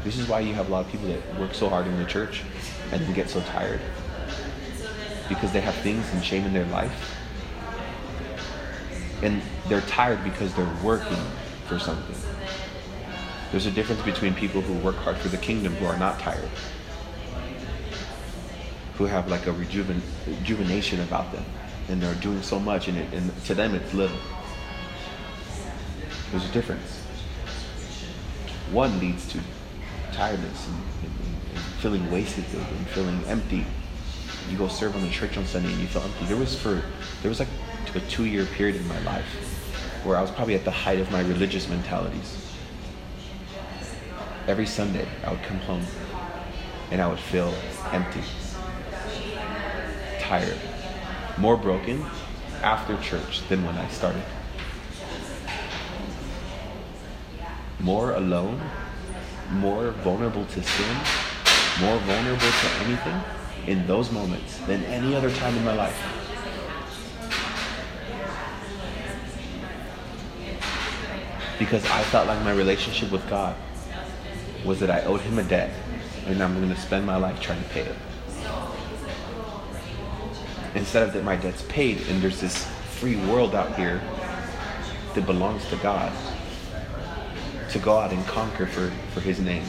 This 0.02 0.18
is 0.18 0.28
why 0.28 0.40
you 0.40 0.54
have 0.54 0.68
a 0.68 0.72
lot 0.72 0.86
of 0.86 0.90
people 0.90 1.08
that 1.08 1.38
work 1.38 1.52
so 1.54 1.68
hard 1.68 1.86
in 1.86 1.98
the 1.98 2.06
church 2.06 2.42
and 2.90 3.02
then 3.02 3.12
get 3.12 3.28
so 3.28 3.40
tired. 3.42 3.80
Because 5.28 5.52
they 5.52 5.60
have 5.60 5.74
things 5.76 6.10
and 6.12 6.24
shame 6.24 6.44
in 6.44 6.54
their 6.54 6.64
life. 6.66 7.16
And 9.22 9.42
they're 9.68 9.82
tired 9.82 10.24
because 10.24 10.54
they're 10.54 10.74
working 10.82 11.22
for 11.66 11.78
something. 11.78 12.16
There's 13.50 13.66
a 13.66 13.70
difference 13.70 14.02
between 14.02 14.34
people 14.34 14.60
who 14.62 14.74
work 14.74 14.96
hard 14.96 15.18
for 15.18 15.28
the 15.28 15.36
kingdom 15.36 15.74
who 15.74 15.86
are 15.86 15.98
not 15.98 16.18
tired, 16.20 16.48
who 18.94 19.06
have 19.06 19.28
like 19.28 19.46
a 19.46 19.52
rejuven, 19.52 20.00
rejuvenation 20.26 21.00
about 21.00 21.32
them, 21.32 21.44
and 21.88 22.00
they're 22.00 22.14
doing 22.16 22.42
so 22.42 22.58
much, 22.60 22.88
and, 22.88 22.96
it, 22.96 23.12
and 23.12 23.44
to 23.44 23.54
them 23.54 23.74
it's 23.74 23.92
little. 23.92 24.16
There's 26.30 26.48
a 26.48 26.52
difference. 26.52 26.98
One 28.70 29.00
leads 29.00 29.26
to 29.32 29.40
tiredness 30.12 30.66
and, 30.66 30.76
and, 31.02 31.12
and 31.54 31.64
feeling 31.80 32.10
wasted 32.10 32.44
and 32.54 32.86
feeling 32.88 33.22
empty. 33.26 33.64
You 34.48 34.58
go 34.58 34.68
serve 34.68 34.96
on 34.96 35.02
the 35.02 35.10
church 35.10 35.36
on 35.36 35.46
Sunday 35.46 35.70
and 35.70 35.80
you 35.80 35.86
feel 35.86 36.02
empty. 36.02 36.26
There 36.26 36.36
was 36.36 36.60
for 36.60 36.82
there 37.22 37.28
was 37.28 37.38
like 37.38 37.48
a 37.94 38.00
two 38.00 38.24
year 38.24 38.44
period 38.46 38.76
in 38.76 38.86
my 38.88 39.00
life 39.00 39.24
where 40.04 40.16
I 40.16 40.22
was 40.22 40.30
probably 40.30 40.54
at 40.54 40.64
the 40.64 40.70
height 40.70 40.98
of 40.98 41.10
my 41.10 41.20
religious 41.20 41.68
mentalities. 41.68 42.46
Every 44.46 44.66
Sunday 44.66 45.06
I 45.24 45.30
would 45.30 45.42
come 45.42 45.58
home 45.58 45.84
and 46.90 47.00
I 47.00 47.06
would 47.06 47.18
feel 47.18 47.54
empty, 47.92 48.22
tired, 50.18 50.58
more 51.38 51.56
broken 51.56 52.04
after 52.62 52.96
church 52.98 53.46
than 53.48 53.64
when 53.64 53.76
I 53.76 53.88
started. 53.88 54.22
More 57.78 58.12
alone, 58.12 58.60
more 59.50 59.90
vulnerable 60.02 60.44
to 60.46 60.62
sin, 60.62 60.96
more 61.80 61.98
vulnerable 61.98 62.40
to 62.40 62.68
anything 62.84 63.20
in 63.66 63.86
those 63.86 64.10
moments 64.10 64.58
than 64.60 64.84
any 64.84 65.14
other 65.14 65.30
time 65.30 65.56
in 65.56 65.64
my 65.64 65.74
life. 65.74 65.96
Because 71.58 71.84
I 71.86 72.02
felt 72.04 72.26
like 72.26 72.42
my 72.42 72.52
relationship 72.52 73.10
with 73.10 73.28
God 73.28 73.54
was 74.64 74.80
that 74.80 74.90
I 74.90 75.02
owed 75.02 75.20
him 75.20 75.38
a 75.38 75.42
debt 75.42 75.70
and 76.26 76.42
I'm 76.42 76.54
going 76.54 76.68
to 76.68 76.80
spend 76.80 77.04
my 77.04 77.16
life 77.16 77.40
trying 77.40 77.62
to 77.62 77.68
pay 77.70 77.82
it. 77.82 77.96
Instead 80.74 81.02
of 81.02 81.12
that 81.12 81.24
my 81.24 81.36
debt's 81.36 81.62
paid 81.62 82.00
and 82.08 82.22
there's 82.22 82.40
this 82.40 82.64
free 82.98 83.16
world 83.26 83.54
out 83.54 83.74
here 83.76 84.00
that 85.14 85.26
belongs 85.26 85.66
to 85.68 85.76
God 85.76 86.12
to 87.70 87.78
go 87.78 87.96
out 87.96 88.12
and 88.12 88.24
conquer 88.26 88.66
for, 88.66 88.90
for 89.12 89.20
his 89.20 89.40
name. 89.40 89.64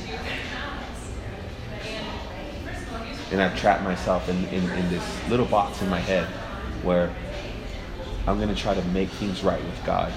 And 3.31 3.41
I've 3.41 3.57
trapped 3.57 3.83
myself 3.83 4.27
in, 4.27 4.43
in, 4.45 4.69
in 4.71 4.89
this 4.89 5.29
little 5.29 5.45
box 5.45 5.81
in 5.81 5.89
my 5.89 5.99
head 5.99 6.25
where 6.83 7.13
I'm 8.27 8.37
going 8.37 8.53
to 8.53 8.55
try 8.55 8.73
to 8.73 8.81
make 8.85 9.09
things 9.09 9.43
right 9.43 9.63
with 9.63 9.85
God 9.85 10.11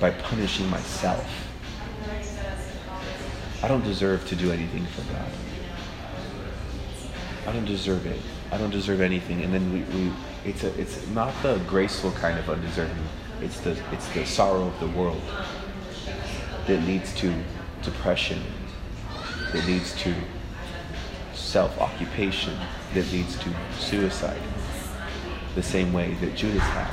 by 0.00 0.10
punishing 0.10 0.68
myself. 0.68 1.28
I 3.62 3.68
don't 3.68 3.84
deserve 3.84 4.26
to 4.28 4.36
do 4.36 4.50
anything 4.50 4.86
for 4.86 5.02
God. 5.12 5.30
I 7.46 7.52
don't 7.52 7.66
deserve 7.66 8.06
it. 8.06 8.20
I 8.50 8.58
don't 8.58 8.70
deserve 8.70 9.00
anything. 9.00 9.42
And 9.42 9.52
then 9.52 9.72
we, 9.72 9.80
we 9.80 10.12
it's 10.44 10.64
a, 10.64 10.80
it's 10.80 11.06
not 11.08 11.34
the 11.42 11.58
graceful 11.66 12.10
kind 12.12 12.38
of 12.38 12.48
undeserving. 12.48 13.04
It's 13.42 13.60
the 13.60 13.78
it's 13.92 14.08
the 14.12 14.24
sorrow 14.24 14.66
of 14.66 14.80
the 14.80 14.88
world 14.88 15.22
that 16.70 16.86
leads 16.86 17.12
to 17.16 17.34
depression. 17.82 18.40
That 19.52 19.66
leads 19.66 19.92
to 20.02 20.14
self-occupation. 21.34 22.56
That 22.94 23.10
leads 23.10 23.36
to 23.40 23.50
suicide. 23.76 24.40
The 25.56 25.64
same 25.64 25.92
way 25.92 26.14
that 26.20 26.36
Judas 26.36 26.62
had. 26.62 26.92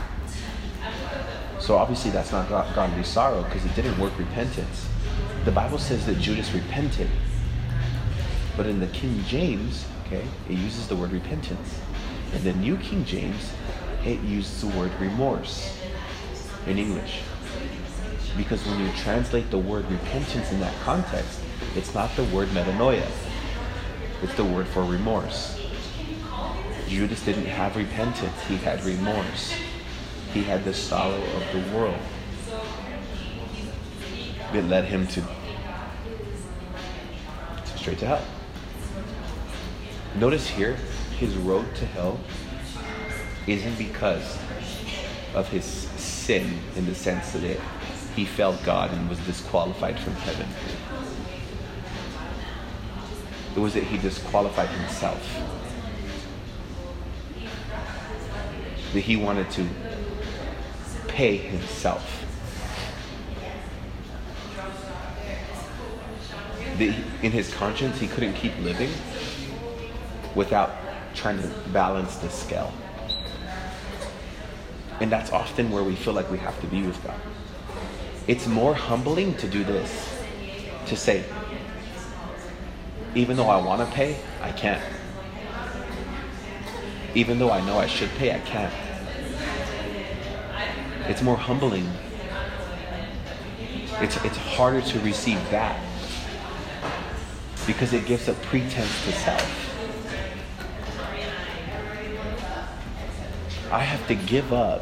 So 1.59 1.77
obviously 1.77 2.09
that's 2.09 2.31
not 2.31 2.49
godly 2.49 3.03
sorrow 3.03 3.43
because 3.43 3.63
it 3.65 3.75
didn't 3.75 3.99
work 3.99 4.17
repentance. 4.17 4.87
The 5.45 5.51
Bible 5.51 5.77
says 5.77 6.07
that 6.07 6.17
Judas 6.17 6.51
repented. 6.53 7.09
But 8.55 8.65
in 8.65 8.79
the 8.79 8.87
King 8.87 9.23
James, 9.27 9.85
okay, 10.07 10.25
it 10.49 10.57
uses 10.57 10.87
the 10.87 10.95
word 10.95 11.11
repentance. 11.11 11.79
In 12.33 12.43
the 12.43 12.53
New 12.53 12.77
King 12.77 13.05
James, 13.05 13.53
it 14.03 14.19
uses 14.21 14.59
the 14.61 14.75
word 14.75 14.91
remorse 14.99 15.77
in 16.65 16.79
English. 16.79 17.21
Because 18.37 18.63
when 18.65 18.79
you 18.79 18.91
translate 18.93 19.49
the 19.49 19.57
word 19.57 19.89
repentance 19.89 20.51
in 20.51 20.59
that 20.59 20.73
context, 20.81 21.41
It's 21.75 21.93
not 21.93 22.15
the 22.15 22.23
word 22.25 22.49
metanoia, 22.49 23.07
it's 24.23 24.33
the 24.35 24.43
word 24.43 24.67
for 24.67 24.83
remorse. 24.83 25.59
Judas 26.87 27.23
didn't 27.23 27.45
have 27.45 27.75
repentance, 27.75 28.41
he 28.47 28.55
had 28.57 28.83
remorse. 28.83 29.53
He 30.33 30.43
had 30.43 30.63
the 30.63 30.73
sorrow 30.73 31.21
of 31.21 31.43
the 31.53 31.75
world 31.75 31.99
that 34.53 34.63
led 34.63 34.85
him 34.85 35.05
to 35.07 35.23
straight 37.75 37.99
to 37.99 38.07
hell. 38.07 38.25
Notice 40.15 40.47
here, 40.47 40.77
his 41.19 41.35
road 41.35 41.75
to 41.75 41.85
hell 41.85 42.19
isn't 43.45 43.77
because 43.77 44.37
of 45.35 45.47
his 45.49 45.65
sin 45.65 46.59
in 46.75 46.85
the 46.85 46.95
sense 46.95 47.31
that 47.33 47.43
it, 47.43 47.59
he 48.17 48.25
felt 48.25 48.61
God 48.63 48.91
and 48.91 49.07
was 49.07 49.19
disqualified 49.19 49.99
from 49.99 50.13
heaven. 50.13 50.47
It 53.55 53.59
was 53.59 53.75
that 53.75 53.83
he 53.83 53.99
disqualified 53.99 54.69
himself. 54.69 55.21
That 58.93 59.01
he 59.01 59.17
wanted 59.17 59.51
to 59.51 59.67
pay 61.07 61.37
himself. 61.37 62.25
That 66.79 66.95
in 67.21 67.31
his 67.31 67.53
conscience, 67.53 67.99
he 67.99 68.07
couldn't 68.07 68.33
keep 68.33 68.57
living 68.61 68.89
without 70.33 70.71
trying 71.13 71.39
to 71.39 71.47
balance 71.71 72.15
the 72.15 72.29
scale. 72.29 72.73
And 75.01 75.11
that's 75.11 75.31
often 75.31 75.69
where 75.69 75.83
we 75.83 75.95
feel 75.95 76.13
like 76.13 76.31
we 76.31 76.39
have 76.39 76.59
to 76.61 76.67
be 76.67 76.81
with 76.81 77.03
God. 77.03 77.19
It's 78.27 78.45
more 78.45 78.75
humbling 78.75 79.35
to 79.37 79.47
do 79.47 79.63
this, 79.63 80.21
to 80.87 80.97
say, 80.97 81.23
even 83.15 83.37
though 83.37 83.47
I 83.47 83.55
want 83.55 83.87
to 83.87 83.95
pay, 83.95 84.17
I 84.41 84.51
can't. 84.51 84.83
Even 87.15 87.39
though 87.39 87.51
I 87.51 87.65
know 87.65 87.77
I 87.77 87.87
should 87.87 88.09
pay, 88.17 88.35
I 88.35 88.39
can't. 88.39 88.73
It's 91.07 91.21
more 91.21 91.37
humbling. 91.37 91.89
It's, 94.01 94.17
it's 94.25 94.37
harder 94.37 94.81
to 94.81 94.99
receive 94.99 95.39
that 95.49 95.81
because 97.65 97.93
it 97.93 98.05
gives 98.05 98.27
a 98.27 98.33
pretense 98.33 99.05
to 99.05 99.13
self. 99.13 99.63
I 103.71 103.79
have 103.79 104.05
to 104.07 104.15
give 104.15 104.51
up 104.51 104.81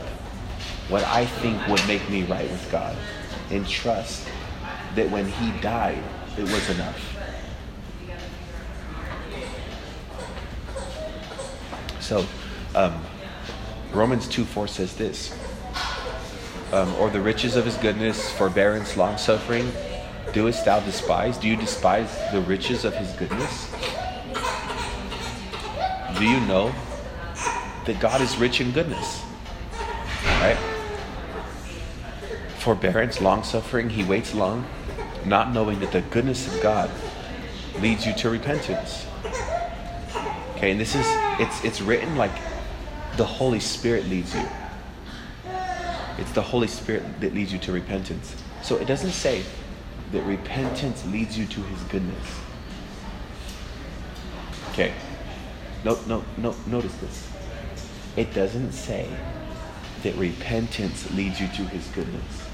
what 0.90 1.04
I 1.04 1.28
think 1.28 1.68
would 1.68 1.86
make 1.88 2.10
me 2.10 2.24
right 2.24 2.50
with 2.50 2.72
God 2.72 2.98
and 3.52 3.68
trust 3.68 4.28
that 4.96 5.10
when 5.10 5.28
He 5.28 5.52
died, 5.62 6.02
it 6.38 6.44
was 6.44 6.70
enough. 6.70 7.12
So, 12.00 12.26
um, 12.76 13.02
Romans 13.92 14.28
2 14.28 14.46
4 14.46 14.68
says 14.68 14.96
this 14.96 15.38
um, 16.72 16.94
Or 16.96 17.10
the 17.10 17.22
riches 17.22 17.56
of 17.56 17.66
His 17.66 17.78
goodness, 17.78 18.32
forbearance, 18.32 18.98
long 18.98 19.18
suffering, 19.18 19.72
doest 20.34 20.66
thou 20.66 20.80
despise? 20.82 21.38
Do 21.38 21.48
you 21.48 21.56
despise 21.56 22.16
the 22.32 22.42
riches 22.42 22.86
of 22.86 22.96
His 22.96 23.12
goodness? 23.14 23.72
Do 26.18 26.24
you 26.26 26.40
know 26.42 26.74
that 27.86 28.00
God 28.00 28.22
is 28.22 28.36
rich 28.38 28.62
in 28.62 28.72
goodness. 28.72 29.25
Forbearance, 32.66 33.22
long 33.22 33.44
suffering, 33.44 33.92
he 33.92 34.04
waits 34.04 34.34
long, 34.34 34.66
not 35.24 35.54
knowing 35.54 35.80
that 35.82 35.92
the 35.92 36.02
goodness 36.02 36.52
of 36.52 36.64
God 36.64 36.90
leads 37.80 38.08
you 38.08 38.14
to 38.16 38.32
repentance. 38.32 39.06
Okay, 40.56 40.72
and 40.72 40.80
this 40.80 40.96
is 40.96 41.06
it's 41.40 41.64
it's 41.64 41.80
written 41.80 42.16
like 42.16 42.32
the 43.18 43.24
Holy 43.24 43.60
Spirit 43.60 44.08
leads 44.08 44.34
you. 44.34 44.44
It's 46.18 46.32
the 46.32 46.42
Holy 46.42 46.66
Spirit 46.66 47.04
that 47.22 47.36
leads 47.36 47.54
you 47.54 47.60
to 47.60 47.72
repentance. 47.72 48.36
So 48.64 48.78
it 48.78 48.88
doesn't 48.88 49.12
say 49.12 49.44
that 50.12 50.24
repentance 50.24 51.06
leads 51.06 51.38
you 51.38 51.46
to 51.46 51.62
his 51.62 51.84
goodness. 51.84 52.40
Okay. 54.72 54.92
No, 55.84 56.00
no, 56.08 56.24
no, 56.38 56.56
notice 56.66 56.96
this 56.96 57.32
it 58.18 58.34
doesn't 58.34 58.72
say 58.72 59.08
that 60.02 60.16
repentance 60.16 61.12
leads 61.12 61.40
you 61.40 61.48
to 61.50 61.62
his 61.66 61.86
goodness. 61.90 62.45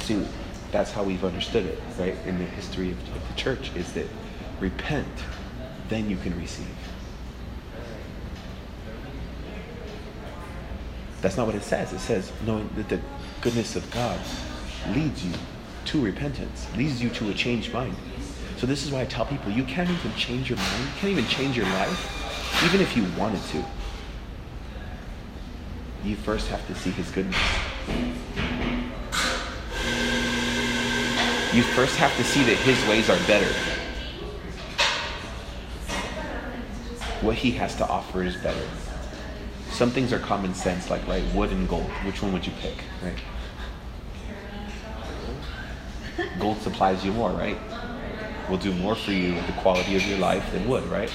See, 0.00 0.26
that's 0.72 0.90
how 0.90 1.02
we've 1.02 1.24
understood 1.24 1.66
it, 1.66 1.78
right? 1.98 2.16
In 2.26 2.38
the 2.38 2.44
history 2.44 2.90
of, 2.90 3.16
of 3.16 3.28
the 3.28 3.34
church, 3.34 3.74
is 3.74 3.92
that 3.94 4.06
repent, 4.60 5.06
then 5.88 6.08
you 6.08 6.16
can 6.16 6.38
receive. 6.38 6.66
That's 11.20 11.36
not 11.36 11.46
what 11.46 11.54
it 11.54 11.62
says. 11.62 11.92
It 11.92 11.98
says 11.98 12.32
knowing 12.46 12.70
that 12.76 12.88
the 12.88 13.00
goodness 13.40 13.76
of 13.76 13.90
God 13.90 14.18
leads 14.88 15.24
you 15.24 15.32
to 15.86 16.00
repentance, 16.00 16.66
leads 16.76 17.02
you 17.02 17.10
to 17.10 17.30
a 17.30 17.34
changed 17.34 17.72
mind. 17.72 17.96
So 18.56 18.66
this 18.66 18.84
is 18.84 18.92
why 18.92 19.02
I 19.02 19.04
tell 19.06 19.26
people 19.26 19.50
you 19.50 19.64
can't 19.64 19.90
even 19.90 20.14
change 20.14 20.48
your 20.48 20.58
mind, 20.58 20.84
you 20.84 21.00
can't 21.00 21.12
even 21.12 21.26
change 21.26 21.56
your 21.56 21.66
life 21.66 22.20
even 22.64 22.80
if 22.82 22.94
you 22.94 23.06
wanted 23.18 23.42
to, 23.48 23.64
you 26.04 26.14
first 26.16 26.48
have 26.48 26.66
to 26.66 26.74
see 26.74 26.90
his 26.90 27.10
goodness. 27.10 27.38
You 31.52 31.64
first 31.64 31.96
have 31.96 32.16
to 32.16 32.22
see 32.22 32.44
that 32.44 32.56
his 32.58 32.78
ways 32.88 33.10
are 33.10 33.18
better. 33.26 33.52
What 37.22 37.34
he 37.34 37.50
has 37.52 37.74
to 37.76 37.88
offer 37.88 38.22
is 38.22 38.36
better. 38.36 38.62
Some 39.70 39.90
things 39.90 40.12
are 40.12 40.20
common 40.20 40.54
sense, 40.54 40.90
like 40.90 41.04
right, 41.08 41.24
wood 41.34 41.50
and 41.50 41.68
gold. 41.68 41.90
Which 42.06 42.22
one 42.22 42.32
would 42.32 42.46
you 42.46 42.52
pick, 42.60 42.76
right? 43.02 43.18
Gold 46.38 46.58
supplies 46.58 47.04
you 47.04 47.12
more, 47.12 47.30
right? 47.30 47.58
Will 48.48 48.56
do 48.56 48.72
more 48.72 48.94
for 48.94 49.10
you 49.10 49.34
with 49.34 49.46
the 49.48 49.52
quality 49.54 49.96
of 49.96 50.06
your 50.06 50.18
life 50.18 50.52
than 50.52 50.68
wood, 50.68 50.84
right? 50.84 51.10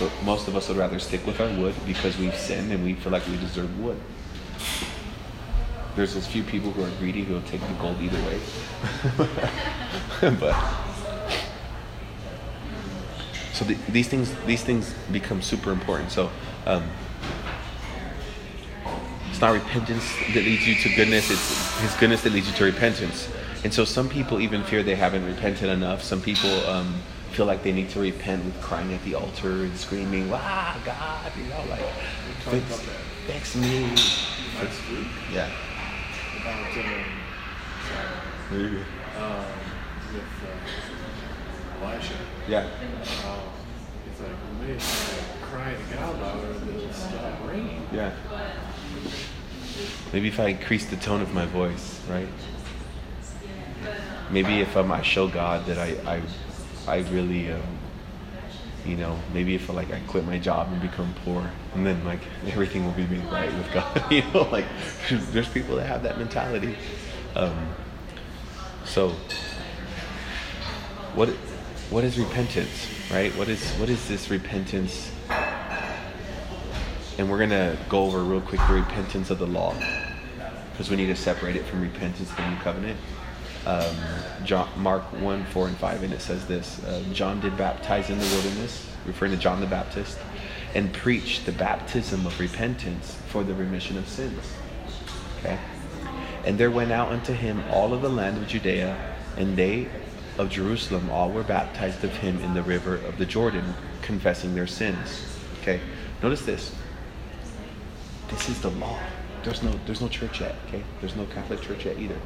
But 0.00 0.10
most 0.24 0.48
of 0.48 0.56
us 0.56 0.68
would 0.68 0.78
rather 0.78 0.98
stick 0.98 1.24
with 1.24 1.40
our 1.40 1.48
wood 1.60 1.76
because 1.86 2.18
we've 2.18 2.34
sinned 2.34 2.72
and 2.72 2.82
we 2.82 2.94
feel 2.94 3.12
like 3.12 3.24
we 3.28 3.36
deserve 3.36 3.78
wood. 3.78 4.00
There's 5.96 6.14
those 6.14 6.26
few 6.26 6.42
people 6.42 6.70
who 6.70 6.84
are 6.84 6.90
greedy 6.98 7.22
who 7.22 7.34
will 7.34 7.42
take 7.42 7.60
the 7.60 7.74
gold 7.74 8.00
either 8.00 8.18
way. 8.24 8.40
but 10.38 10.54
so 13.52 13.64
the, 13.64 13.74
these 13.88 14.08
things 14.08 14.32
these 14.46 14.62
things 14.62 14.94
become 15.12 15.42
super 15.42 15.72
important. 15.72 16.10
So 16.12 16.30
um, 16.66 16.84
it's 19.30 19.40
not 19.40 19.52
repentance 19.52 20.04
that 20.34 20.44
leads 20.44 20.66
you 20.66 20.74
to 20.76 20.94
goodness; 20.94 21.30
it's 21.30 21.80
His 21.80 21.94
goodness 21.94 22.22
that 22.22 22.32
leads 22.32 22.48
you 22.48 22.54
to 22.54 22.64
repentance. 22.64 23.28
And 23.62 23.74
so 23.74 23.84
some 23.84 24.08
people 24.08 24.40
even 24.40 24.64
fear 24.64 24.82
they 24.82 24.94
haven't 24.94 25.26
repented 25.26 25.68
enough. 25.68 26.02
Some 26.02 26.20
people. 26.20 26.50
Um, 26.66 27.02
feel 27.30 27.46
like 27.46 27.62
they 27.62 27.72
need 27.72 27.88
to 27.88 28.00
repent 28.00 28.44
with 28.44 28.60
crying 28.60 28.92
at 28.92 29.02
the 29.04 29.14
altar 29.14 29.62
and 29.62 29.76
screaming, 29.76 30.28
"Ah, 30.32 30.76
God!" 30.84 31.32
You 31.38 31.48
know, 31.48 31.64
like 31.70 31.80
fix, 32.40 32.80
fix 33.26 33.56
me. 33.56 33.94
Last 36.44 36.76
week. 36.76 36.86
Yeah. 36.86 38.06
About 38.50 39.26
um, 39.26 39.34
um, 39.34 39.44
with 40.12 40.24
uh, 40.42 41.84
Elijah. 41.84 42.14
Yeah. 42.48 42.68
Uh, 43.24 43.38
it's 44.10 44.20
like 44.20 44.30
we 44.60 44.66
may 44.66 44.72
have 44.72 45.38
to 45.38 45.46
cry 45.46 45.74
to 45.74 45.94
God 45.94 46.44
it, 46.44 46.62
and 46.62 46.76
it'll 46.76 46.92
stop 46.92 47.48
raining. 47.48 47.86
Yeah. 47.92 48.12
Maybe 50.12 50.28
if 50.28 50.40
I 50.40 50.48
increase 50.48 50.86
the 50.86 50.96
tone 50.96 51.20
of 51.20 51.32
my 51.34 51.46
voice, 51.46 52.00
right? 52.08 52.28
Maybe 54.30 54.60
if 54.60 54.76
um, 54.76 54.92
I 54.92 55.02
show 55.02 55.28
God 55.28 55.66
that 55.66 55.78
I, 55.78 55.96
I 56.06 56.22
I 56.86 56.98
really, 57.10 57.52
um, 57.52 57.60
you 58.86 58.96
know, 58.96 59.18
maybe 59.32 59.54
if 59.54 59.68
like 59.68 59.92
I 59.92 60.00
quit 60.00 60.24
my 60.24 60.38
job 60.38 60.68
and 60.72 60.80
become 60.80 61.14
poor, 61.24 61.50
and 61.74 61.86
then 61.86 62.04
like 62.04 62.20
everything 62.46 62.84
will 62.84 62.92
be 62.92 63.06
made 63.06 63.24
right 63.24 63.52
with 63.52 63.72
God. 63.72 64.04
you 64.12 64.22
know, 64.32 64.48
like 64.50 64.66
there's 65.32 65.48
people 65.48 65.76
that 65.76 65.86
have 65.86 66.02
that 66.02 66.18
mentality. 66.18 66.76
Um, 67.34 67.74
so, 68.84 69.10
what 71.14 71.28
what 71.90 72.04
is 72.04 72.18
repentance, 72.18 72.88
right? 73.10 73.34
What 73.36 73.48
is 73.48 73.70
what 73.72 73.88
is 73.88 74.08
this 74.08 74.30
repentance? 74.30 75.12
And 77.18 77.30
we're 77.30 77.38
gonna 77.38 77.76
go 77.88 78.04
over 78.04 78.20
real 78.20 78.40
quick 78.40 78.60
the 78.66 78.74
repentance 78.74 79.30
of 79.30 79.38
the 79.38 79.46
law, 79.46 79.74
because 80.72 80.88
we 80.88 80.96
need 80.96 81.06
to 81.06 81.16
separate 81.16 81.56
it 81.56 81.64
from 81.66 81.82
repentance 81.82 82.30
of 82.30 82.36
the 82.36 82.48
new 82.48 82.56
covenant 82.56 82.98
um, 83.66 83.96
John, 84.44 84.68
Mark 84.76 85.02
1, 85.20 85.44
4, 85.46 85.68
and 85.68 85.76
5, 85.76 86.02
and 86.02 86.12
it 86.12 86.20
says 86.20 86.46
this 86.46 86.82
uh, 86.84 87.02
John 87.12 87.40
did 87.40 87.56
baptize 87.56 88.10
in 88.10 88.18
the 88.18 88.24
wilderness, 88.26 88.90
referring 89.06 89.32
to 89.32 89.38
John 89.38 89.60
the 89.60 89.66
Baptist, 89.66 90.18
and 90.74 90.92
preached 90.92 91.46
the 91.46 91.52
baptism 91.52 92.26
of 92.26 92.38
repentance 92.40 93.16
for 93.28 93.42
the 93.42 93.54
remission 93.54 93.98
of 93.98 94.08
sins. 94.08 94.52
Okay? 95.38 95.58
And 96.44 96.58
there 96.58 96.70
went 96.70 96.92
out 96.92 97.12
unto 97.12 97.32
him 97.32 97.62
all 97.70 97.92
of 97.92 98.02
the 98.02 98.08
land 98.08 98.38
of 98.38 98.46
Judea 98.46 98.96
And 99.36 99.56
they 99.56 99.88
of 100.38 100.48
Jerusalem 100.48 101.10
all 101.10 101.30
were 101.30 101.42
baptized 101.42 102.02
of 102.02 102.16
him 102.16 102.40
in 102.40 102.54
the 102.54 102.62
river 102.62 102.96
of 102.96 103.18
the 103.18 103.26
Jordan, 103.26 103.74
confessing 104.00 104.54
their 104.54 104.66
sins. 104.66 105.22
Okay, 105.60 105.80
notice 106.22 106.42
this. 106.42 106.74
This 108.28 108.48
is 108.48 108.60
the 108.60 108.70
law. 108.70 108.98
There's 109.42 109.62
no 109.62 109.72
there's 109.84 110.00
no 110.00 110.08
church 110.08 110.40
yet. 110.40 110.54
Okay, 110.68 110.82
there's 111.00 111.14
no 111.14 111.26
Catholic 111.26 111.60
church 111.60 111.84
yet 111.84 111.98
either, 111.98 112.16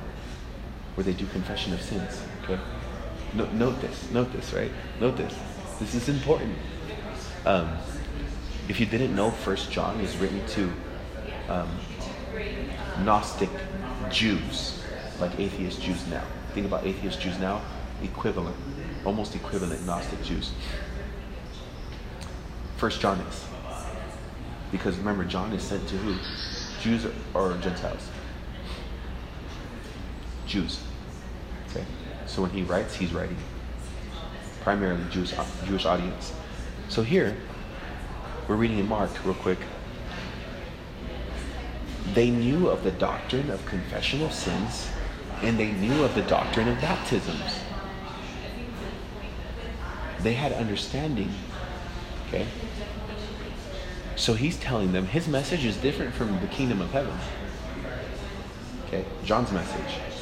where 0.94 1.04
they 1.04 1.12
do 1.12 1.26
confession 1.26 1.72
of 1.72 1.82
sins. 1.82 2.22
Okay, 2.42 2.58
no, 3.34 3.46
note 3.52 3.80
this. 3.80 4.10
Note 4.10 4.32
this. 4.32 4.52
Right. 4.52 4.70
Note 5.00 5.16
this. 5.16 5.34
This 5.80 5.94
is 5.94 6.08
important. 6.08 6.56
Um, 7.44 7.76
if 8.68 8.80
you 8.80 8.86
didn't 8.86 9.14
know, 9.14 9.30
First 9.30 9.70
John 9.70 10.00
is 10.00 10.16
written 10.16 10.46
to 10.48 10.72
um, 11.48 11.68
Gnostic 13.04 13.50
Jews, 14.10 14.82
like 15.20 15.38
atheist 15.38 15.82
Jews 15.82 16.06
now. 16.06 16.24
Think 16.52 16.66
about 16.66 16.86
atheist 16.86 17.20
Jews 17.20 17.38
now, 17.38 17.60
equivalent, 18.02 18.56
almost 19.04 19.34
equivalent 19.34 19.84
Gnostic 19.84 20.22
Jews. 20.22 20.52
First 22.76 23.00
John 23.00 23.18
is. 23.20 23.44
Because 24.70 24.96
remember, 24.96 25.24
John 25.24 25.52
is 25.52 25.62
sent 25.62 25.86
to 25.88 25.96
who? 25.96 26.16
Jews 26.80 27.06
or 27.34 27.56
Gentiles? 27.58 28.08
Jews. 30.54 30.78
Okay? 31.68 31.84
So 32.26 32.42
when 32.42 32.52
he 32.52 32.62
writes, 32.62 32.94
he's 32.94 33.12
writing 33.12 33.36
primarily 34.62 35.02
Jewish, 35.10 35.34
Jewish 35.66 35.84
audience. 35.84 36.32
So 36.88 37.02
here, 37.02 37.36
we're 38.46 38.54
reading 38.54 38.78
in 38.78 38.88
Mark 38.88 39.10
real 39.24 39.34
quick. 39.34 39.58
They 42.14 42.30
knew 42.30 42.68
of 42.68 42.84
the 42.84 42.92
doctrine 42.92 43.50
of 43.50 43.66
confession 43.66 44.22
of 44.22 44.32
sins 44.32 44.88
and 45.42 45.58
they 45.58 45.72
knew 45.72 46.04
of 46.04 46.14
the 46.14 46.22
doctrine 46.22 46.68
of 46.68 46.80
baptisms. 46.80 47.58
They 50.20 50.34
had 50.34 50.52
understanding. 50.52 51.32
Okay? 52.28 52.46
So 54.14 54.34
he's 54.34 54.56
telling 54.58 54.92
them 54.92 55.06
his 55.06 55.26
message 55.26 55.64
is 55.64 55.76
different 55.78 56.14
from 56.14 56.40
the 56.40 56.46
kingdom 56.46 56.80
of 56.80 56.92
heaven. 56.92 57.18
Okay? 58.86 59.04
John's 59.24 59.50
message. 59.50 60.13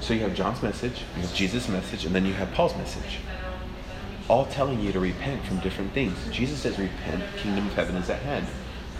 So 0.00 0.14
you 0.14 0.20
have 0.20 0.34
John's 0.34 0.62
message, 0.62 1.04
you 1.14 1.22
have 1.22 1.34
Jesus' 1.34 1.68
message, 1.68 2.06
and 2.06 2.14
then 2.14 2.24
you 2.24 2.32
have 2.32 2.50
Paul's 2.52 2.74
message. 2.76 3.18
All 4.28 4.46
telling 4.46 4.80
you 4.80 4.92
to 4.92 5.00
repent 5.00 5.44
from 5.44 5.60
different 5.60 5.92
things. 5.92 6.16
Jesus 6.30 6.60
says, 6.60 6.78
Repent, 6.78 7.22
kingdom 7.36 7.66
of 7.66 7.74
heaven 7.74 7.96
is 7.96 8.08
at 8.08 8.22
hand. 8.22 8.46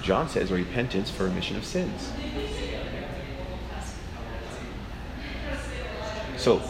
John 0.02 0.28
says, 0.28 0.52
Repentance 0.52 1.10
for 1.10 1.24
remission 1.24 1.56
of 1.56 1.64
sins. 1.64 2.12
So, 6.36 6.62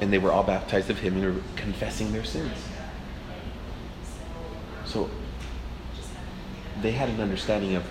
and 0.00 0.12
they 0.12 0.18
were 0.18 0.32
all 0.32 0.42
baptized 0.42 0.90
of 0.90 0.98
him 0.98 1.16
and 1.16 1.36
were 1.36 1.42
confessing 1.56 2.12
their 2.12 2.24
sins. 2.24 2.52
So, 4.84 5.10
they 6.82 6.92
had 6.92 7.08
an 7.08 7.20
understanding 7.20 7.74
of 7.74 7.84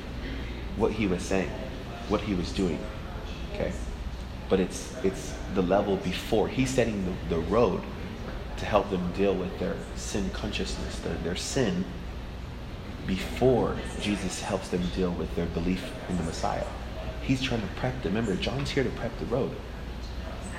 what 0.77 0.91
he 0.93 1.07
was 1.07 1.23
saying, 1.23 1.49
what 2.07 2.21
he 2.21 2.33
was 2.33 2.51
doing. 2.51 2.79
Okay? 3.55 3.71
But 4.49 4.59
it's 4.59 4.93
it's 5.03 5.33
the 5.55 5.61
level 5.61 5.97
before. 5.97 6.47
He's 6.47 6.69
setting 6.69 7.03
the, 7.05 7.35
the 7.35 7.41
road 7.41 7.81
to 8.57 8.65
help 8.65 8.89
them 8.89 9.11
deal 9.13 9.33
with 9.33 9.57
their 9.59 9.75
sin 9.95 10.29
consciousness, 10.29 10.99
their, 10.99 11.15
their 11.15 11.35
sin, 11.35 11.83
before 13.07 13.75
Jesus 14.01 14.41
helps 14.41 14.69
them 14.69 14.83
deal 14.95 15.11
with 15.11 15.33
their 15.35 15.45
belief 15.47 15.91
in 16.09 16.17
the 16.17 16.23
Messiah. 16.23 16.65
He's 17.21 17.41
trying 17.41 17.61
to 17.61 17.67
prep 17.75 18.01
them. 18.01 18.15
Remember, 18.15 18.35
John's 18.41 18.69
here 18.69 18.83
to 18.83 18.89
prep 18.91 19.17
the 19.19 19.25
road. 19.25 19.51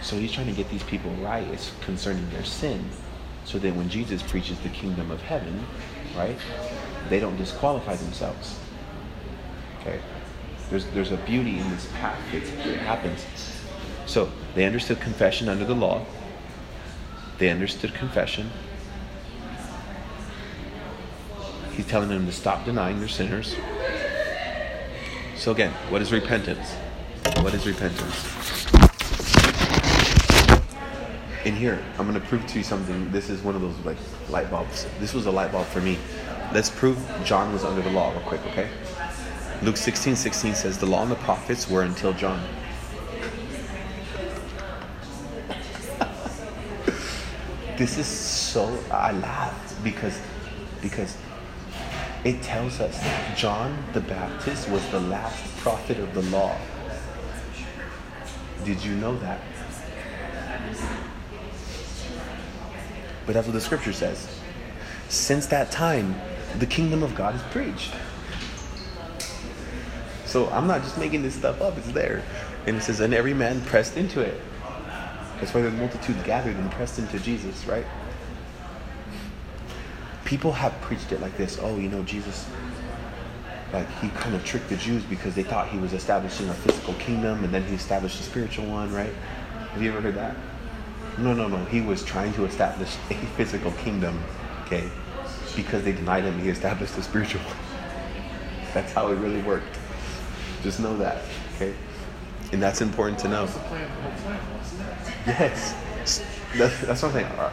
So 0.02 0.16
he's 0.16 0.32
trying 0.32 0.46
to 0.46 0.52
get 0.52 0.68
these 0.70 0.82
people 0.84 1.10
right 1.16 1.46
it's 1.48 1.72
concerning 1.80 2.28
their 2.30 2.44
sin. 2.44 2.84
So 3.44 3.58
that 3.60 3.74
when 3.76 3.88
Jesus 3.88 4.22
preaches 4.22 4.58
the 4.60 4.68
kingdom 4.70 5.10
of 5.10 5.22
heaven, 5.22 5.64
right, 6.16 6.36
they 7.08 7.20
don't 7.20 7.36
disqualify 7.36 7.94
themselves. 7.94 8.58
Okay? 9.80 10.00
There's, 10.70 10.86
there's 10.86 11.12
a 11.12 11.16
beauty 11.18 11.58
in 11.58 11.70
this 11.70 11.88
path 11.94 12.18
that 12.32 12.42
it 12.42 12.80
happens. 12.80 13.24
So 14.06 14.30
they 14.54 14.64
understood 14.64 15.00
confession 15.00 15.48
under 15.48 15.64
the 15.64 15.74
law. 15.74 16.04
They 17.38 17.50
understood 17.50 17.94
confession. 17.94 18.50
He's 21.72 21.86
telling 21.86 22.08
them 22.08 22.26
to 22.26 22.32
stop 22.32 22.64
denying 22.64 23.00
their 23.00 23.08
sinners. 23.08 23.54
So 25.36 25.52
again, 25.52 25.72
what 25.90 26.00
is 26.00 26.12
repentance? 26.12 26.72
What 27.42 27.52
is 27.52 27.66
repentance? 27.66 28.66
In 31.44 31.54
here, 31.54 31.84
I'm 31.98 32.08
going 32.08 32.20
to 32.20 32.26
prove 32.26 32.46
to 32.46 32.58
you 32.58 32.64
something. 32.64 33.12
This 33.12 33.28
is 33.28 33.42
one 33.42 33.54
of 33.54 33.60
those 33.60 33.76
like 33.84 33.98
light 34.30 34.50
bulbs. 34.50 34.86
This 34.98 35.12
was 35.14 35.26
a 35.26 35.30
light 35.30 35.52
bulb 35.52 35.66
for 35.66 35.80
me. 35.80 35.98
Let's 36.52 36.70
prove 36.70 36.98
John 37.24 37.52
was 37.52 37.62
under 37.64 37.82
the 37.82 37.90
law 37.90 38.10
real 38.10 38.20
quick, 38.22 38.40
okay? 38.46 38.68
Luke 39.66 39.76
16, 39.76 40.14
16 40.14 40.54
says, 40.54 40.78
The 40.78 40.86
law 40.86 41.02
and 41.02 41.10
the 41.10 41.16
prophets 41.16 41.68
were 41.68 41.82
until 41.82 42.12
John. 42.12 42.40
this 47.76 47.98
is 47.98 48.06
so 48.06 48.78
I 48.92 49.10
laughed 49.10 49.82
because 49.82 50.20
because 50.80 51.18
it 52.22 52.40
tells 52.42 52.78
us 52.78 52.96
that 53.00 53.36
John 53.36 53.76
the 53.92 54.02
Baptist 54.02 54.68
was 54.68 54.88
the 54.90 55.00
last 55.00 55.44
prophet 55.56 55.98
of 55.98 56.14
the 56.14 56.22
law. 56.22 56.56
Did 58.64 58.84
you 58.84 58.94
know 58.94 59.18
that? 59.18 59.40
But 63.26 63.32
that's 63.32 63.48
what 63.48 63.54
the 63.54 63.60
scripture 63.60 63.92
says. 63.92 64.28
Since 65.08 65.46
that 65.46 65.72
time, 65.72 66.14
the 66.60 66.66
kingdom 66.66 67.02
of 67.02 67.16
God 67.16 67.34
is 67.34 67.42
preached. 67.50 67.92
So 70.26 70.48
I'm 70.50 70.66
not 70.66 70.82
just 70.82 70.98
making 70.98 71.22
this 71.22 71.34
stuff 71.34 71.60
up, 71.62 71.78
it's 71.78 71.92
there. 71.92 72.22
And 72.66 72.76
it 72.76 72.82
says, 72.82 73.00
and 73.00 73.14
every 73.14 73.32
man 73.32 73.60
pressed 73.62 73.96
into 73.96 74.20
it. 74.20 74.40
That's 75.38 75.54
why 75.54 75.62
the 75.62 75.70
multitude 75.70 76.22
gathered 76.24 76.56
and 76.56 76.70
pressed 76.72 76.98
into 76.98 77.18
Jesus, 77.20 77.66
right? 77.66 77.86
People 80.24 80.50
have 80.52 80.72
preached 80.80 81.12
it 81.12 81.20
like 81.20 81.36
this 81.36 81.58
oh, 81.62 81.76
you 81.78 81.88
know, 81.88 82.02
Jesus, 82.02 82.48
like 83.72 83.88
he 84.00 84.08
kind 84.10 84.34
of 84.34 84.44
tricked 84.44 84.68
the 84.68 84.76
Jews 84.76 85.04
because 85.04 85.34
they 85.34 85.44
thought 85.44 85.68
he 85.68 85.78
was 85.78 85.92
establishing 85.92 86.48
a 86.48 86.54
physical 86.54 86.94
kingdom 86.94 87.44
and 87.44 87.54
then 87.54 87.62
he 87.64 87.74
established 87.74 88.18
a 88.18 88.22
spiritual 88.24 88.66
one, 88.66 88.92
right? 88.92 89.12
Have 89.70 89.82
you 89.82 89.90
ever 89.90 90.00
heard 90.00 90.16
that? 90.16 90.34
No, 91.18 91.32
no, 91.32 91.46
no. 91.48 91.64
He 91.66 91.80
was 91.80 92.02
trying 92.04 92.32
to 92.34 92.44
establish 92.44 92.96
a 93.10 93.14
physical 93.36 93.70
kingdom, 93.72 94.20
okay? 94.64 94.90
Because 95.54 95.84
they 95.84 95.92
denied 95.92 96.24
him, 96.24 96.38
he 96.40 96.48
established 96.48 96.98
a 96.98 97.02
spiritual 97.02 97.40
one. 97.42 97.56
That's 98.74 98.92
how 98.92 99.08
it 99.08 99.16
really 99.16 99.42
worked. 99.42 99.75
Just 100.66 100.80
know 100.80 100.96
that, 100.96 101.22
okay? 101.54 101.72
And 102.50 102.60
that's 102.60 102.80
important 102.80 103.20
to 103.20 103.28
know. 103.28 103.48
Yes. 105.24 105.76
That's, 106.56 106.80
that's 106.80 107.02
what 107.02 107.14
I'm 107.14 107.22
saying. 107.22 107.52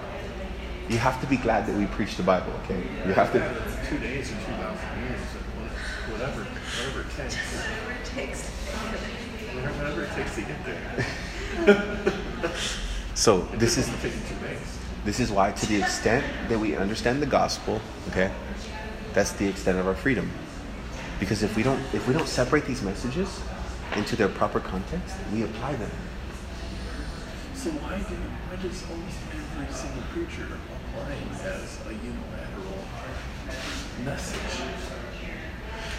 You 0.90 0.98
have 0.98 1.22
to 1.22 1.28
be 1.28 1.38
glad 1.38 1.68
that 1.68 1.76
we 1.76 1.86
preach 1.86 2.18
the 2.18 2.24
Bible, 2.24 2.52
okay? 2.64 2.82
You 3.06 3.14
have 3.14 3.32
to. 3.34 3.40
Two 3.88 4.00
days 4.00 4.32
or 4.32 4.34
2,000 4.34 4.50
years, 5.04 5.20
whatever, 6.10 6.42
whatever 6.42 7.02
it 7.02 7.12
takes. 7.16 7.36
Whatever 7.54 7.92
it 7.92 8.06
takes. 8.06 8.50
Whatever 9.78 10.04
it 10.06 10.12
takes 10.14 10.34
to 10.34 10.42
get 10.42 10.66
there. 10.66 12.54
So 13.14 13.42
this 13.54 13.78
is 13.78 13.88
It's 13.90 14.02
taking 14.02 14.22
two 14.22 14.44
days. 14.44 14.80
this 15.06 15.20
is 15.20 15.30
why, 15.30 15.52
to 15.52 15.66
the 15.68 15.80
extent 15.80 16.26
that 16.50 16.58
we 16.58 16.76
understand 16.76 17.22
the 17.22 17.28
gospel, 17.28 17.80
okay, 18.08 18.32
that's 19.14 19.34
the 19.34 19.48
extent 19.48 19.78
of 19.78 19.86
our 19.88 19.94
freedom. 19.94 20.32
Because 21.20 21.44
if 21.44 21.56
we 21.56 21.64
don't 21.64 21.80
if 21.94 22.08
we 22.08 22.14
don't 22.14 22.28
separate 22.28 22.66
these 22.66 22.82
messages 22.82 23.42
into 23.96 24.16
their 24.16 24.30
proper 24.30 24.60
context, 24.60 25.16
we 25.32 25.44
apply 25.44 25.76
them. 25.76 25.92
So 27.56 27.70
why 27.80 27.98
do 27.98 28.16
why 28.50 28.56
does 28.62 28.84
almost 28.90 29.18
every 29.32 29.74
single 29.74 30.04
preacher 30.12 30.48
apply 30.52 31.14
it 31.14 31.46
as 31.48 31.80
a 31.88 31.94
unilateral 31.94 32.84
message? 34.04 34.68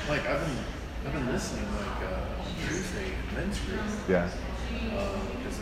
Like 0.08 0.26
I've 0.28 0.40
been 0.44 0.58
I've 1.06 1.12
been 1.12 1.32
listening 1.32 1.64
like 1.76 2.00
uh, 2.04 2.44
Tuesday 2.68 3.12
men's 3.34 3.58
group 3.60 3.80
Yeah. 4.08 4.28
because 4.68 5.58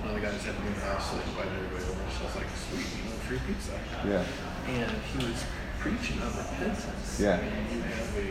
one 0.00 0.10
of 0.10 0.14
the 0.14 0.20
guys 0.22 0.42
had 0.44 0.54
to 0.54 0.62
move 0.62 0.82
house, 0.82 1.10
so 1.10 1.16
they 1.18 1.24
invited 1.26 1.52
everybody 1.58 1.84
over. 1.90 2.06
So 2.14 2.22
I 2.22 2.26
was 2.26 2.36
like, 2.36 2.50
sweet, 2.70 2.86
you 2.94 3.10
know, 3.10 3.18
free 3.26 3.40
pizza. 3.46 3.74
Yeah. 4.06 4.22
And 4.70 4.90
he 5.10 5.26
was 5.26 5.42
preaching 5.86 6.18
on 6.18 6.34
repentance. 6.34 7.20
Yeah. 7.20 7.38
And 7.38 7.70
you 7.70 7.78
have 7.86 8.10
a 8.18 8.22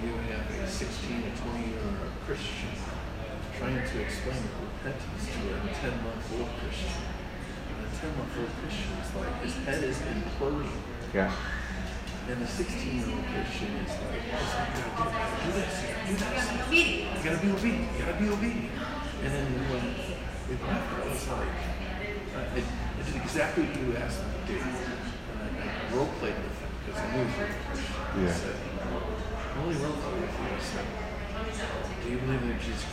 you 0.00 0.12
have 0.32 0.48
a 0.48 0.66
16 0.66 1.22
to 1.22 1.30
20 1.36 1.68
year 1.68 1.76
old 1.84 2.08
Christian 2.24 2.72
trying 3.58 3.76
to 3.76 3.96
explain 4.00 4.40
repentance 4.56 5.24
to 5.28 5.40
a 5.52 5.68
10 5.68 5.92
month 6.00 6.24
old 6.40 6.48
Christian. 6.56 7.04
And 7.68 7.84
a 7.84 7.90
10 7.92 8.16
month 8.16 8.32
old 8.40 8.52
Christian 8.64 8.96
is 8.96 9.12
like 9.12 9.34
his 9.44 9.54
head 9.68 9.84
is 9.84 9.98
imploding. 10.08 10.72
Yeah. 11.12 11.32
And 12.28 12.40
the 12.40 12.46
16 12.46 12.96
year 12.96 13.08
old 13.12 13.24
Christian 13.28 13.68
is 13.84 13.92
like, 13.92 14.24
listen, 14.32 14.64
you 14.72 14.88
gotta 14.96 15.36
do 15.44 15.52
this, 15.52 15.74
you 15.84 16.16
gotta 16.16 16.32
do 16.32 16.32
this, 16.32 16.48
you 16.48 16.56
gotta 16.56 16.64
do 16.64 16.80
this. 16.80 17.12
You 17.12 17.24
gotta 17.28 17.42
be 17.44 17.50
obedient. 17.52 17.92
You 17.92 18.04
gotta 18.04 18.20
be 18.24 18.28
obedient. 18.32 18.72
And 19.20 19.30
then 19.36 19.46
when 19.68 19.84
it 19.84 20.60
left, 20.64 20.96
I 20.96 21.08
was 21.12 21.28
like, 21.28 21.52
I, 22.32 22.40
I, 22.40 22.60
I 22.64 23.02
did 23.04 23.16
exactly 23.20 23.64
what 23.64 23.76
you 23.76 23.96
asked 23.96 24.22
me 24.24 24.56
to 24.56 24.64
do. 24.64 24.97
And 25.88 25.94
I, 25.94 25.96
I 25.96 25.96
role 25.96 26.12
played 26.20 26.36
with 26.36 26.58
him 26.60 26.70
because 26.84 27.00
I 27.00 27.16
knew 27.16 27.24
he 27.24 27.40
was 27.40 27.56
Christian. 27.64 27.96
I 27.96 28.20
Yeah. 28.20 28.32
said, 28.32 28.56
only 29.58 29.76
role 29.76 29.96
played 29.96 30.20
with 30.20 30.36
you. 30.36 30.46
I 30.52 30.60
said, 30.60 30.86
do 32.04 32.10
you 32.10 32.18
believe 32.18 32.42
in 32.42 32.60
Jesus 32.60 32.84